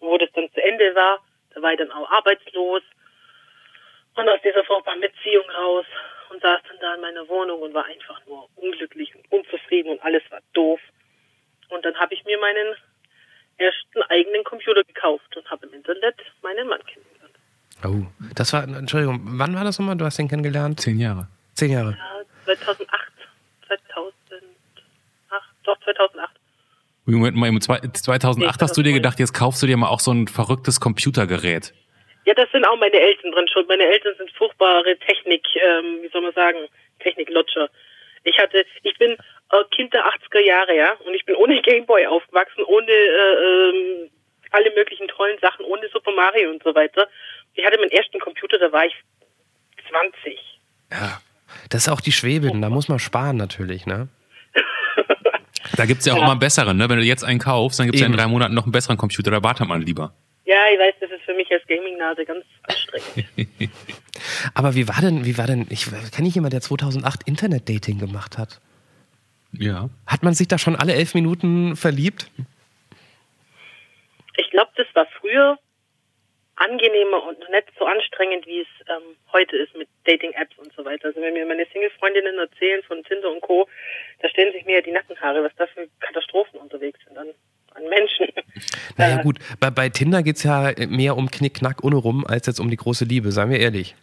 Wo 0.00 0.16
das 0.18 0.30
dann 0.32 0.50
zu 0.52 0.62
Ende 0.62 0.94
war, 0.94 1.24
da 1.50 1.62
war 1.62 1.72
ich 1.72 1.78
dann 1.78 1.92
auch 1.92 2.10
arbeitslos 2.10 2.82
und 4.14 4.28
aus 4.28 4.40
dieser 4.42 4.64
furchtbaren 4.64 5.00
Beziehung 5.00 5.48
raus 5.50 5.86
und 6.30 6.40
saß 6.42 6.60
dann 6.68 6.76
da 6.80 6.94
in 6.94 7.00
meiner 7.00 7.28
Wohnung 7.28 7.60
und 7.62 7.74
war 7.74 7.84
einfach 7.86 8.20
nur 8.26 8.48
unglücklich 8.56 9.14
und 9.14 9.24
unzufrieden 9.32 9.90
und 9.92 10.02
alles 10.02 10.22
war 10.30 10.40
doof. 10.52 10.80
Und 11.68 11.84
dann 11.84 11.94
habe 11.96 12.14
ich 12.14 12.24
mir 12.24 12.38
meinen 12.38 12.74
ersten 13.58 14.02
eigenen 14.10 14.44
Computer 14.44 14.82
gekauft 14.84 15.36
und 15.36 15.50
habe 15.50 15.66
im 15.66 15.74
Internet 15.74 16.14
meinen 16.42 16.68
Mann 16.68 16.80
kennengelernt. 16.84 17.34
Oh, 17.84 18.06
das 18.34 18.52
war, 18.52 18.64
Entschuldigung, 18.64 19.20
wann 19.24 19.54
war 19.54 19.64
das 19.64 19.78
nochmal? 19.78 19.96
Du 19.96 20.04
hast 20.04 20.18
ihn 20.18 20.28
kennengelernt? 20.28 20.80
Zehn 20.80 20.98
Jahre. 20.98 21.28
Zehn 21.54 21.70
Jahre. 21.72 21.90
Ja, 21.98 22.22
2008, 22.54 23.12
2008, 23.66 24.42
doch 25.64 25.78
2008. 25.84 26.30
Moment 27.06 27.36
mal, 27.36 27.48
im 27.48 27.60
zwei- 27.60 27.78
2008 27.80 28.62
hast 28.62 28.76
du 28.76 28.82
dir 28.82 28.92
gedacht, 28.92 29.18
jetzt 29.20 29.32
kaufst 29.32 29.62
du 29.62 29.66
dir 29.66 29.76
mal 29.76 29.88
auch 29.88 30.00
so 30.00 30.10
ein 30.12 30.26
verrücktes 30.28 30.80
Computergerät. 30.80 31.72
Ja, 32.26 32.34
das 32.34 32.50
sind 32.52 32.64
auch 32.66 32.76
meine 32.76 32.98
Eltern 33.00 33.32
dran 33.32 33.46
schuld. 33.48 33.68
Meine 33.68 33.84
Eltern 33.84 34.14
sind 34.18 34.30
furchtbare 34.32 34.96
Technik, 34.98 35.44
ähm, 35.62 36.02
wie 36.02 36.08
soll 36.08 36.22
man 36.22 36.32
sagen, 36.32 36.58
Techniklutscher. 37.00 37.68
Ich 38.24 38.36
hatte, 38.38 38.64
ich 38.82 38.98
bin 38.98 39.12
äh, 39.12 39.64
Kind 39.74 39.94
der 39.94 40.04
80er 40.04 40.40
Jahre, 40.40 40.76
ja, 40.76 40.92
und 41.06 41.14
ich 41.14 41.24
bin 41.24 41.36
ohne 41.36 41.62
Gameboy 41.62 42.04
aufgewachsen, 42.06 42.64
ohne 42.64 42.90
äh, 42.90 43.70
ähm, 43.70 44.10
alle 44.50 44.72
möglichen 44.74 45.06
tollen 45.08 45.38
Sachen, 45.40 45.64
ohne 45.66 45.88
Super 45.92 46.12
Mario 46.12 46.50
und 46.50 46.62
so 46.64 46.74
weiter. 46.74 47.08
Ich 47.54 47.64
hatte 47.64 47.78
meinen 47.78 47.90
ersten 47.92 48.18
Computer, 48.18 48.58
da 48.58 48.72
war 48.72 48.84
ich 48.86 48.94
20. 49.88 50.38
Ja. 50.92 51.20
Das 51.70 51.86
ist 51.86 51.92
auch 51.92 52.00
die 52.00 52.12
Schwäbin, 52.12 52.60
da 52.60 52.68
muss 52.70 52.88
man 52.88 52.98
sparen 52.98 53.36
natürlich, 53.36 53.86
ne? 53.86 54.08
Da 55.76 55.84
gibt's 55.84 56.06
ja 56.06 56.12
auch 56.12 56.16
Ja. 56.18 56.22
immer 56.22 56.32
einen 56.32 56.40
besseren, 56.40 56.76
ne? 56.76 56.88
Wenn 56.88 56.98
du 56.98 57.04
jetzt 57.04 57.24
einen 57.24 57.38
kaufst, 57.40 57.78
dann 57.78 57.86
gibt's 57.86 58.00
ja 58.00 58.06
in 58.06 58.12
drei 58.12 58.26
Monaten 58.26 58.54
noch 58.54 58.64
einen 58.64 58.72
besseren 58.72 58.96
Computer, 58.96 59.30
da 59.30 59.42
wartet 59.42 59.66
man 59.68 59.82
lieber. 59.82 60.12
Ja, 60.44 60.58
ich 60.72 60.78
weiß, 60.78 60.94
für 61.26 61.34
mich 61.34 61.50
als 61.52 61.66
Gaming-Nase 61.66 62.24
ganz 62.24 62.44
anstrengend. 62.62 63.28
Aber 64.54 64.74
wie 64.74 64.88
war 64.88 65.00
denn, 65.02 65.26
wie 65.26 65.36
war 65.36 65.46
denn, 65.46 65.66
ich 65.68 65.86
kenne 66.12 66.28
ich 66.28 66.34
jemand, 66.34 66.54
der 66.54 66.62
2008 66.62 67.28
Internet-Dating 67.28 67.98
gemacht 67.98 68.38
hat? 68.38 68.60
Ja. 69.52 69.90
Hat 70.06 70.22
man 70.22 70.34
sich 70.34 70.48
da 70.48 70.58
schon 70.58 70.76
alle 70.76 70.94
elf 70.94 71.14
Minuten 71.14 71.76
verliebt? 71.76 72.30
Ich 74.36 74.50
glaube, 74.50 74.70
das 74.76 74.86
war 74.94 75.06
früher 75.20 75.58
angenehmer 76.56 77.22
und 77.24 77.38
nicht 77.50 77.68
so 77.78 77.84
anstrengend, 77.84 78.46
wie 78.46 78.60
es 78.60 78.68
ähm, 78.88 79.16
heute 79.32 79.56
ist 79.56 79.76
mit 79.76 79.88
Dating-Apps 80.04 80.58
und 80.58 80.72
so 80.72 80.84
weiter. 80.84 81.08
Also 81.08 81.20
wenn 81.20 81.34
mir 81.34 81.44
meine 81.44 81.66
Single-Freundinnen 81.66 82.38
erzählen 82.38 82.82
von 82.84 83.04
Tinder 83.04 83.30
und 83.30 83.42
Co., 83.42 83.68
da 84.20 84.28
stellen 84.28 84.52
sich 84.52 84.64
mir 84.64 84.76
ja 84.76 84.80
die 84.80 84.92
Nackenhaare, 84.92 85.44
was 85.44 85.54
da 85.56 85.66
für 85.66 85.88
Katastrophen 86.00 86.58
unterwegs 86.58 86.98
sind 87.06 87.18
an, 87.18 87.28
an 87.74 87.84
Menschen. 87.88 88.28
Naja 88.96 89.20
Äh, 89.20 89.22
gut, 89.22 89.38
bei, 89.60 89.70
bei 89.70 89.88
Tinder 89.88 90.22
geht's 90.22 90.42
ja 90.42 90.72
mehr 90.88 91.16
um 91.16 91.30
Knick, 91.30 91.54
Knack, 91.54 91.82
ohne 91.84 91.96
rum, 91.96 92.26
als 92.26 92.46
jetzt 92.46 92.60
um 92.60 92.70
die 92.70 92.76
große 92.76 93.04
Liebe, 93.04 93.32
seien 93.32 93.50
wir 93.50 93.58
ehrlich. 93.60 93.94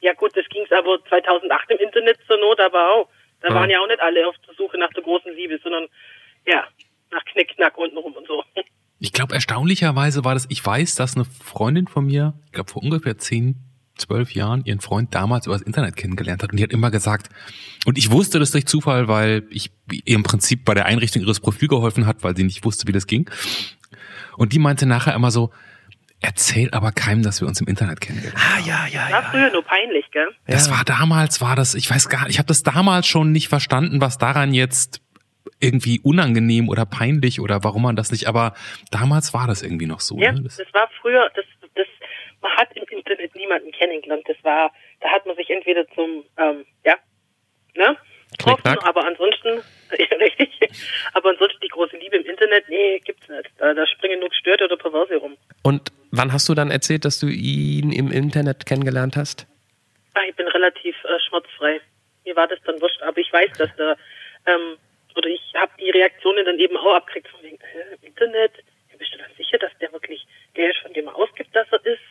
Ja 0.00 0.12
gut, 0.14 0.36
das 0.36 0.44
ging 0.50 0.62
es 0.64 0.72
aber 0.72 0.98
2008 1.08 1.70
im 1.70 1.78
Internet 1.78 2.18
zur 2.26 2.38
Not 2.38 2.60
aber 2.60 2.92
auch. 2.94 3.08
Da 3.40 3.48
Ja. 3.48 3.54
waren 3.54 3.70
ja 3.70 3.80
auch 3.80 3.86
nicht 3.88 4.00
alle 4.00 4.26
auf 4.28 4.34
der 4.46 4.54
Suche 4.54 4.78
nach 4.78 4.90
der 4.94 5.02
großen 5.02 5.32
Liebe, 5.34 5.58
sondern 5.62 5.86
ja, 6.46 6.64
nach 7.10 7.24
Knick, 7.32 7.48
Knack 7.56 7.76
untenrum 7.78 8.12
und 8.12 8.26
so. 8.26 8.42
Ich 8.98 9.12
glaube, 9.12 9.34
erstaunlicherweise 9.34 10.24
war 10.24 10.34
das, 10.34 10.46
ich 10.48 10.64
weiß, 10.64 10.94
dass 10.94 11.16
eine 11.16 11.24
Freundin 11.26 11.86
von 11.86 12.06
mir, 12.06 12.34
ich 12.46 12.52
glaube 12.52 12.70
vor 12.70 12.82
ungefähr 12.82 13.18
zehn, 13.18 13.56
zwölf 13.98 14.32
Jahren, 14.34 14.62
ihren 14.64 14.80
Freund 14.80 15.14
damals 15.14 15.46
über 15.46 15.54
das 15.54 15.62
Internet 15.62 15.96
kennengelernt 15.96 16.42
hat. 16.42 16.50
Und 16.50 16.58
die 16.58 16.62
hat 16.62 16.72
immer 16.72 16.90
gesagt, 16.90 17.28
und 17.86 17.96
ich 17.98 18.10
wusste 18.10 18.38
das 18.38 18.50
durch 18.50 18.66
Zufall, 18.66 19.08
weil 19.08 19.44
ich 19.50 19.70
ihr 19.90 20.14
im 20.16 20.22
Prinzip 20.22 20.64
bei 20.64 20.74
der 20.74 20.86
Einrichtung 20.86 21.22
ihres 21.22 21.40
Profil 21.40 21.68
geholfen 21.68 22.06
hat, 22.06 22.22
weil 22.22 22.36
sie 22.36 22.44
nicht 22.44 22.64
wusste, 22.64 22.86
wie 22.88 22.92
das 22.92 23.06
ging. 23.06 23.30
Und 24.36 24.52
die 24.52 24.58
meinte 24.58 24.86
nachher 24.86 25.14
immer 25.14 25.30
so, 25.30 25.50
erzähl 26.20 26.70
aber 26.72 26.92
keinem, 26.92 27.22
dass 27.22 27.40
wir 27.40 27.48
uns 27.48 27.60
im 27.60 27.66
Internet 27.66 28.00
kennengelernt 28.00 28.38
haben. 28.42 28.62
Ah, 28.64 28.66
ja, 28.66 28.86
ja, 28.86 29.12
War 29.12 29.30
früher 29.30 29.50
nur 29.52 29.62
peinlich, 29.62 30.10
gell? 30.10 30.28
Das 30.46 30.68
Ja. 30.68 30.76
war 30.76 30.84
damals, 30.84 31.40
war 31.40 31.56
das, 31.56 31.74
ich 31.74 31.90
weiß 31.90 32.08
gar 32.08 32.22
nicht, 32.22 32.30
ich 32.30 32.38
habe 32.38 32.46
das 32.48 32.62
damals 32.62 33.06
schon 33.06 33.32
nicht 33.32 33.48
verstanden, 33.48 34.00
was 34.00 34.18
daran 34.18 34.54
jetzt 34.54 35.02
irgendwie 35.60 36.00
unangenehm 36.00 36.68
oder 36.68 36.84
peinlich 36.86 37.40
oder 37.40 37.62
warum 37.64 37.82
man 37.82 37.96
das 37.96 38.10
nicht, 38.12 38.26
aber 38.28 38.54
damals 38.90 39.32
war 39.34 39.46
das 39.46 39.62
irgendwie 39.62 39.86
noch 39.86 40.00
so. 40.00 40.18
Ja, 40.18 40.32
ne? 40.32 40.42
das, 40.42 40.56
das 40.56 40.66
war 40.74 40.88
früher, 41.00 41.30
das, 41.34 41.44
das, 41.74 41.86
man 42.42 42.52
hat 42.52 42.68
im 42.74 42.84
Internet 42.96 43.34
niemanden 43.36 43.70
kennengelernt. 43.72 44.24
Das 44.26 44.36
war, 44.42 44.70
da 45.00 45.08
hat 45.10 45.24
man 45.26 45.36
sich 45.36 45.48
entweder 45.50 45.86
zum, 45.94 46.24
ähm, 46.38 46.64
ja, 46.84 46.94
ne, 47.76 47.96
getroffen, 48.36 48.62
Knickknack. 48.62 48.86
aber 48.86 49.04
ansonsten, 49.04 49.62
ja, 49.98 50.16
richtig, 50.18 50.50
aber 51.12 51.30
ansonsten 51.30 51.60
die 51.62 51.68
große 51.68 51.96
Liebe 51.96 52.16
im 52.16 52.24
Internet, 52.26 52.68
nee, 52.68 52.98
gibt's 53.00 53.28
nicht. 53.28 53.50
Da, 53.58 53.74
da 53.74 53.86
springen 53.86 54.20
nur 54.20 54.28
Gestörte 54.28 54.64
oder 54.64 54.76
Perverse 54.76 55.16
rum. 55.16 55.36
Und 55.62 55.92
wann 56.10 56.32
hast 56.32 56.48
du 56.48 56.54
dann 56.54 56.70
erzählt, 56.70 57.04
dass 57.04 57.18
du 57.18 57.26
ihn 57.28 57.92
im 57.92 58.10
Internet 58.10 58.66
kennengelernt 58.66 59.16
hast? 59.16 59.46
Ah, 60.14 60.22
ich 60.28 60.34
bin 60.34 60.48
relativ 60.48 60.96
äh, 61.04 61.20
schmerzfrei. 61.28 61.80
Mir 62.24 62.36
war 62.36 62.48
das 62.48 62.58
dann 62.64 62.80
wurscht, 62.80 63.02
aber 63.02 63.18
ich 63.18 63.32
weiß, 63.32 63.52
dass 63.58 63.70
da, 63.76 63.96
ähm, 64.46 64.76
oder 65.14 65.28
ich 65.28 65.42
habe 65.54 65.72
die 65.78 65.90
Reaktionen 65.90 66.44
dann 66.44 66.58
eben 66.58 66.76
auch 66.76 66.94
abgekriegt 66.94 67.28
von 67.28 67.42
wegen, 67.42 67.58
hä, 67.60 67.96
im 68.00 68.08
Internet, 68.08 68.52
ja, 68.90 68.96
bist 68.98 69.12
du 69.14 69.18
dann 69.18 69.30
sicher, 69.36 69.58
dass 69.58 69.76
der 69.78 69.92
wirklich 69.92 70.26
der 70.56 70.70
ist, 70.70 70.78
von 70.78 70.92
dem 70.92 71.06
er 71.06 71.16
ausgibt, 71.16 71.54
dass 71.54 71.68
er 71.70 71.84
ist? 71.84 72.02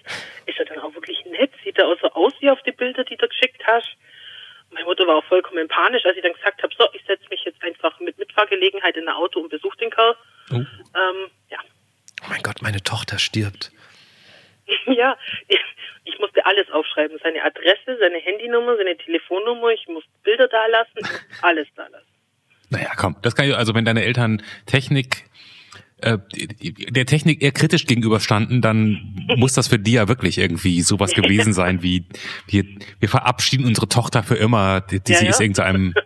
Ist 0.45 0.59
er 0.59 0.65
dann 0.65 0.80
auch 0.80 0.93
wirklich 0.93 1.26
nett? 1.26 1.51
Sieht 1.63 1.78
er 1.78 1.88
auch 1.88 1.99
so 1.99 2.07
aus 2.11 2.34
wie 2.39 2.49
auf 2.49 2.61
die 2.63 2.71
Bilder, 2.71 3.03
die 3.03 3.17
du 3.17 3.28
geschickt 3.28 3.61
hast? 3.65 3.89
Meine 4.76 4.88
Mutter 4.88 5.07
war 5.07 5.15
auch 5.15 5.26
vollkommen 5.26 5.69
panisch, 5.69 6.05
als 6.05 6.17
ich 6.17 6.21
dann 6.21 6.34
gesagt 6.34 6.61
habe, 6.61 6.73
so, 6.78 6.86
ich 6.91 7.01
setze 7.07 7.23
mich 7.30 7.41
jetzt 7.45 7.63
einfach 7.63 7.97
mit 8.01 8.17
Mitfahrgelegenheit 8.17 8.97
in 8.97 9.07
ein 9.07 9.15
Auto 9.15 9.39
und 9.39 9.49
besuche 9.49 9.78
den 9.78 9.89
Kerl. 9.89 10.15
Oh. 10.51 10.55
Ähm, 10.55 11.32
ja. 11.49 11.59
Oh 12.21 12.28
mein 12.30 12.43
Gott, 12.43 12.61
meine 12.61 12.84
Tochter 12.84 13.17
stirbt. 13.17 13.71
Ja, 14.88 15.15
ich, 15.47 16.19
musste 16.19 16.43
alles 16.43 16.69
aufschreiben. 16.71 17.19
Seine 17.21 17.43
Adresse, 17.43 17.97
seine 17.99 18.17
Handynummer, 18.17 18.76
seine 18.78 18.97
Telefonnummer, 18.97 19.69
ich 19.69 19.88
musste 19.88 20.09
Bilder 20.23 20.47
da 20.47 20.65
lassen, 20.65 21.07
alles 21.43 21.67
da 21.76 21.86
lassen. 21.88 22.07
naja, 22.71 22.91
komm, 22.97 23.15
das 23.21 23.36
kann 23.36 23.47
ich, 23.47 23.55
also 23.55 23.76
wenn 23.76 23.86
deine 23.86 24.03
Eltern 24.03 24.41
Technik, 24.65 25.26
äh, 26.01 26.17
der 26.89 27.05
Technik 27.05 27.41
eher 27.41 27.51
kritisch 27.51 27.85
gegenüberstanden, 27.85 28.61
dann 28.61 29.15
muss 29.37 29.53
das 29.53 29.67
für 29.67 29.79
die 29.79 29.93
ja 29.93 30.07
wirklich 30.07 30.37
irgendwie 30.37 30.81
sowas 30.81 31.13
gewesen 31.13 31.53
sein, 31.53 31.83
wie 31.83 32.05
wir, 32.47 32.65
wir 32.99 33.09
verabschieden 33.09 33.65
unsere 33.65 33.87
Tochter 33.87 34.23
für 34.23 34.35
immer, 34.35 34.81
die, 34.81 34.99
die 34.99 35.13
Ja, 35.13 35.19
sie 35.19 35.25
ja. 35.25 35.31
ist 35.31 35.39
irgendeinem, 35.39 35.93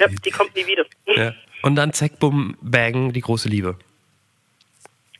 Ja, 0.00 0.08
die 0.08 0.30
kommt 0.30 0.54
nie 0.54 0.66
wieder. 0.66 0.84
Ja. 1.06 1.34
Und 1.62 1.76
dann 1.76 1.92
zack, 1.92 2.18
bumm, 2.18 2.56
bang, 2.60 3.12
die 3.12 3.20
große 3.20 3.48
Liebe. 3.48 3.78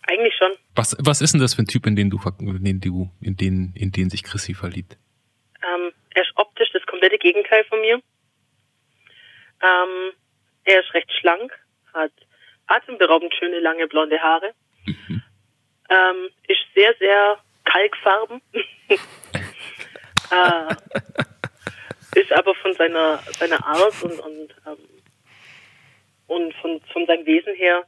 Eigentlich 0.06 0.34
schon. 0.36 0.50
was, 0.74 0.96
was 0.98 1.22
ist 1.22 1.32
denn 1.32 1.40
das 1.40 1.54
für 1.54 1.62
ein 1.62 1.66
Typ, 1.66 1.86
in 1.86 1.96
den 1.96 2.10
du, 2.10 2.20
in 2.38 2.64
den 2.64 2.80
du, 2.80 3.10
in 3.22 3.36
den, 3.36 3.72
in 3.74 3.90
den 3.90 4.10
sich 4.10 4.22
Chrissy 4.22 4.52
verliebt? 4.52 4.98
Ähm, 5.62 5.92
er 6.14 6.22
ist 6.22 6.32
optisch 6.34 6.68
das 6.72 6.84
komplette 6.86 7.16
Gegenteil 7.16 7.64
von 7.64 7.80
mir. 7.80 7.94
Ähm, 9.62 10.12
er 10.64 10.80
ist 10.80 10.92
recht 10.92 11.10
schlank, 11.20 11.52
hat 11.94 12.12
atemberaubend 12.66 13.34
schöne 13.34 13.60
lange 13.60 13.86
blonde 13.86 14.20
Haare. 14.20 14.54
Ähm, 15.90 16.30
ist 16.48 16.60
sehr, 16.74 16.94
sehr 16.98 17.38
kalkfarben. 17.64 18.40
äh, 20.30 20.74
ist 22.14 22.32
aber 22.32 22.54
von 22.54 22.72
seiner, 22.74 23.18
seiner 23.38 23.64
Art 23.66 24.02
und, 24.02 24.18
und, 24.20 24.54
ähm, 24.66 24.78
und 26.26 26.54
von, 26.54 26.80
von 26.92 27.06
seinem 27.06 27.26
Wesen 27.26 27.54
her 27.54 27.84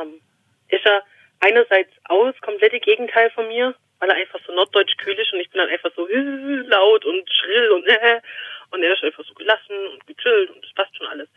ähm, 0.00 0.20
ist 0.68 0.84
er 0.84 1.02
einerseits 1.40 1.90
das 2.08 2.40
komplette 2.42 2.80
Gegenteil 2.80 3.30
von 3.30 3.48
mir, 3.48 3.74
weil 4.00 4.10
er 4.10 4.16
einfach 4.16 4.40
so 4.46 4.52
norddeutsch 4.52 4.96
kühl 4.98 5.14
ist 5.14 5.32
und 5.32 5.40
ich 5.40 5.50
bin 5.50 5.60
dann 5.60 5.70
einfach 5.70 5.90
so 5.96 6.06
laut 6.06 7.04
und 7.04 7.28
schrill 7.32 7.70
und 7.72 7.86
äh, 7.86 8.20
und 8.70 8.82
er 8.82 8.92
ist 8.92 9.02
einfach 9.02 9.24
so 9.24 9.34
gelassen 9.34 9.76
und 9.92 10.06
gechillt 10.06 10.50
und 10.50 10.62
das 10.64 10.72
passt 10.74 10.96
schon 10.96 11.06
alles. 11.06 11.28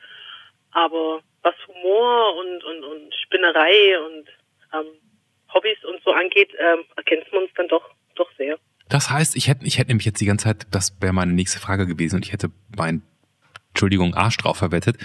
Aber 0.72 1.22
was 1.44 1.56
Humor 1.68 2.36
und, 2.38 2.64
und, 2.64 2.84
und 2.84 3.14
Spinnerei 3.16 4.00
und 4.06 4.28
ähm, 4.74 4.94
Hobbys 5.54 5.84
und 5.84 6.02
so 6.04 6.12
angeht, 6.12 6.50
ähm, 6.60 6.86
erkennt 6.96 7.32
man 7.32 7.44
uns 7.44 7.52
dann 7.56 7.68
doch, 7.68 7.84
doch 8.16 8.30
sehr. 8.38 8.58
Das 8.90 9.10
heißt, 9.10 9.36
ich 9.36 9.48
hätte, 9.48 9.66
ich 9.66 9.78
hätte 9.78 9.90
nämlich 9.90 10.06
jetzt 10.06 10.20
die 10.22 10.26
ganze 10.26 10.46
Zeit, 10.46 10.68
das 10.72 11.02
wäre 11.02 11.14
meine 11.14 11.34
nächste 11.34 11.60
Frage 11.60 11.88
gewesen 11.88 12.18
und 12.18 12.26
ich 12.26 12.34
hätte 12.34 12.52
mein, 12.76 13.04
Entschuldigung, 13.70 14.16
Arsch 14.16 14.38
drauf 14.38 14.58
verwettet, 14.58 14.98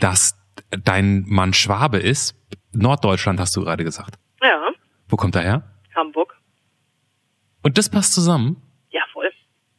dass 0.00 0.36
dein 0.70 1.24
Mann 1.26 1.52
Schwabe 1.52 1.98
ist. 1.98 2.36
Norddeutschland 2.72 3.38
hast 3.40 3.54
du 3.56 3.62
gerade 3.62 3.84
gesagt. 3.84 4.16
Ja, 4.42 4.70
Wo 5.08 5.16
kommt 5.16 5.36
er 5.36 5.42
her? 5.42 5.62
Hamburg. 5.94 6.36
Und 7.62 7.78
das 7.78 7.88
passt 7.88 8.14
zusammen? 8.14 8.60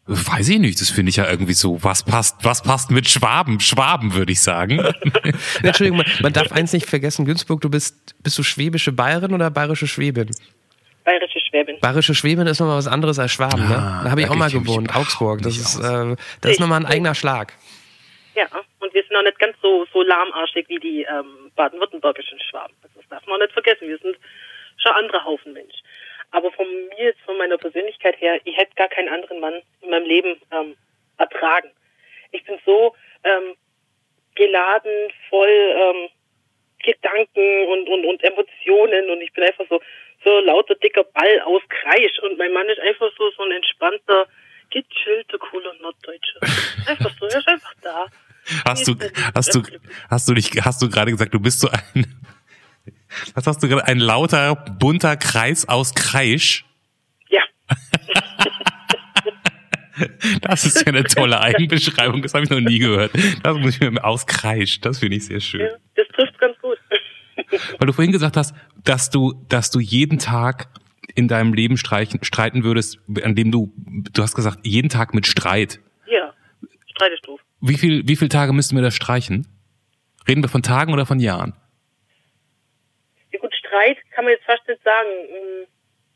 Weiß 0.08 0.49
ich 0.49 0.60
nicht, 0.60 0.80
das 0.80 0.91
finde 0.91 1.10
ich 1.10 1.16
ja 1.16 1.28
irgendwie 1.28 1.53
so, 1.53 1.84
was 1.84 2.03
passt, 2.03 2.38
was 2.43 2.62
passt 2.62 2.91
mit 2.91 3.10
Schwaben? 3.10 3.60
Schwaben, 3.60 4.14
würde 4.14 4.32
ich 4.32 4.39
sagen. 4.41 4.80
Entschuldigung, 5.64 5.97
man, 5.97 6.06
man 6.22 6.32
darf 6.34 6.51
eins 6.51 6.74
nicht 6.74 6.88
vergessen, 6.88 7.26
Günzburg, 7.26 7.60
du 7.62 7.70
bist, 7.72 8.16
bist 8.22 8.38
du 8.38 8.43
schwäbische 8.43 8.91
Bayerin 8.91 9.34
oder 9.34 9.49
bayerische 9.49 9.88
Schwäbin? 9.88 10.30
Bayerische 11.03 11.39
Schwäbin. 11.39 11.80
Bayerische 11.80 12.14
Schwäbin 12.14 12.45
ist 12.45 12.60
nochmal 12.60 12.78
was 12.78 12.88
anderes 12.88 13.18
als 13.18 13.32
Schwaben, 13.32 13.68
ne? 13.68 13.78
Ah, 13.78 14.01
Da 14.03 14.12
habe 14.12 14.22
ich 14.22 14.30
auch 14.30 14.36
mal 14.36 14.45
mich 14.45 14.53
gewohnt, 14.53 14.95
Augsburg. 14.95 15.41
Das 15.41 15.58
ist, 15.58 15.80
äh, 15.80 16.16
das 16.41 16.51
ist 16.51 16.60
nochmal 16.60 16.82
ein 16.82 16.86
eigener 16.86 17.16
Schlag. 17.16 17.53
Ja, 18.36 18.45
und 18.80 18.93
wir 18.93 19.01
sind 19.08 19.16
auch 19.16 19.24
nicht 19.24 19.39
ganz 19.39 19.56
so, 19.62 19.86
so 19.91 20.03
lahmarschig 20.03 20.66
wie 20.68 20.80
die 20.80 21.01
ähm, 21.10 21.51
baden-württembergischen 21.56 22.39
Schwaben. 22.49 22.74
Das 22.84 22.91
darf 23.10 23.26
man 23.28 23.39
nicht 23.39 23.53
vergessen. 23.53 23.88
Wir 23.88 23.97
sind 23.97 24.18
schon 24.78 24.91
andere 24.91 25.24
Haufen 25.26 25.53
Mensch. 25.53 25.74
Aber 26.36 26.51
von 26.51 26.67
mir 26.67 27.05
jetzt, 27.05 27.21
von 27.21 27.38
meiner 27.38 27.57
Persönlichkeit 27.57 28.19
her, 28.19 28.41
ich 28.43 28.57
hätte 28.57 28.75
gar 28.75 28.89
keinen 28.89 29.07
anderen 29.07 29.39
Mann 29.39 29.61
in 29.81 29.89
meinem 29.89 30.05
Leben 30.05 30.36
ähm, 30.51 30.75
ertragen. 31.17 31.71
Ich 32.31 32.43
bin 32.43 32.59
so 32.65 32.93
ähm, 33.23 33.55
geladen, 34.36 35.13
voll 35.29 35.47
ähm, 35.49 36.09
Gedanken 36.83 37.67
und, 37.69 37.88
und, 37.88 38.05
und 38.05 38.21
Emotionen 38.21 39.09
und 39.11 39.21
ich 39.21 39.31
bin 39.31 39.45
einfach 39.45 39.63
so, 39.69 39.79
so 40.25 40.39
lauter 40.41 40.75
dicker 40.75 41.05
Ball 41.05 41.39
aus 41.45 41.61
Kreisch 41.69 42.19
und 42.23 42.38
mein 42.38 42.51
Mann 42.51 42.67
ist 42.67 42.81
einfach 42.81 43.09
so, 43.17 43.31
so 43.31 43.43
ein 43.43 43.51
entspannter, 43.51 44.27
gechillter, 44.71 45.38
cooler 45.38 45.73
Norddeutscher. 45.75 46.41
Einfach 46.88 47.11
so, 47.17 47.27
er 47.27 47.38
ist 47.38 47.47
einfach 47.47 47.73
da. 47.81 48.07
Hast 48.65 48.88
du, 48.88 48.95
hast 49.33 49.55
du, 49.55 49.61
hast 50.09 50.27
du 50.27 50.33
dich, 50.33 50.51
hast 50.65 50.81
du 50.81 50.89
gerade 50.89 51.11
gesagt, 51.11 51.33
du 51.33 51.39
bist 51.39 51.61
so 51.61 51.69
ein, 51.69 52.05
was 53.34 53.47
hast 53.47 53.61
du 53.63 53.68
gerade, 53.68 53.86
ein 53.86 53.99
lauter, 53.99 54.55
bunter 54.55 55.18
Kreis 55.18 55.68
aus 55.68 55.93
Kreisch? 55.93 56.66
Ja, 57.30 57.41
Das 60.41 60.66
ist 60.66 60.82
ja 60.82 60.88
eine 60.88 61.03
tolle 61.05 61.39
Eigenbeschreibung, 61.39 62.22
das 62.22 62.34
habe 62.34 62.43
ich 62.43 62.49
noch 62.49 62.59
nie 62.59 62.80
gehört. 62.80 63.11
Das 63.43 63.57
muss 63.57 63.76
ich 63.76 63.89
mir 63.89 64.03
aus 64.03 64.26
Kreisch, 64.26 64.82
das 64.82 64.99
finde 64.99 65.18
ich 65.18 65.26
sehr 65.26 65.39
schön. 65.39 65.61
ja, 65.61 65.70
das 65.95 66.07
trifft 66.09 66.38
ganz 66.38 66.57
gut. 66.59 66.78
Weil 67.80 67.88
du 67.88 67.93
vorhin 67.93 68.11
gesagt 68.11 68.36
hast, 68.38 68.53
dass 68.84 69.09
du, 69.09 69.34
dass 69.47 69.72
du 69.72 69.80
jeden 69.80 70.20
Tag 70.20 70.68
in 71.16 71.28
deinem 71.30 71.53
Leben 71.53 71.78
streichen, 71.78 72.22
streiten 72.24 72.63
würdest, 72.63 72.99
an 73.24 73.36
dem 73.36 73.51
du, 73.51 73.72
du 73.78 74.22
hast 74.22 74.36
gesagt, 74.36 74.66
jeden 74.66 74.89
Tag 74.89 75.13
mit 75.13 75.28
Streit. 75.28 75.80
Ja, 76.07 76.34
Streit 76.93 77.11
ist 77.13 77.26
doof. 77.26 77.39
Wie 77.61 77.78
viel, 77.78 78.05
wie 78.07 78.18
viele 78.18 78.30
Tage 78.30 78.51
müssten 78.51 78.76
wir 78.76 78.84
das 78.84 78.95
streichen? 78.95 79.47
Reden 80.28 80.43
wir 80.43 80.49
von 80.49 80.61
Tagen 80.61 80.91
oder 80.91 81.05
von 81.05 81.20
Jahren? 81.20 81.53
Streit 83.76 83.97
kann 84.11 84.26
man 84.26 84.34
jetzt 84.34 84.45
fast 84.45 84.67
nicht 84.67 84.82
sagen. 84.84 85.09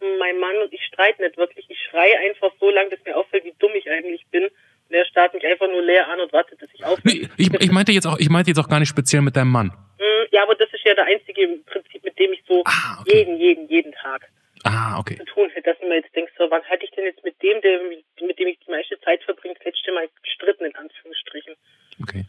Mm, 0.01 0.18
Mein 0.18 0.39
Mann 0.39 0.55
und 0.64 0.72
ich 0.74 0.84
streiten 0.86 1.24
nicht 1.24 1.38
wirklich. 1.38 1.66
Ich 1.70 1.78
schreie 1.89 2.18
einfach 2.20 2.51
so 2.60 2.70
lange, 2.70 2.89
dass 2.89 3.03
mir 3.05 3.18
auffällt, 3.18 3.43
wie 3.43 3.53
dumm 3.60 3.72
ich 3.76 3.89
eigentlich 3.89 4.26
bin. 4.32 4.43
Und 4.45 4.95
er 4.95 5.05
starrt 5.05 5.34
mich 5.34 5.45
einfach 5.45 5.68
nur 5.68 5.82
leer 5.82 6.07
an 6.07 6.20
und 6.22 6.32
wartet, 6.34 6.62
dass 6.62 6.70
ich 6.74 6.84
aufhöre. 6.86 7.30
Ich, 7.38 7.53
ich 7.53 7.72
meinte 7.72 7.91
jetzt 7.91 8.07
auch, 8.07 8.18
ich 8.18 8.30
meinte 8.30 8.49
jetzt 8.51 8.60
auch 8.60 8.70
gar 8.70 8.80
nicht 8.80 8.89
speziell 8.89 9.22
mit 9.22 9.36
deinem 9.36 9.51
Mann. 9.51 9.68
Mm, 9.99 10.26
Ja, 10.32 10.43
aber 10.43 10.55
das 10.55 10.70
ist 10.74 10.84
ja 10.86 10.93
der 10.95 11.05
einzige 11.05 11.41
im 11.43 11.64
Prinzip, 11.66 12.03
mit 12.03 12.18
dem 12.18 12.32
ich 12.34 12.41
so 12.47 12.64
Ah, 12.66 13.01
okay. 13.01 13.18
jeden, 13.18 13.38
jeden, 13.38 13.68
jeden 13.68 13.91
Tag 13.93 14.28
Ah, 14.64 14.97
okay. 14.99 15.18
zu 15.18 15.26
tun 15.26 15.49
hätte, 15.49 15.70
dass 15.72 15.78
ich 15.82 15.88
mir 15.88 15.95
jetzt 15.95 16.16
denke, 16.16 16.32
so, 16.38 16.49
wann 16.49 16.64
hatte 16.64 16.84
ich 16.86 16.91
denn 16.91 17.05
jetzt 17.05 17.24
mit 17.24 17.41
dem, 17.41 17.62
der, 17.62 17.80
mit 18.26 18.39
dem 18.39 18.47
ich 18.47 18.60
die 18.66 18.72
meiste 18.72 18.99
Zeit 19.01 19.22
verbringe, 19.24 19.53
das 19.55 19.66
letzte 19.66 19.91
Mal 19.91 20.07
gestritten, 20.24 20.66
in 20.66 20.76
Anführungsstrichen. 20.76 21.55
Okay. 22.01 22.26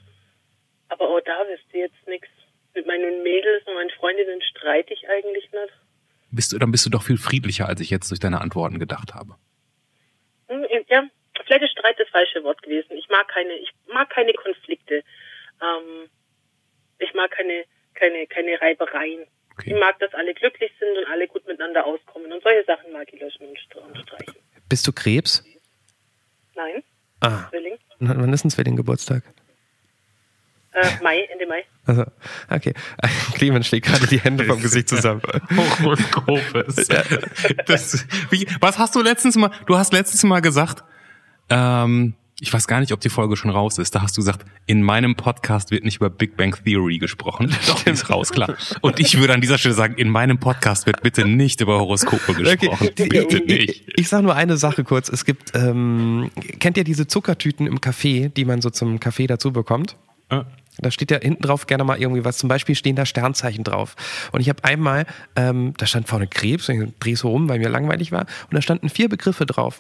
Aber 0.89 1.09
auch 1.09 1.21
da 1.21 1.45
wisst 1.49 1.73
ihr 1.73 1.81
jetzt 1.87 2.07
nichts. 2.09 2.29
Meinen 2.91 3.23
Mädels 3.23 3.65
und 3.67 3.75
meinen 3.75 3.91
Freundinnen 3.91 4.43
streite 4.43 4.93
ich 4.95 5.09
eigentlich 5.09 5.45
nicht. 5.53 5.73
Bist 6.33 6.53
du, 6.53 6.59
dann 6.59 6.73
bist 6.73 6.85
du 6.87 6.91
doch 6.91 7.03
viel 7.05 7.19
friedlicher, 7.19 7.67
als 7.69 7.81
ich 7.81 7.91
jetzt 7.91 8.11
durch 8.11 8.19
deine 8.19 8.41
Antworten 8.41 8.79
gedacht 8.81 9.15
habe. 9.15 9.37
Hm, 10.49 10.65
Ja, 10.89 11.05
vielleicht 11.47 11.63
ist 11.63 11.73
Streit 11.73 11.99
das 11.99 12.09
falsche 12.09 12.43
Wort 12.43 12.61
gewesen. 12.63 12.97
Ich 12.97 13.09
mag 13.09 13.29
keine, 13.29 13.53
ich 13.55 13.71
mag 13.93 14.11
keine 14.11 14.33
Konflikte. 14.33 15.05
Ähm, 15.63 16.09
ich 16.99 17.15
mag 17.15 17.31
keine, 17.31 17.65
keine, 17.95 18.27
keine 18.27 18.61
Reibereien. 18.61 19.27
Okay. 19.55 19.73
Ich 19.75 19.81
mag, 19.81 19.99
dass 20.01 20.13
alle 20.15 20.35
glücklich 20.35 20.73
sind 20.81 20.97
und 20.99 21.07
alle 21.13 21.29
gut 21.29 21.47
miteinander 21.47 21.85
auskommen. 21.87 22.33
Und 22.33 22.43
solche 22.43 22.65
Sachen 22.65 22.93
mag 22.93 23.07
ich 23.13 23.21
löschen 23.21 23.47
und 23.47 23.59
str- 23.59 23.79
und 23.87 23.97
streichen. 23.99 24.35
Bist 24.69 24.87
du 24.87 24.93
Krebs? 24.93 25.45
Nein, 26.57 26.83
Ah. 27.23 27.49
Zwilling. 27.51 27.79
Und 27.99 28.09
Wann 28.09 28.33
ist 28.33 28.45
ein 28.45 28.51
Zwilling-Geburtstag? 28.51 29.23
Äh, 30.73 30.87
Mai, 31.03 31.25
Ende 31.25 31.47
Mai. 31.47 31.65
Also, 31.91 32.05
okay. 32.49 32.75
Clemens 33.35 33.67
schlägt 33.67 33.87
gerade 33.87 34.07
die 34.07 34.21
Hände 34.21 34.45
vom 34.45 34.61
Gesicht 34.61 34.89
zusammen. 34.89 35.23
Horoskopes. 35.83 36.89
Das, 37.67 38.07
wie, 38.31 38.47
was 38.61 38.79
hast 38.79 38.95
du 38.95 39.03
letztens 39.03 39.37
mal, 39.37 39.51
du 39.67 39.77
hast 39.77 39.93
letztens 39.93 40.23
mal 40.23 40.41
gesagt, 40.41 40.85
ähm, 41.49 42.15
ich 42.43 42.53
weiß 42.53 42.67
gar 42.69 42.81
nicht, 42.81 42.93
ob 42.93 43.01
die 43.01 43.11
Folge 43.11 43.37
schon 43.37 43.51
raus 43.51 43.79
ist. 43.79 43.95
Da 43.95 44.03
hast 44.03 44.17
du 44.17 44.21
gesagt, 44.21 44.47
in 44.67 44.83
meinem 44.83 45.15
Podcast 45.15 45.71
wird 45.73 45.85
nicht 45.85 45.97
über 45.97 46.09
Big 46.09 46.37
Bang 46.37 46.57
Theory 46.65 46.99
gesprochen. 46.99 47.55
Doch, 47.67 47.83
die 47.83 47.91
ist 47.91 48.09
raus, 48.09 48.31
klar. 48.31 48.55
Und 48.81 48.99
ich 49.01 49.19
würde 49.19 49.35
an 49.35 49.41
dieser 49.41 49.59
Stelle 49.59 49.75
sagen, 49.75 49.95
in 49.97 50.09
meinem 50.09 50.39
Podcast 50.39 50.87
wird 50.87 51.03
bitte 51.03 51.27
nicht 51.27 51.61
über 51.61 51.79
Horoskope 51.81 52.35
gesprochen. 52.35 52.89
Okay. 52.93 53.09
Bitte 53.09 53.39
Ich, 53.39 53.67
nicht. 53.67 53.93
ich 53.97 54.09
sage 54.09 54.23
nur 54.23 54.37
eine 54.37 54.57
Sache 54.57 54.85
kurz. 54.85 55.09
Es 55.09 55.25
gibt, 55.25 55.55
ähm, 55.55 56.31
kennt 56.61 56.77
ihr 56.77 56.85
diese 56.85 57.07
Zuckertüten 57.07 57.67
im 57.67 57.81
Kaffee, 57.81 58.31
die 58.35 58.45
man 58.45 58.63
so 58.63 58.71
zum 58.71 59.01
Kaffee 59.01 59.27
dazu 59.27 59.53
bekommt? 59.53 59.97
Ah. 60.31 60.45
Da 60.79 60.91
steht 60.91 61.11
ja 61.11 61.19
hinten 61.19 61.43
drauf 61.43 61.67
gerne 61.67 61.85
mal 61.85 62.01
irgendwie 62.01 62.25
was. 62.25 62.39
Zum 62.39 62.49
Beispiel 62.49 62.75
stehen 62.75 62.97
da 62.97 63.05
Sternzeichen 63.05 63.65
drauf. 63.65 63.97
Und 64.33 64.41
ich 64.41 64.49
habe 64.49 64.65
einmal, 64.65 65.07
ähm, 65.37 65.75
da 65.77 65.87
stand 65.87 66.09
vorne 66.09 66.27
Krebs, 66.27 66.69
ich 66.69 66.81
drehe 67.01 67.17
so 67.17 67.31
rum, 67.31 67.49
weil 67.49 67.59
mir 67.59 67.69
langweilig 67.69 68.13
war. 68.13 68.23
Und 68.51 68.55
da 68.55 68.63
standen 68.63 68.89
vier 68.89 69.09
Begriffe 69.09 69.47
drauf. 69.47 69.79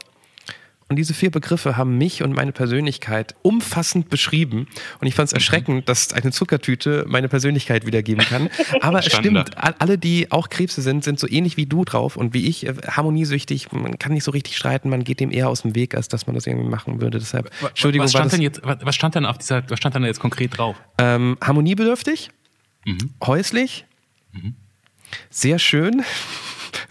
Und 0.91 0.97
diese 0.97 1.14
vier 1.14 1.30
Begriffe 1.30 1.76
haben 1.76 1.97
mich 1.99 2.24
und 2.24 2.32
meine 2.34 2.51
Persönlichkeit 2.51 3.36
umfassend 3.43 4.11
beschrieben. 4.11 4.66
Und 5.01 5.07
ich 5.07 5.14
fand 5.14 5.28
es 5.28 5.32
erschreckend, 5.32 5.88
dass 5.88 6.12
eine 6.12 6.32
Zuckertüte 6.32 7.05
meine 7.09 7.28
Persönlichkeit 7.28 7.86
wiedergeben 7.86 8.24
kann. 8.24 8.51
Aber 8.80 8.99
es 8.99 9.07
stimmt, 9.07 9.57
all- 9.57 9.76
alle, 9.78 9.99
die 9.99 10.32
auch 10.32 10.49
Krebse 10.49 10.82
sind, 10.82 11.05
sind 11.05 11.20
so 11.20 11.28
ähnlich 11.28 11.57
wie 11.57 11.66
du 11.66 11.84
drauf 11.84 12.16
und 12.16 12.34
wie 12.34 12.49
ich, 12.49 12.66
äh, 12.66 12.74
harmoniesüchtig. 12.88 13.70
Man 13.70 14.01
kann 14.01 14.12
nicht 14.14 14.24
so 14.24 14.32
richtig 14.32 14.57
streiten, 14.57 14.91
man 14.91 15.05
geht 15.05 15.20
dem 15.20 15.30
eher 15.30 15.49
aus 15.49 15.62
dem 15.62 15.76
Weg, 15.76 15.95
als 15.95 16.09
dass 16.09 16.26
man 16.26 16.34
das 16.34 16.49
irgendwie 16.49 16.68
machen 16.68 17.01
würde. 17.01 17.20
Deshalb, 17.20 17.53
Entschuldigung, 17.68 18.05
was 18.07 18.11
stand 18.11 18.24
das 18.26 18.32
denn 18.32 18.43
jetzt, 18.43 18.61
was 18.64 18.95
stand 18.97 19.14
denn 19.14 19.26
auf 19.26 19.38
dieser, 19.38 19.62
was 19.70 19.78
stand 19.78 19.95
denn 19.95 20.03
jetzt 20.05 20.18
konkret 20.18 20.59
drauf? 20.59 20.74
ähm, 20.99 21.38
harmoniebedürftig, 21.41 22.30
Mhm. 22.84 23.14
häuslich, 23.24 23.84
sehr 25.30 25.61
schön. 25.61 26.03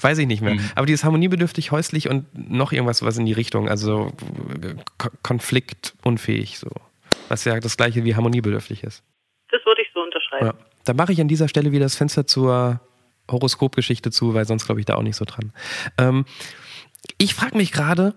Weiß 0.01 0.17
ich 0.17 0.27
nicht 0.27 0.41
mehr. 0.41 0.55
Mhm. 0.55 0.71
Aber 0.75 0.85
dieses 0.85 1.03
harmoniebedürftig, 1.03 1.71
häuslich 1.71 2.09
und 2.09 2.25
noch 2.33 2.71
irgendwas, 2.71 3.01
was 3.01 3.17
in 3.17 3.25
die 3.25 3.33
Richtung, 3.33 3.67
also 3.69 4.13
äh, 4.61 4.75
ko- 4.97 5.09
konfliktunfähig, 5.23 6.59
so. 6.59 6.69
Was 7.27 7.43
ja 7.45 7.59
das 7.59 7.77
gleiche 7.77 8.03
wie 8.05 8.15
harmoniebedürftig 8.15 8.83
ist. 8.83 9.03
Das 9.51 9.61
würde 9.65 9.81
ich 9.81 9.87
so 9.93 10.01
unterschreiben. 10.01 10.45
Ja. 10.47 10.53
Da 10.85 10.93
mache 10.93 11.11
ich 11.11 11.21
an 11.21 11.27
dieser 11.27 11.47
Stelle 11.47 11.71
wieder 11.71 11.85
das 11.85 11.95
Fenster 11.95 12.25
zur 12.25 12.79
Horoskopgeschichte 13.29 14.09
zu, 14.11 14.33
weil 14.33 14.45
sonst 14.45 14.65
glaube 14.65 14.79
ich 14.79 14.85
da 14.85 14.95
auch 14.95 15.03
nicht 15.03 15.15
so 15.15 15.25
dran. 15.25 15.51
Ähm, 15.97 16.25
ich 17.17 17.35
frage 17.35 17.57
mich 17.57 17.71
gerade, 17.71 18.13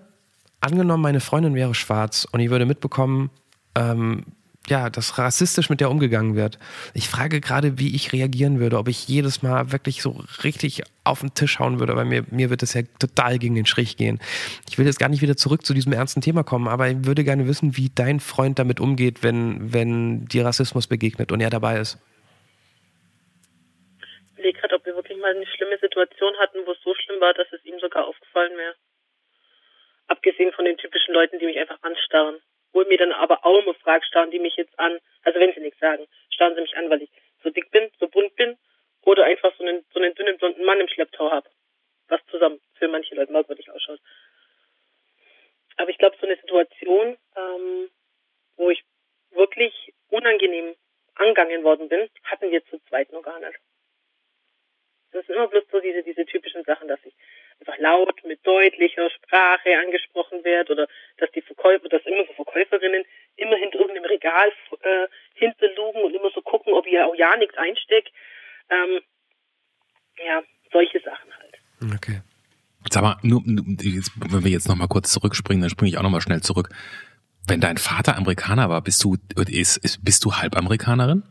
angenommen, 0.61 1.03
meine 1.03 1.21
Freundin 1.21 1.55
wäre 1.55 1.75
schwarz 1.75 2.27
und 2.31 2.41
ich 2.41 2.51
würde 2.51 2.67
mitbekommen, 2.67 3.31
ähm, 3.75 4.25
ja, 4.69 4.91
dass 4.91 5.19
rassistisch 5.19 5.71
mit 5.71 5.81
der 5.81 5.91
umgegangen 5.91 6.37
wird. 6.37 6.59
Ich 6.95 7.09
frage 7.09 7.41
gerade, 7.41 7.79
wie 7.79 7.95
ich 7.95 8.13
reagieren 8.13 8.61
würde, 8.61 8.79
ob 8.79 8.89
ich 8.89 9.09
jedes 9.09 9.43
Mal 9.43 9.73
wirklich 9.73 10.03
so 10.03 10.23
richtig 10.45 10.83
auf 11.05 11.21
den 11.21 11.35
Tisch 11.35 11.59
hauen 11.59 11.81
würde, 11.81 11.97
weil 11.97 12.05
mir, 12.05 12.25
mir 12.31 12.49
wird 12.49 12.63
das 12.63 12.75
ja 12.75 12.83
total 13.01 13.39
gegen 13.39 13.57
den 13.57 13.67
Strich 13.67 13.97
gehen. 13.97 14.21
Ich 14.71 14.79
will 14.79 14.87
jetzt 14.87 15.01
gar 15.01 15.09
nicht 15.09 15.23
wieder 15.23 15.37
zurück 15.37 15.67
zu 15.67 15.75
diesem 15.75 15.93
ernsten 15.93 16.21
Thema 16.21 16.45
kommen, 16.45 16.69
aber 16.69 16.89
ich 16.89 17.05
würde 17.05 17.25
gerne 17.25 17.49
wissen, 17.49 17.77
wie 17.77 17.91
dein 17.93 18.21
Freund 18.21 18.59
damit 18.59 18.79
umgeht, 18.79 19.25
wenn, 19.25 19.73
wenn 19.73 20.27
dir 20.27 20.45
Rassismus 20.45 20.87
begegnet 20.87 21.33
und 21.33 21.41
er 21.41 21.51
dabei 21.51 21.79
ist. 21.79 21.99
Ich 24.33 24.39
überlege 24.39 24.61
gerade, 24.61 24.77
ob 24.77 24.87
wir 24.87 24.95
wirklich 24.95 25.19
mal 25.19 25.35
eine 25.35 25.47
schlimme 25.47 25.79
Situation 25.79 26.35
hatten, 26.39 26.59
wo 26.67 26.73
es 26.73 26.79
so 26.85 26.95
schlimm 26.95 27.21
war, 27.21 27.35
dass 27.35 27.49
es 27.53 27.65
ihm 27.65 27.79
sogar 27.81 28.07
aufgefallen 28.07 28.57
wäre. 28.57 28.75
Abgesehen 30.07 30.53
von 30.53 30.65
den 30.65 30.77
typischen 30.77 31.15
Leuten, 31.15 31.39
die 31.41 31.47
mich 31.47 31.59
einfach 31.59 31.79
anstarren. 31.83 32.37
Wo 32.73 32.85
mir 32.85 32.99
dann 32.99 33.13
aber 33.13 33.45
auch 33.45 33.63
immer 33.63 33.75
frage, 33.75 34.05
starren 34.05 34.31
die 34.31 34.39
mich 34.39 34.57
jetzt 34.57 34.79
an? 34.79 34.99
Also 35.23 35.39
wenn 35.39 35.53
sie 35.53 35.61
nichts 35.61 35.81
sagen, 35.81 36.07
starren 36.31 36.55
sie 36.55 36.63
mich 36.63 36.77
an, 36.77 36.89
weil 36.91 37.03
ich 37.03 37.11
so 37.43 37.51
dick 37.51 37.71
bin, 37.71 37.91
so 37.99 38.09
bunt 38.09 38.35
bin 38.37 38.57
oder 39.03 39.25
einfach 39.25 39.53
so 39.57 39.65
einen, 39.65 39.85
so 39.93 40.01
einen 40.01 40.15
dünnen 40.15 40.39
blonden 40.39 40.65
Mann 40.65 40.81
im 40.81 40.89
Schlepptau 40.89 41.31
habe. 41.31 41.49
Was 42.09 42.21
zusammen 42.31 42.61
für 42.75 42.89
manche 42.89 43.15
Leute 43.15 43.33
merkwürdig 43.33 43.71
ausschaut. 43.71 44.01
Aber 45.77 45.91
ich 45.91 45.99
glaube, 45.99 46.17
so 46.21 46.27
eine 46.27 46.37
Situation, 46.37 47.17
ähm, 47.37 47.91
wo 48.57 48.71
ich 48.71 48.85
wirklich 49.31 49.93
unangenehm 50.11 50.75
angegangen 51.15 51.65
worden 51.65 51.89
bin, 51.89 52.09
hatten 52.25 52.51
wir 52.51 52.65
zu 52.67 52.79
zweit 52.89 53.13
noch 53.13 53.23
gar 53.23 53.39
nicht. 53.39 53.59
Das 55.13 55.27
sind 55.27 55.37
immer 55.37 55.49
bloß 55.49 55.65
so 55.71 55.81
diese, 55.81 56.03
diese 56.03 56.25
typischen 56.25 56.65
Sachen, 56.65 56.89
dass 56.89 57.01
ich 57.05 57.15
einfach 57.61 57.79
laut 57.79 58.25
mit 58.25 58.45
deutlicher 58.47 59.11
Sprache 59.11 59.77
angesprochen 59.79 60.43
werde 60.43 60.73
oder 60.73 60.89
dass 61.19 61.31
die 61.33 61.43
Verkäufer, 61.43 61.89
dass 61.89 62.05
immer 62.07 62.25
so 62.25 62.33
hinter 62.33 62.45
Regal 64.33 64.53
äh, 64.83 65.09
hinterlugen 65.35 66.03
und 66.05 66.15
immer 66.15 66.31
so 66.35 66.41
gucken, 66.43 66.73
ob 66.75 66.87
ich 66.87 66.99
auch 67.01 67.15
ja 67.15 67.37
nichts 67.37 67.57
einstecke. 67.57 68.11
Ähm, 68.71 69.01
ja, 70.25 70.43
solche 70.73 71.01
Sachen 71.01 71.31
halt. 71.37 71.95
Okay. 71.95 72.21
Sag 72.91 73.03
mal, 73.03 73.17
nur, 73.23 73.43
jetzt, 73.83 74.13
wenn 74.17 74.45
wir 74.45 74.51
jetzt 74.51 74.69
noch 74.69 74.77
mal 74.77 74.89
kurz 74.89 75.13
zurückspringen, 75.13 75.61
dann 75.61 75.71
springe 75.71 75.91
ich 75.91 75.99
auch 75.99 76.03
noch 76.03 76.11
mal 76.11 76.21
schnell 76.21 76.41
zurück. 76.43 76.69
Wenn 77.47 77.61
dein 77.61 77.77
Vater 77.79 78.17
Amerikaner 78.17 78.69
war, 78.71 78.83
bist 78.83 79.03
du, 79.05 79.17
ist, 79.49 79.77
ist, 79.79 80.05
bist 80.05 80.25
du 80.25 80.33
Halbamerikanerin? 80.35 81.23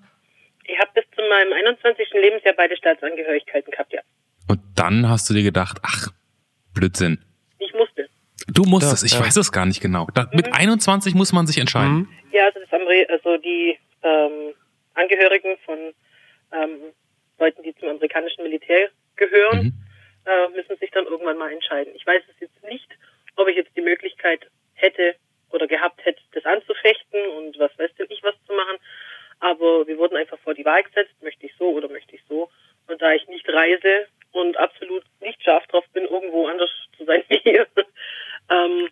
Ich 0.66 0.78
habe 0.80 0.92
bis 0.94 1.04
zu 1.16 1.22
meinem 1.30 1.54
21. 1.54 2.08
Lebensjahr 2.14 2.54
beide 2.56 2.76
Staatsangehörigkeiten 2.78 3.72
gehabt, 3.72 3.94
ja. 3.94 4.02
Und 4.48 4.60
dann 4.76 5.08
hast 5.10 5.30
du 5.30 5.34
dir 5.34 5.44
gedacht, 5.44 5.78
ach, 5.84 6.08
Blödsinn. 6.74 7.24
Ich 7.60 7.74
musste. 7.74 8.10
Du 8.48 8.64
musstest, 8.64 9.04
Ja, 9.04 9.08
ich 9.08 9.14
ja. 9.14 9.20
weiß 9.26 9.38
es 9.38 9.52
gar 9.52 9.66
nicht 9.66 9.82
genau. 9.82 10.08
Da, 10.14 10.30
Mit 10.34 10.54
21 10.54 11.14
muss 11.16 11.32
man 11.32 11.48
sich 11.48 11.58
entscheiden. 11.58 11.94
Mhm. 12.00 12.10
Ja, 12.32 12.46
also, 12.46 12.60
das 12.60 12.72
Ameri 12.74 13.06
also 13.10 13.38
die 13.38 13.78
ähm, 14.04 14.54
Angehörigen 14.96 15.58
von 15.66 15.78
ähm, 16.54 16.80
Leuten, 17.40 17.64
die 17.64 17.76
zum 17.76 17.90
amerikanischen 17.90 18.44
Militär 18.44 18.90
gehören, 19.16 19.62
Mhm. 19.64 19.74
äh, 20.26 20.50
müssen 20.56 20.78
sich 20.80 20.92
dann 20.92 21.06
irgendwann 21.06 21.38
mal 21.38 21.52
entscheiden. 21.52 21.94
Ich 21.96 22.06
weiß 22.06 22.22
es 22.34 22.40
jetzt 22.40 22.64
nicht, 22.64 22.88
ob 23.38 23.48
ich 23.48 23.56
jetzt 23.56 23.76
die 23.78 23.82
Möglichkeit 23.82 24.50
hätte 24.74 25.16
oder 25.52 25.68
gehabt 25.68 26.04
hätte, 26.06 26.22
das 26.34 26.46
anzufechten 26.46 27.20
und 27.38 27.60
was 27.60 27.72
weiß 27.78 27.92
denn 28.00 28.08
ich 28.10 28.24
was 28.24 28.36
zu 28.48 28.54
machen. 28.54 28.78
Aber 29.40 29.86
wir 29.88 29.98
wurden 29.98 30.16
einfach 30.16 30.38
vor 30.40 30.54
die 30.54 30.64
Wahl 30.66 30.84
gesetzt, 30.84 31.14
möchte 31.22 31.46
ich 31.46 31.52
so 31.58 31.70
oder 31.72 31.90
möchte 31.90 32.16
ich 32.16 32.22
so. 32.30 32.50
Und 32.88 33.02
da 33.02 33.12
ich 33.14 33.28
nicht 33.28 33.48
reise 33.50 34.08
und 34.32 34.56
absolut 34.58 35.04
nicht 35.20 35.44
scharf 35.44 35.66
drauf 35.68 35.84
bin, 35.94 36.04
irgendwo 36.06 36.48
anders 36.48 36.70
zu 36.98 37.04
sein 37.06 37.24
wie 37.28 37.40
hier, 37.40 37.68
ähm, 38.50 38.88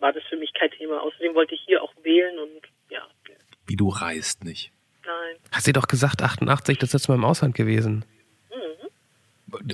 war 0.00 0.12
das 0.12 0.24
für 0.24 0.36
mich 0.36 0.52
kein 0.52 0.70
Thema. 0.72 1.00
Außerdem 1.02 1.34
wollte 1.34 1.54
ich 1.54 1.62
hier 1.64 1.82
auch 1.82 1.92
wählen 2.02 2.38
und 2.38 2.60
ja, 2.90 3.06
Wie 3.66 3.76
du 3.76 3.88
reist 3.88 4.44
nicht. 4.44 4.72
nein. 5.06 5.36
Hast 5.66 5.76
doch 5.76 5.88
gesagt, 5.88 6.22
88, 6.22 6.78
das 6.78 6.92
letzte 6.92 7.10
Mal 7.10 7.16
im 7.16 7.24
Ausland 7.24 7.56
gewesen. 7.56 8.04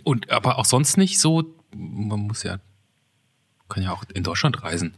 Und 0.05 0.30
aber 0.30 0.59
auch 0.59 0.64
sonst 0.64 0.97
nicht 0.97 1.20
so, 1.20 1.45
man 1.74 2.20
muss 2.20 2.45
ja, 2.45 2.61
kann 3.68 3.82
ja 3.82 3.93
auch 3.93 4.05
in 4.14 4.22
Deutschland 4.22 4.62
reisen. 4.62 4.95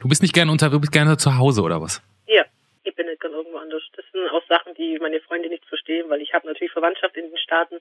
Du 0.00 0.08
bist 0.08 0.22
nicht 0.22 0.34
gerne 0.34 0.52
unter, 0.52 0.70
du 0.70 0.78
bist 0.78 0.92
gerne 0.92 1.16
zu 1.16 1.36
Hause 1.38 1.62
oder 1.62 1.82
was? 1.82 2.02
Ja, 2.28 2.44
ich 2.84 2.94
bin 2.94 3.06
nicht 3.06 3.20
ganz 3.20 3.34
irgendwo 3.34 3.58
anders. 3.58 3.82
Das 3.96 4.04
sind 4.12 4.28
auch 4.30 4.42
Sachen, 4.48 4.74
die 4.74 4.98
meine 5.00 5.20
Freunde 5.20 5.48
nicht 5.48 5.64
verstehen, 5.66 6.08
weil 6.08 6.20
ich 6.20 6.32
habe 6.32 6.46
natürlich 6.46 6.72
Verwandtschaft 6.72 7.16
in 7.16 7.28
den 7.30 7.38
Staaten, 7.38 7.76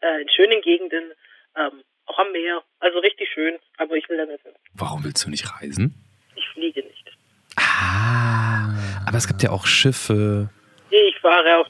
äh, 0.00 0.22
in 0.22 0.28
schönen 0.28 0.62
Gegenden, 0.62 1.12
ähm, 1.56 1.82
auch 2.06 2.18
am 2.18 2.30
Meer. 2.30 2.62
Also 2.78 3.00
richtig 3.00 3.28
schön, 3.34 3.58
aber 3.78 3.96
ich 3.96 4.08
will 4.08 4.16
da 4.16 4.26
nicht 4.26 4.42
hin. 4.42 4.52
Warum 4.74 5.02
willst 5.02 5.24
du 5.24 5.30
nicht 5.30 5.60
reisen? 5.60 5.94
Ich 6.36 6.46
fliege 6.50 6.82
nicht. 6.82 7.10
Ah. 7.56 8.74
Aber 9.06 9.18
es 9.18 9.26
gibt 9.26 9.42
ja 9.42 9.50
auch 9.50 9.66
Schiffe. 9.66 10.50
Ich 10.90 11.18
fahre 11.20 11.58
auch. 11.58 11.69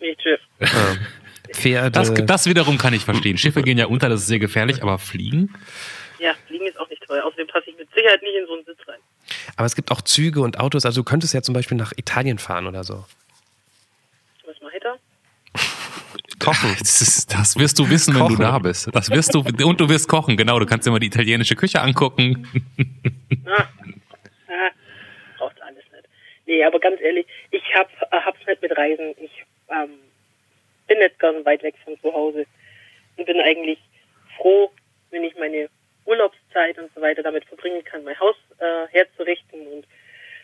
Pferde. 1.53 1.91
Das, 1.91 2.15
das 2.15 2.47
wiederum 2.47 2.79
kann 2.79 2.95
ich 2.95 3.05
verstehen. 3.05 3.39
Schiffe 3.39 3.63
gehen 3.63 3.79
ja 3.79 3.87
unter, 3.87 4.09
das 4.09 4.21
ist 4.21 4.27
sehr 4.29 4.39
gefährlich, 4.39 4.83
aber 4.83 4.99
fliegen? 4.99 5.55
Ja, 6.19 6.35
fliegen 6.47 6.67
ist 6.67 6.79
auch 6.79 6.89
nicht 6.89 7.03
toll. 7.07 7.21
Außerdem 7.21 7.47
passe 7.49 7.71
ich 7.71 7.77
mit 7.77 7.89
Sicherheit 7.95 8.23
nicht 8.23 8.37
in 8.37 8.47
so 8.47 8.55
einen 8.55 8.65
Sitz 8.65 8.79
rein. 8.87 9.01
Aber 9.57 9.67
es 9.67 9.75
gibt 9.75 9.91
auch 9.91 10.03
Züge 10.03 10.43
und 10.43 10.61
Autos. 10.61 10.85
Also 10.85 11.01
du 11.01 11.05
könntest 11.05 11.35
ja 11.35 11.43
zum 11.43 11.55
Beispiel 11.55 11.77
nach 11.77 11.93
Italien 11.97 12.39
fahren 12.39 12.67
oder 12.67 12.85
so. 12.85 13.05
Was 14.47 14.61
mache 14.61 14.77
ich 14.77 14.83
da? 14.83 14.97
Kochen. 16.39 16.77
Das, 16.79 17.01
ist, 17.01 17.33
das 17.33 17.59
wirst 17.59 17.79
du 17.79 17.89
wissen, 17.89 18.15
wenn 18.15 18.23
Kochen. 18.23 18.37
du 18.37 18.43
da 18.43 18.59
bist. 18.59 18.89
Das 18.93 19.11
wirst 19.11 19.35
du 19.35 19.41
und 19.41 19.81
du 19.81 19.89
wirst 19.89 20.09
kochen. 20.09 20.37
Genau, 20.37 20.59
du 20.59 20.67
kannst 20.67 20.87
dir 20.87 20.91
mal 20.91 20.99
die 21.01 21.07
italienische 21.07 21.57
Küche 21.57 21.81
angucken. 21.81 22.47
Ah, 23.47 23.69
ah, 24.49 24.71
braucht 25.39 25.61
alles 25.63 25.85
nicht. 25.93 26.09
Nee, 26.47 26.65
aber 26.65 26.79
ganz 26.79 27.01
ehrlich, 27.01 27.27
ich 27.51 27.63
hab, 27.75 27.89
äh, 28.13 28.21
hab's 28.25 28.41
nicht 28.47 28.63
mit 28.63 28.77
Reisen. 28.77 29.15
Ich 29.19 29.45
ähm, 29.69 29.91
bin 30.91 30.99
nicht 30.99 31.19
gern 31.21 31.45
weit 31.45 31.63
weg 31.63 31.77
von 31.85 31.99
zu 32.01 32.13
Hause 32.13 32.47
und 33.17 33.25
bin 33.25 33.41
eigentlich 33.41 33.79
froh, 34.37 34.71
wenn 35.11 35.23
ich 35.23 35.37
meine 35.37 35.71
Urlaubszeit 36.05 36.79
und 36.79 36.93
so 36.95 37.01
weiter 37.01 37.23
damit 37.23 37.45
verbringen 37.45 37.85
kann, 37.85 38.03
mein 38.03 38.19
Haus 38.19 38.35
äh, 38.59 38.89
herzurichten. 38.89 39.67
Und 39.69 39.87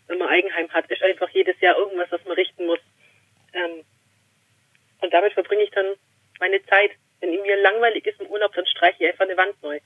wenn 0.07 0.19
man 0.19 0.29
Eigenheim 0.29 0.69
hat, 0.71 0.89
ist 0.89 1.03
einfach 1.03 1.29
jedes 1.31 1.61
Jahr 1.61 1.77
irgendwas, 1.77 2.13
was 2.13 2.25
man 2.25 2.35
richten 2.35 2.67
muss. 2.67 2.79
Ähm, 3.53 3.83
und 5.01 5.13
damit 5.13 5.33
verbringe 5.33 5.65
ich 5.65 5.71
dann 5.71 5.87
meine 6.39 6.65
Zeit. 6.67 6.93
Wenn 7.21 7.31
mir 7.31 7.61
langweilig 7.63 8.07
ist 8.07 8.21
im 8.21 8.29
Urlaub, 8.29 8.53
dann 8.55 8.67
streiche 8.67 9.03
ich 9.03 9.11
einfach 9.11 9.25
eine 9.25 9.37
Wand 9.37 9.61
neu. 9.63 9.81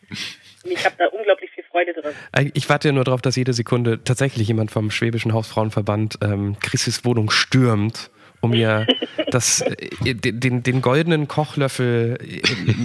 Und 0.64 0.72
ich 0.72 0.84
habe 0.84 0.96
da 0.98 1.06
unglaublich 1.06 1.50
viel 1.52 1.64
Freude 1.64 1.94
dran. 1.94 2.14
Ich 2.52 2.68
warte 2.68 2.88
ja 2.88 2.92
nur 2.92 3.04
darauf, 3.04 3.22
dass 3.22 3.36
jede 3.36 3.54
Sekunde 3.54 4.04
tatsächlich 4.04 4.48
jemand 4.48 4.70
vom 4.70 4.90
Schwäbischen 4.90 5.32
Hausfrauenverband 5.32 6.18
ähm, 6.22 6.56
Chrissys 6.60 7.04
Wohnung 7.04 7.30
stürmt, 7.30 8.10
um 8.40 8.52
ihr 8.54 8.86
das, 9.30 9.60
äh, 9.60 9.76
den, 10.14 10.40
den, 10.40 10.62
den 10.62 10.82
goldenen 10.82 11.28
Kochlöffel 11.28 12.18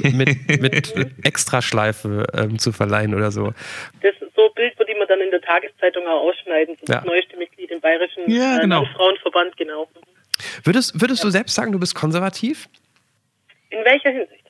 äh, 0.04 0.10
mit, 0.12 0.62
mit 0.62 0.94
Extraschleife 1.26 2.28
ähm, 2.34 2.60
zu 2.60 2.72
verleihen 2.72 3.14
oder 3.16 3.32
so. 3.32 3.54
Das 4.02 4.14
so 4.36 4.48
ein 4.48 4.54
Bild 4.56 4.78
würde 4.78 4.92
ich 4.92 4.98
mir 4.98 5.08
dann 5.08 5.22
in 5.22 5.32
der 5.32 5.42
Tageszeitung 5.42 6.04
auch 6.08 6.30
ausschneiden. 6.30 6.76
Das 6.86 6.96
Ja. 6.96 7.06
neueste 7.06 7.38
Mitglied 7.38 7.72
im 7.72 7.80
Bayerischen 7.80 8.30
Ja, 8.30 8.58
äh, 8.58 8.62
genau. 8.62 8.84
Landfrauenverband, 8.84 9.56
genau. 9.58 9.88
Würdest, 10.64 11.00
würdest 11.00 11.24
du 11.24 11.30
selbst 11.30 11.56
sagen, 11.56 11.72
du 11.72 11.80
bist 11.80 11.96
konservativ? 11.96 12.68
In 13.70 13.80
welcher 13.86 14.10
Hinsicht? 14.10 14.44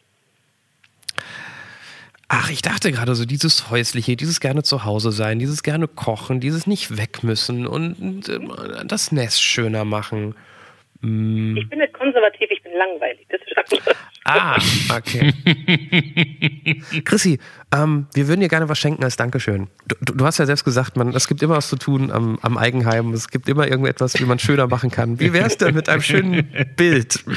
Ach, 2.28 2.50
ich 2.50 2.64
dachte 2.64 2.92
gerade 2.92 3.14
so, 3.14 3.26
dieses 3.26 3.70
Häusliche, 3.70 4.16
dieses 4.16 4.40
gerne 4.40 4.64
zu 4.64 4.84
Hause 4.84 5.12
sein, 5.12 5.38
dieses 5.38 5.62
gerne 5.62 5.88
kochen, 5.88 6.40
dieses 6.40 6.66
nicht 6.66 6.98
weg 6.98 7.24
müssen 7.24 7.68
und, 7.68 7.94
und 8.00 8.30
äh, 8.30 8.40
das 8.86 9.12
Nest 9.12 9.44
schöner 9.44 9.86
machen. 9.86 10.36
Hm. 11.06 11.56
Ich 11.56 11.70
bin 11.70 11.80
nicht 11.80 11.94
konservativ, 11.94 12.50
ich 12.50 12.64
bin 12.64 12.74
langweilig. 12.74 13.28
Das 13.30 13.40
ist 13.42 13.58
anders. 13.58 13.96
Ah, 14.26 14.58
okay. 14.98 15.32
Chrissy, 17.06 17.38
ähm, 17.72 18.08
wir 18.16 18.28
würden 18.28 18.42
dir 18.42 18.48
gerne 18.48 18.68
was 18.68 18.80
schenken 18.80 19.04
als 19.04 19.18
Dankeschön. 19.18 19.68
Du, 19.88 20.14
du, 20.14 20.26
hast 20.26 20.40
ja 20.40 20.48
selbst 20.48 20.66
gesagt, 20.66 20.98
man, 20.98 21.10
es 21.10 21.28
gibt 21.28 21.44
immer 21.44 21.58
was 21.58 21.70
zu 21.70 21.76
tun 21.76 22.10
am, 22.10 22.40
am 22.42 22.58
Eigenheim. 22.58 23.14
Es 23.14 23.30
gibt 23.30 23.48
immer 23.48 23.68
irgendetwas, 23.68 24.20
wie 24.20 24.26
man 24.26 24.40
schöner 24.40 24.68
machen 24.68 24.90
kann. 24.90 25.20
Wie 25.20 25.32
wär's 25.32 25.58
denn 25.58 25.76
mit 25.76 25.90
einem 25.90 26.02
schönen 26.02 26.50
Bild? 26.76 27.24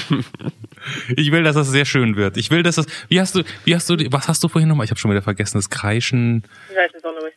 Ich 1.16 1.32
will, 1.32 1.42
dass 1.42 1.56
das 1.56 1.68
sehr 1.68 1.84
schön 1.84 2.14
wird. 2.14 2.36
Ich 2.36 2.52
will, 2.52 2.62
dass 2.62 2.76
das. 2.76 2.86
Wie 3.08 3.20
hast 3.20 3.34
du, 3.34 3.42
wie 3.64 3.74
hast 3.74 3.90
du, 3.90 3.96
was 4.12 4.28
hast 4.28 4.42
du 4.44 4.48
vorhin 4.48 4.68
nochmal? 4.68 4.84
Ich 4.84 4.90
habe 4.90 5.00
schon 5.00 5.10
wieder 5.10 5.22
vergessen. 5.22 5.58
Das 5.58 5.68
Kreischen. 5.68 6.44
Ich 6.70 6.76
weiß 6.76 6.92
es 6.94 7.04
auch 7.04 7.12
noch 7.12 7.24
nicht. 7.24 7.36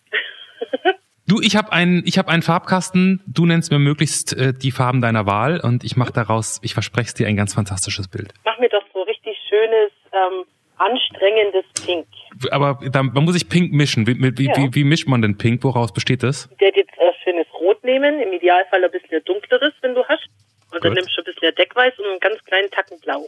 Du, 1.32 1.39
ich 1.39 1.55
habe 1.55 1.71
einen, 1.71 2.03
ich 2.05 2.17
habe 2.17 2.29
einen 2.29 2.41
Farbkasten. 2.41 3.21
Du 3.25 3.45
nennst 3.45 3.71
mir 3.71 3.79
möglichst 3.79 4.34
äh, 4.34 4.53
die 4.53 4.71
Farben 4.71 4.99
deiner 4.99 5.25
Wahl 5.25 5.61
und 5.61 5.86
ich 5.86 5.95
mache 5.95 6.11
daraus, 6.11 6.59
ich 6.61 6.73
verspreche 6.73 7.07
es 7.07 7.13
dir, 7.13 7.25
ein 7.25 7.38
ganz 7.38 7.53
fantastisches 7.53 8.09
Bild. 8.09 8.34
Mach 8.43 8.59
mir 8.59 8.67
doch 8.67 8.84
so 8.93 9.01
richtig 9.03 9.38
schönes, 9.47 9.91
ähm, 10.11 10.43
anstrengendes 10.75 11.63
Pink. 11.86 12.05
Aber 12.51 12.79
da, 12.84 13.03
da 13.03 13.21
muss 13.21 13.38
ich 13.38 13.47
Pink 13.47 13.71
mischen. 13.71 14.07
Wie, 14.07 14.17
wie, 14.38 14.45
Ja. 14.47 14.57
wie, 14.57 14.75
wie 14.75 14.84
mischt 14.84 15.07
man 15.07 15.21
denn 15.21 15.38
Pink? 15.38 15.63
Woraus 15.63 15.93
besteht 15.93 16.21
das? 16.21 16.49
Der 16.59 16.75
jetzt 16.75 16.91
äh, 16.97 17.13
schönes 17.23 17.47
Rot 17.53 17.82
nehmen, 17.86 18.19
im 18.19 18.34
Idealfall 18.34 18.84
ein 18.84 18.91
bisschen 18.91 19.23
dunkleres, 19.23 19.71
wenn 19.79 19.95
du 19.95 20.03
hast. 20.03 20.27
Und 20.73 20.84
dann 20.84 20.91
Gut. 20.91 20.95
nimmst 20.99 21.15
du 21.15 21.21
ein 21.21 21.34
bisschen 21.34 21.55
Deckweiß 21.55 21.97
und 21.97 22.07
einen 22.07 22.19
ganz 22.19 22.43
kleinen 22.43 22.69
Tacken 22.71 22.99
Blau. 22.99 23.25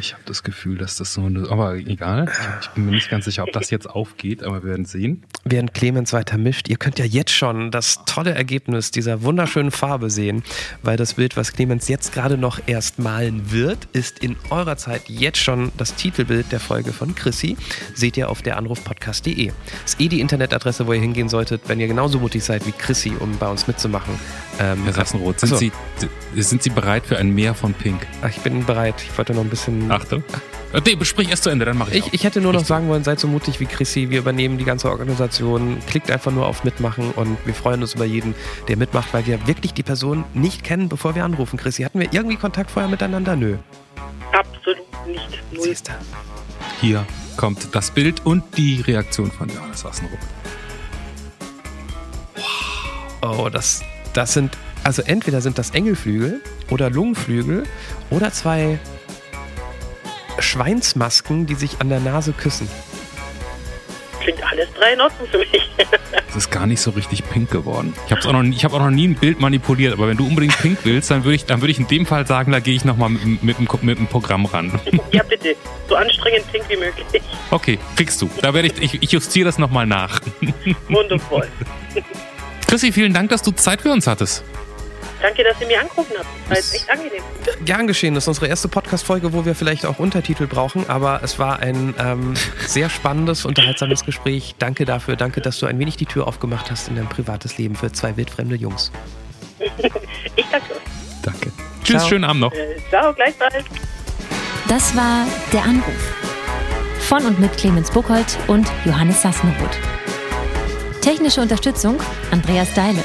Ich 0.00 0.12
habe 0.12 0.22
das 0.26 0.42
Gefühl, 0.42 0.78
dass 0.78 0.96
das 0.96 1.14
so 1.14 1.24
eine, 1.24 1.48
aber 1.50 1.76
egal. 1.76 2.30
Ich, 2.60 2.68
bin 2.70 2.86
mir 2.86 2.92
nicht 2.92 3.10
ganz 3.10 3.24
sicher, 3.24 3.44
ob 3.44 3.52
das 3.52 3.70
jetzt 3.70 3.88
aufgeht, 3.88 4.42
aber 4.42 4.62
wir 4.62 4.70
werden 4.70 4.84
sehen. 4.84 5.24
Während 5.44 5.74
Clemens 5.74 6.12
weiter 6.12 6.38
mischt, 6.38 6.68
ihr 6.68 6.76
könnt 6.76 6.98
ja 6.98 7.04
jetzt 7.04 7.32
schon 7.32 7.70
das 7.70 8.04
tolle 8.06 8.34
Ergebnis 8.34 8.90
dieser 8.90 9.22
wunderschönen 9.22 9.70
Farbe 9.70 10.10
sehen, 10.10 10.42
weil 10.82 10.96
das 10.96 11.14
Bild, 11.14 11.36
was 11.36 11.52
Clemens 11.52 11.88
jetzt 11.88 12.12
gerade 12.12 12.36
noch 12.36 12.60
erst 12.66 12.98
malen 12.98 13.50
wird, 13.52 13.88
ist 13.92 14.18
in 14.18 14.36
eurer 14.50 14.76
Zeit 14.76 15.08
jetzt 15.08 15.38
schon 15.38 15.72
das 15.76 15.94
Titelbild 15.94 16.52
der 16.52 16.60
Folge 16.60 16.92
von 16.92 17.14
Chrissy. 17.14 17.56
Seht 17.94 18.16
ihr 18.16 18.28
auf 18.28 18.42
der 18.42 18.56
Anrufpodcast.de. 18.58 19.52
Ist 19.84 20.00
eh 20.00 20.08
die 20.08 20.20
Internetadresse, 20.20 20.86
wo 20.86 20.92
ihr 20.92 21.00
hingehen 21.00 21.28
solltet, 21.28 21.62
wenn 21.66 21.80
ihr 21.80 21.88
genauso 21.88 22.18
mutig 22.18 22.44
seid 22.44 22.66
wie 22.66 22.72
Chrissy, 22.72 23.14
um 23.18 23.36
bei 23.38 23.48
uns 23.48 23.66
mitzumachen. 23.66 24.14
Ähm, 24.58 24.84
Herr 24.84 24.92
Sassenroth, 24.92 25.40
sind, 25.40 25.52
Achso. 25.52 25.70
Sie, 26.34 26.42
sind 26.42 26.62
Sie 26.62 26.70
bereit 26.70 27.06
für 27.06 27.18
ein 27.18 27.34
Meer 27.34 27.54
von 27.54 27.74
Pink? 27.74 28.06
Ach, 28.22 28.28
ich 28.28 28.38
bin 28.40 28.64
bereit. 28.64 28.94
Ich 28.98 29.16
wollte 29.16 29.34
noch 29.34 29.42
ein 29.42 29.50
bisschen. 29.50 29.55
Achtung. 29.90 30.22
Äh, 30.72 30.80
Nee, 30.84 30.94
besprich 30.94 31.30
erst 31.30 31.44
zu 31.44 31.50
Ende, 31.50 31.64
dann 31.64 31.78
mache 31.78 31.92
ich, 31.92 32.06
Ich, 32.06 32.14
ich 32.14 32.24
hätte 32.24 32.40
nur 32.40 32.52
noch 32.52 32.64
sagen 32.64 32.88
wollen, 32.88 33.02
seid 33.02 33.18
so 33.18 33.28
mutig 33.28 33.60
wie 33.60 33.66
Chrissy. 33.66 34.10
Wir 34.10 34.18
übernehmen 34.18 34.58
die 34.58 34.64
ganze 34.64 34.90
Organisation. 34.90 35.78
Klickt 35.86 36.10
einfach 36.10 36.32
nur 36.32 36.46
auf 36.46 36.64
Mitmachen 36.64 37.12
und 37.12 37.38
wir 37.46 37.54
freuen 37.54 37.80
uns 37.80 37.94
über 37.94 38.04
jeden, 38.04 38.34
der 38.68 38.76
mitmacht, 38.76 39.14
weil 39.14 39.26
wir 39.26 39.46
wirklich 39.46 39.72
die 39.72 39.82
Person 39.82 40.24
nicht 40.34 40.64
kennen, 40.64 40.88
bevor 40.88 41.14
wir 41.14 41.24
anrufen. 41.24 41.56
Chrissy, 41.56 41.82
hatten 41.82 42.00
wir 42.00 42.12
irgendwie 42.12 42.36
Kontakt 42.36 42.70
vorher 42.70 42.90
miteinander? 42.90 43.36
Nö. 43.36 43.56
Absolut 44.32 45.06
nicht. 45.06 45.42
Null. 45.52 45.74
Hier 46.80 47.06
kommt 47.36 47.74
das 47.74 47.90
Bild 47.90 48.26
und 48.26 48.44
die 48.56 48.80
Reaktion 48.80 49.30
von 49.30 49.48
Johannes 49.48 49.80
Sassenroth. 49.80 50.18
Oh, 53.22 53.48
das, 53.50 53.82
das 54.12 54.34
sind, 54.34 54.56
also 54.84 55.02
entweder 55.02 55.40
sind 55.40 55.58
das 55.58 55.70
Engelflügel 55.70 56.42
oder 56.70 56.90
Lungenflügel 56.90 57.64
oder 58.10 58.30
zwei 58.32 58.78
Schweinsmasken, 60.38 61.46
die 61.46 61.54
sich 61.54 61.80
an 61.80 61.88
der 61.88 62.00
Nase 62.00 62.32
küssen. 62.32 62.68
Klingt 64.20 64.42
alles 64.50 64.66
drei 64.76 64.92
in 64.94 65.00
Ordnung 65.00 65.28
für 65.28 65.38
mich. 65.38 65.70
Es 66.28 66.34
ist 66.36 66.50
gar 66.50 66.66
nicht 66.66 66.80
so 66.80 66.90
richtig 66.90 67.28
pink 67.30 67.50
geworden. 67.50 67.94
Ich 68.06 68.12
habe 68.12 68.22
auch, 68.28 68.32
noch 68.32 68.42
nie- 68.42 68.56
ich 68.56 68.64
hab 68.64 68.72
auch 68.72 68.80
noch 68.80 68.90
nie 68.90 69.06
ein 69.08 69.14
Bild 69.14 69.40
manipuliert, 69.40 69.92
aber 69.92 70.08
wenn 70.08 70.16
du 70.16 70.26
unbedingt 70.26 70.58
pink 70.58 70.78
willst, 70.84 71.10
dann 71.10 71.24
würde 71.24 71.36
ich, 71.36 71.44
dann 71.46 71.60
würde 71.60 71.70
ich 71.70 71.78
in 71.78 71.86
dem 71.86 72.04
Fall 72.06 72.26
sagen, 72.26 72.50
da 72.52 72.58
gehe 72.60 72.74
ich 72.74 72.84
nochmal 72.84 73.08
mit, 73.10 73.22
dem- 73.22 73.38
mit, 73.40 73.58
dem 73.58 73.68
Ko- 73.68 73.78
mit 73.82 73.98
dem 73.98 74.06
Programm 74.08 74.44
ran. 74.46 74.78
ja, 75.12 75.22
bitte. 75.22 75.54
So 75.88 75.94
anstrengend 75.94 76.50
pink 76.50 76.64
wie 76.68 76.76
möglich. 76.76 77.06
Okay, 77.50 77.78
kriegst 77.94 78.20
du. 78.20 78.28
Da 78.42 78.52
werde 78.52 78.68
ich, 78.68 78.82
ich, 78.82 79.02
ich 79.02 79.12
justiere 79.12 79.46
das 79.46 79.58
nochmal 79.58 79.86
nach. 79.86 80.20
Wundervoll. 80.88 81.48
Chrissy, 82.66 82.90
vielen 82.92 83.14
Dank, 83.14 83.30
dass 83.30 83.42
du 83.42 83.52
Zeit 83.52 83.82
für 83.82 83.92
uns 83.92 84.06
hattest. 84.08 84.42
Danke, 85.22 85.44
dass 85.44 85.60
ihr 85.60 85.66
mir 85.66 85.80
angerufen 85.80 86.12
habt. 86.18 86.26
Das 86.42 86.50
war 86.50 86.56
jetzt 86.56 86.74
echt 86.74 86.90
angenehm. 86.90 87.22
Gern 87.64 87.86
geschehen. 87.86 88.14
Das 88.14 88.24
ist 88.24 88.28
unsere 88.28 88.48
erste 88.48 88.68
Podcast-Folge, 88.68 89.32
wo 89.32 89.44
wir 89.44 89.54
vielleicht 89.54 89.86
auch 89.86 89.98
Untertitel 89.98 90.46
brauchen, 90.46 90.88
aber 90.88 91.20
es 91.22 91.38
war 91.38 91.60
ein 91.60 91.94
ähm, 91.98 92.34
sehr 92.66 92.90
spannendes, 92.90 93.44
unterhaltsames 93.44 94.04
Gespräch. 94.04 94.54
Danke 94.58 94.84
dafür. 94.84 95.16
Danke, 95.16 95.40
dass 95.40 95.58
du 95.58 95.66
ein 95.66 95.78
wenig 95.78 95.96
die 95.96 96.06
Tür 96.06 96.26
aufgemacht 96.26 96.70
hast 96.70 96.88
in 96.88 96.96
dein 96.96 97.08
privates 97.08 97.56
Leben 97.58 97.76
für 97.76 97.90
zwei 97.92 98.16
wildfremde 98.16 98.56
Jungs. 98.56 98.92
Ich 100.36 100.44
danke 100.50 100.72
euch. 100.74 100.80
Danke. 101.22 101.52
Tschüss, 101.82 101.96
Ciao. 101.98 102.08
schönen 102.08 102.24
Abend 102.24 102.42
noch. 102.42 102.52
Äh, 102.52 102.76
ciao, 102.90 103.12
gleichfalls. 103.14 103.64
Das 104.68 104.94
war 104.94 105.26
Der 105.52 105.62
Anruf. 105.62 106.14
Von 107.00 107.24
und 107.24 107.38
mit 107.40 107.56
Clemens 107.56 107.90
Buchholz 107.90 108.36
und 108.48 108.66
Johannes 108.84 109.22
Sassenroth. 109.22 109.78
Technische 111.00 111.40
Unterstützung 111.40 111.98
Andreas 112.32 112.74
Deile. 112.74 113.02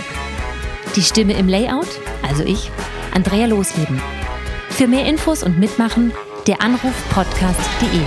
Die 0.97 1.03
Stimme 1.03 1.33
im 1.37 1.47
Layout, 1.47 1.87
also 2.21 2.43
ich, 2.43 2.69
Andrea 3.13 3.45
Losleben. 3.45 4.01
Für 4.71 4.87
mehr 4.87 5.05
Infos 5.05 5.41
und 5.41 5.57
Mitmachen 5.57 6.11
der 6.47 6.61
Anrufpodcast.de. 6.61 8.01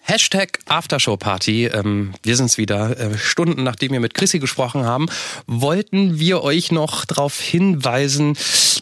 Hashtag 0.00 0.58
Aftershow-Party. 0.66 1.66
Ähm, 1.66 2.14
wir 2.24 2.34
sind's 2.34 2.58
wieder. 2.58 2.98
Äh, 2.98 3.16
Stunden 3.16 3.62
nachdem 3.62 3.92
wir 3.92 4.00
mit 4.00 4.14
Chrissy 4.14 4.40
gesprochen 4.40 4.82
haben, 4.84 5.06
wollten 5.46 6.18
wir 6.18 6.42
euch 6.42 6.72
noch 6.72 7.04
darauf 7.04 7.38
hinweisen, 7.38 8.36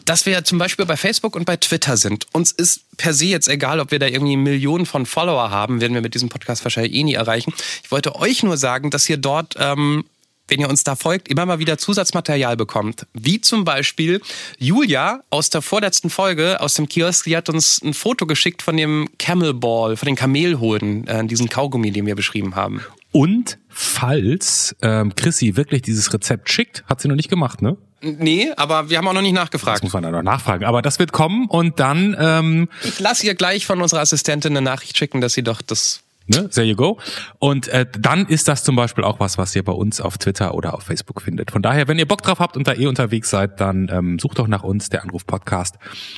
dass 0.05 0.25
wir 0.25 0.43
zum 0.43 0.57
Beispiel 0.57 0.87
bei 0.87 0.97
Facebook 0.97 1.35
und 1.35 1.45
bei 1.45 1.57
Twitter 1.57 1.97
sind. 1.97 2.25
Uns 2.33 2.51
ist 2.51 2.81
per 2.97 3.13
se 3.13 3.25
jetzt 3.25 3.47
egal, 3.47 3.79
ob 3.79 3.91
wir 3.91 3.99
da 3.99 4.07
irgendwie 4.07 4.37
Millionen 4.37 4.87
von 4.87 5.05
Follower 5.05 5.51
haben, 5.51 5.81
werden 5.81 5.93
wir 5.93 6.01
mit 6.01 6.15
diesem 6.15 6.29
Podcast 6.29 6.65
wahrscheinlich 6.65 6.95
eh 6.95 7.03
nie 7.03 7.13
erreichen. 7.13 7.53
Ich 7.83 7.91
wollte 7.91 8.15
euch 8.15 8.41
nur 8.41 8.57
sagen, 8.57 8.89
dass 8.89 9.07
ihr 9.07 9.17
dort 9.17 9.53
ähm, 9.59 10.05
wenn 10.49 10.59
ihr 10.59 10.69
uns 10.69 10.83
da 10.83 10.95
folgt, 10.95 11.27
immer 11.29 11.45
mal 11.45 11.59
wieder 11.59 11.77
Zusatzmaterial 11.77 12.57
bekommt. 12.57 13.05
Wie 13.13 13.41
zum 13.41 13.65
Beispiel 13.65 14.21
Julia 14.57 15.21
aus 15.29 15.49
der 15.49 15.61
vorletzten 15.61 16.09
Folge 16.09 16.59
aus 16.61 16.73
dem 16.75 16.87
Kiosk, 16.87 17.25
die 17.25 17.35
hat 17.37 17.49
uns 17.49 17.81
ein 17.83 17.93
Foto 17.93 18.25
geschickt 18.25 18.61
von 18.61 18.77
dem 18.77 19.07
Camel 19.17 19.53
Ball, 19.53 19.97
von 19.97 20.05
den 20.07 20.15
Kamelhoden, 20.15 21.07
äh, 21.07 21.25
diesen 21.25 21.49
Kaugummi, 21.49 21.91
den 21.91 22.05
wir 22.05 22.15
beschrieben 22.15 22.55
haben. 22.55 22.81
Und 23.11 23.57
falls 23.69 24.75
ähm, 24.81 25.15
Chrissy 25.15 25.55
wirklich 25.55 25.81
dieses 25.81 26.13
Rezept 26.13 26.49
schickt, 26.49 26.83
hat 26.85 27.01
sie 27.01 27.07
noch 27.07 27.15
nicht 27.15 27.29
gemacht, 27.29 27.61
ne? 27.61 27.77
Nee, 28.01 28.51
aber 28.55 28.89
wir 28.89 28.97
haben 28.97 29.07
auch 29.09 29.13
noch 29.13 29.21
nicht 29.21 29.35
Das 29.35 29.43
nachgefragt. 29.45 29.83
muss 29.83 29.91
man 29.93 30.03
dann 30.03 30.13
noch 30.13 30.23
nachfragen. 30.23 30.63
Aber 30.63 30.81
das 30.81 30.99
wird 30.99 31.11
kommen 31.11 31.47
und 31.47 31.79
dann, 31.81 32.15
ähm, 32.17 32.69
Ich 32.83 32.99
lasse 32.99 33.25
ihr 33.25 33.35
gleich 33.35 33.65
von 33.65 33.81
unserer 33.81 33.99
Assistentin 34.01 34.53
eine 34.55 34.61
Nachricht 34.61 34.97
schicken, 34.97 35.19
dass 35.21 35.33
sie 35.33 35.43
doch 35.43 35.61
das 35.61 35.99
ne, 36.29 36.49
there 36.49 36.65
you 36.65 36.75
go. 36.75 36.99
Und 37.39 37.67
äh, 37.67 37.85
dann 37.97 38.25
ist 38.25 38.47
das 38.47 38.63
zum 38.63 38.75
Beispiel 38.75 39.03
auch 39.03 39.19
was, 39.19 39.37
was 39.37 39.55
ihr 39.55 39.63
bei 39.63 39.71
uns 39.71 40.01
auf 40.01 40.17
Twitter 40.17 40.53
oder 40.53 40.73
auf 40.73 40.83
Facebook 40.83 41.21
findet. 41.21 41.51
Von 41.51 41.61
daher, 41.61 41.87
wenn 41.87 41.99
ihr 41.99 42.07
Bock 42.07 42.21
drauf 42.21 42.39
habt 42.39 42.57
und 42.57 42.67
da 42.67 42.73
eh 42.73 42.87
unterwegs 42.87 43.29
seid, 43.29 43.59
dann 43.59 43.89
ähm, 43.91 44.19
sucht 44.19 44.39
doch 44.39 44.47
nach 44.47 44.63
uns, 44.63 44.89
der 44.89 45.03
Anruf 45.03 45.25
Podcast. 45.25 45.75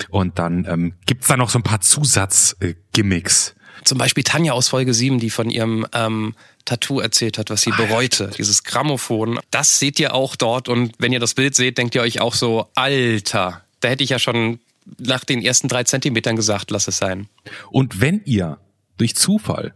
Und 0.10 0.40
dann 0.40 0.66
ähm, 0.70 0.94
gibt's 1.06 1.28
da 1.28 1.38
noch 1.38 1.50
so 1.50 1.60
ein 1.60 1.64
paar 1.64 1.82
Zusatz-Gimmicks. 1.82 3.56
Zum 3.84 3.98
Beispiel 3.98 4.24
Tanja 4.24 4.54
aus 4.54 4.68
Folge 4.68 4.94
7, 4.94 5.20
die 5.20 5.30
von 5.30 5.50
ihrem 5.50 5.88
ähm, 5.94 6.36
Tattoo 6.66 7.00
erzählt 7.00 7.38
hat, 7.38 7.50
was 7.50 7.62
sie 7.62 7.72
bereute. 7.72 8.32
Dieses 8.38 8.64
Grammophon. 8.64 9.40
Das 9.50 9.80
seht 9.80 10.00
ihr 10.00 10.14
auch 10.14 10.36
dort. 10.36 10.70
Und 10.70 10.94
wenn 11.00 11.12
ihr 11.12 11.20
das 11.20 11.34
Bild 11.34 11.56
seht, 11.56 11.78
denkt 11.78 11.96
ihr 11.96 12.02
euch 12.02 12.22
auch 12.22 12.36
so, 12.36 12.68
Alter, 12.76 13.64
da 13.80 13.90
hätte 13.90 14.04
ich 14.04 14.12
ja 14.12 14.20
schon 14.20 14.60
nach 14.98 15.24
den 15.24 15.42
ersten 15.42 15.68
drei 15.68 15.84
Zentimetern 15.84 16.36
gesagt, 16.36 16.72
lass 16.72 16.88
es 16.88 16.98
sein. 16.98 17.28
Und 17.72 18.02
wenn 18.02 18.22
ihr 18.26 18.60
durch 18.98 19.16
Zufall, 19.16 19.74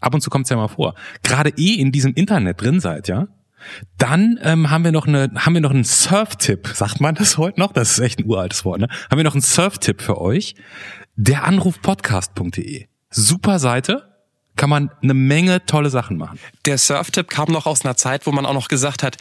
ab 0.00 0.14
und 0.14 0.20
zu 0.20 0.30
kommt's 0.30 0.50
ja 0.50 0.56
mal 0.56 0.68
vor, 0.68 0.94
gerade 1.22 1.50
eh 1.56 1.74
in 1.74 1.92
diesem 1.92 2.14
Internet 2.14 2.60
drin 2.60 2.80
seid, 2.80 3.08
ja, 3.08 3.28
dann 3.98 4.38
ähm, 4.42 4.70
haben 4.70 4.84
wir 4.84 4.92
noch 4.92 5.06
eine, 5.06 5.30
haben 5.36 5.54
wir 5.54 5.60
noch 5.60 5.70
einen 5.70 5.84
Surf-Tipp. 5.84 6.68
Sagt 6.74 7.00
man 7.00 7.14
das 7.14 7.38
heute 7.38 7.60
noch? 7.60 7.72
Das 7.72 7.92
ist 7.92 7.98
echt 8.00 8.18
ein 8.18 8.26
uraltes 8.26 8.64
Wort, 8.64 8.80
ne? 8.80 8.88
Haben 9.10 9.18
wir 9.18 9.24
noch 9.24 9.34
einen 9.34 9.42
Surf-Tipp 9.42 10.02
für 10.02 10.20
euch? 10.20 10.56
Der 11.14 11.44
Anrufpodcast.de. 11.44 12.86
Super 13.10 13.58
Seite, 13.58 14.12
kann 14.56 14.70
man 14.70 14.90
eine 15.02 15.14
Menge 15.14 15.64
tolle 15.66 15.90
Sachen 15.90 16.16
machen. 16.16 16.38
Der 16.66 16.78
Surftipp 16.78 17.28
kam 17.28 17.50
noch 17.50 17.66
aus 17.66 17.84
einer 17.84 17.96
Zeit, 17.96 18.26
wo 18.26 18.32
man 18.32 18.46
auch 18.46 18.54
noch 18.54 18.68
gesagt 18.68 19.02
hat, 19.02 19.16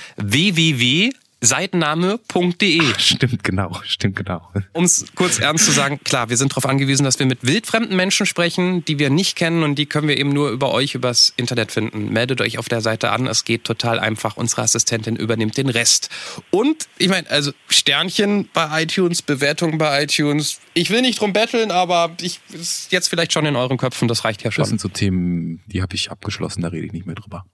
www.seitenname.de. 1.42 2.82
Stimmt 3.00 3.44
genau, 3.44 3.80
stimmt 3.84 4.16
genau. 4.16 4.48
Um 4.74 4.84
es 4.84 5.06
kurz 5.16 5.40
ernst 5.40 5.66
zu 5.66 5.72
sagen, 5.72 6.00
klar, 6.04 6.30
wir 6.30 6.38
sind 6.38 6.52
darauf 6.52 6.66
angewiesen, 6.66 7.04
dass 7.04 7.20
wir 7.20 7.26
mit 7.26 7.40
wildfremden 7.46 7.96
Menschen 7.96 8.26
sprechen, 8.26 8.86
die 8.86 9.00
wir 9.00 9.10
nicht 9.10 9.36
kennen 9.36 9.64
und 9.64 9.76
die 9.76 9.86
können 9.86 10.08
wir 10.08 10.18
eben 10.18 10.30
nur 10.30 10.52
über 10.52 10.72
euch, 10.72 10.96
übers 10.96 11.34
Internet 11.38 11.72
finden. 11.72 12.12
Meldet 12.14 12.42
euch 12.42 12.58
auf 12.58 12.70
der 12.70 12.82
Seite 12.82 13.12
an, 13.12 13.28
es 13.28 13.44
geht 13.44 13.64
total 13.64 14.00
einfach. 14.00 14.38
Unsere 14.38 14.62
Assistentin 14.62 15.16
übernimmt 15.16 15.58
den 15.58 15.70
Rest. 15.70 16.10
Und 16.52 16.88
ich 16.98 17.10
meine, 17.10 17.30
also 17.30 17.52
Sternchen 17.68 18.50
bei 18.54 18.84
iTunes, 18.84 19.22
Bewertungen 19.22 19.78
bei 19.78 20.04
iTunes. 20.04 20.60
Ich 20.74 20.90
will 20.90 21.02
nicht 21.02 21.20
drum 21.20 21.34
betteln, 21.34 21.72
aber 21.72 22.12
ich 22.22 22.40
ist 22.54 22.92
jetzt 22.92 23.08
vielleicht 23.08 23.34
schon 23.34 23.46
in 23.46 23.56
euren 23.56 23.78
Köpfen, 23.78 24.08
das 24.08 24.24
reicht 24.26 24.42
ja 24.44 24.50
Das 24.50 24.56
schon. 24.56 24.66
sind 24.66 24.82
so 24.82 24.90
Themen, 24.90 25.62
die 25.66 25.82
habe 25.82 25.96
ich 25.96 26.12
abgeschlossen, 26.12 26.62
da 26.62 26.68
rede 26.70 26.86
ich 26.86 26.92
nicht 26.94 27.06
mehr 27.06 27.16
drüber. 27.16 27.46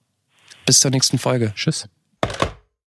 Bis 0.66 0.82
zur 0.82 0.92
nächsten 0.92 1.18
Folge. 1.18 1.54
Tschüss. 1.56 1.88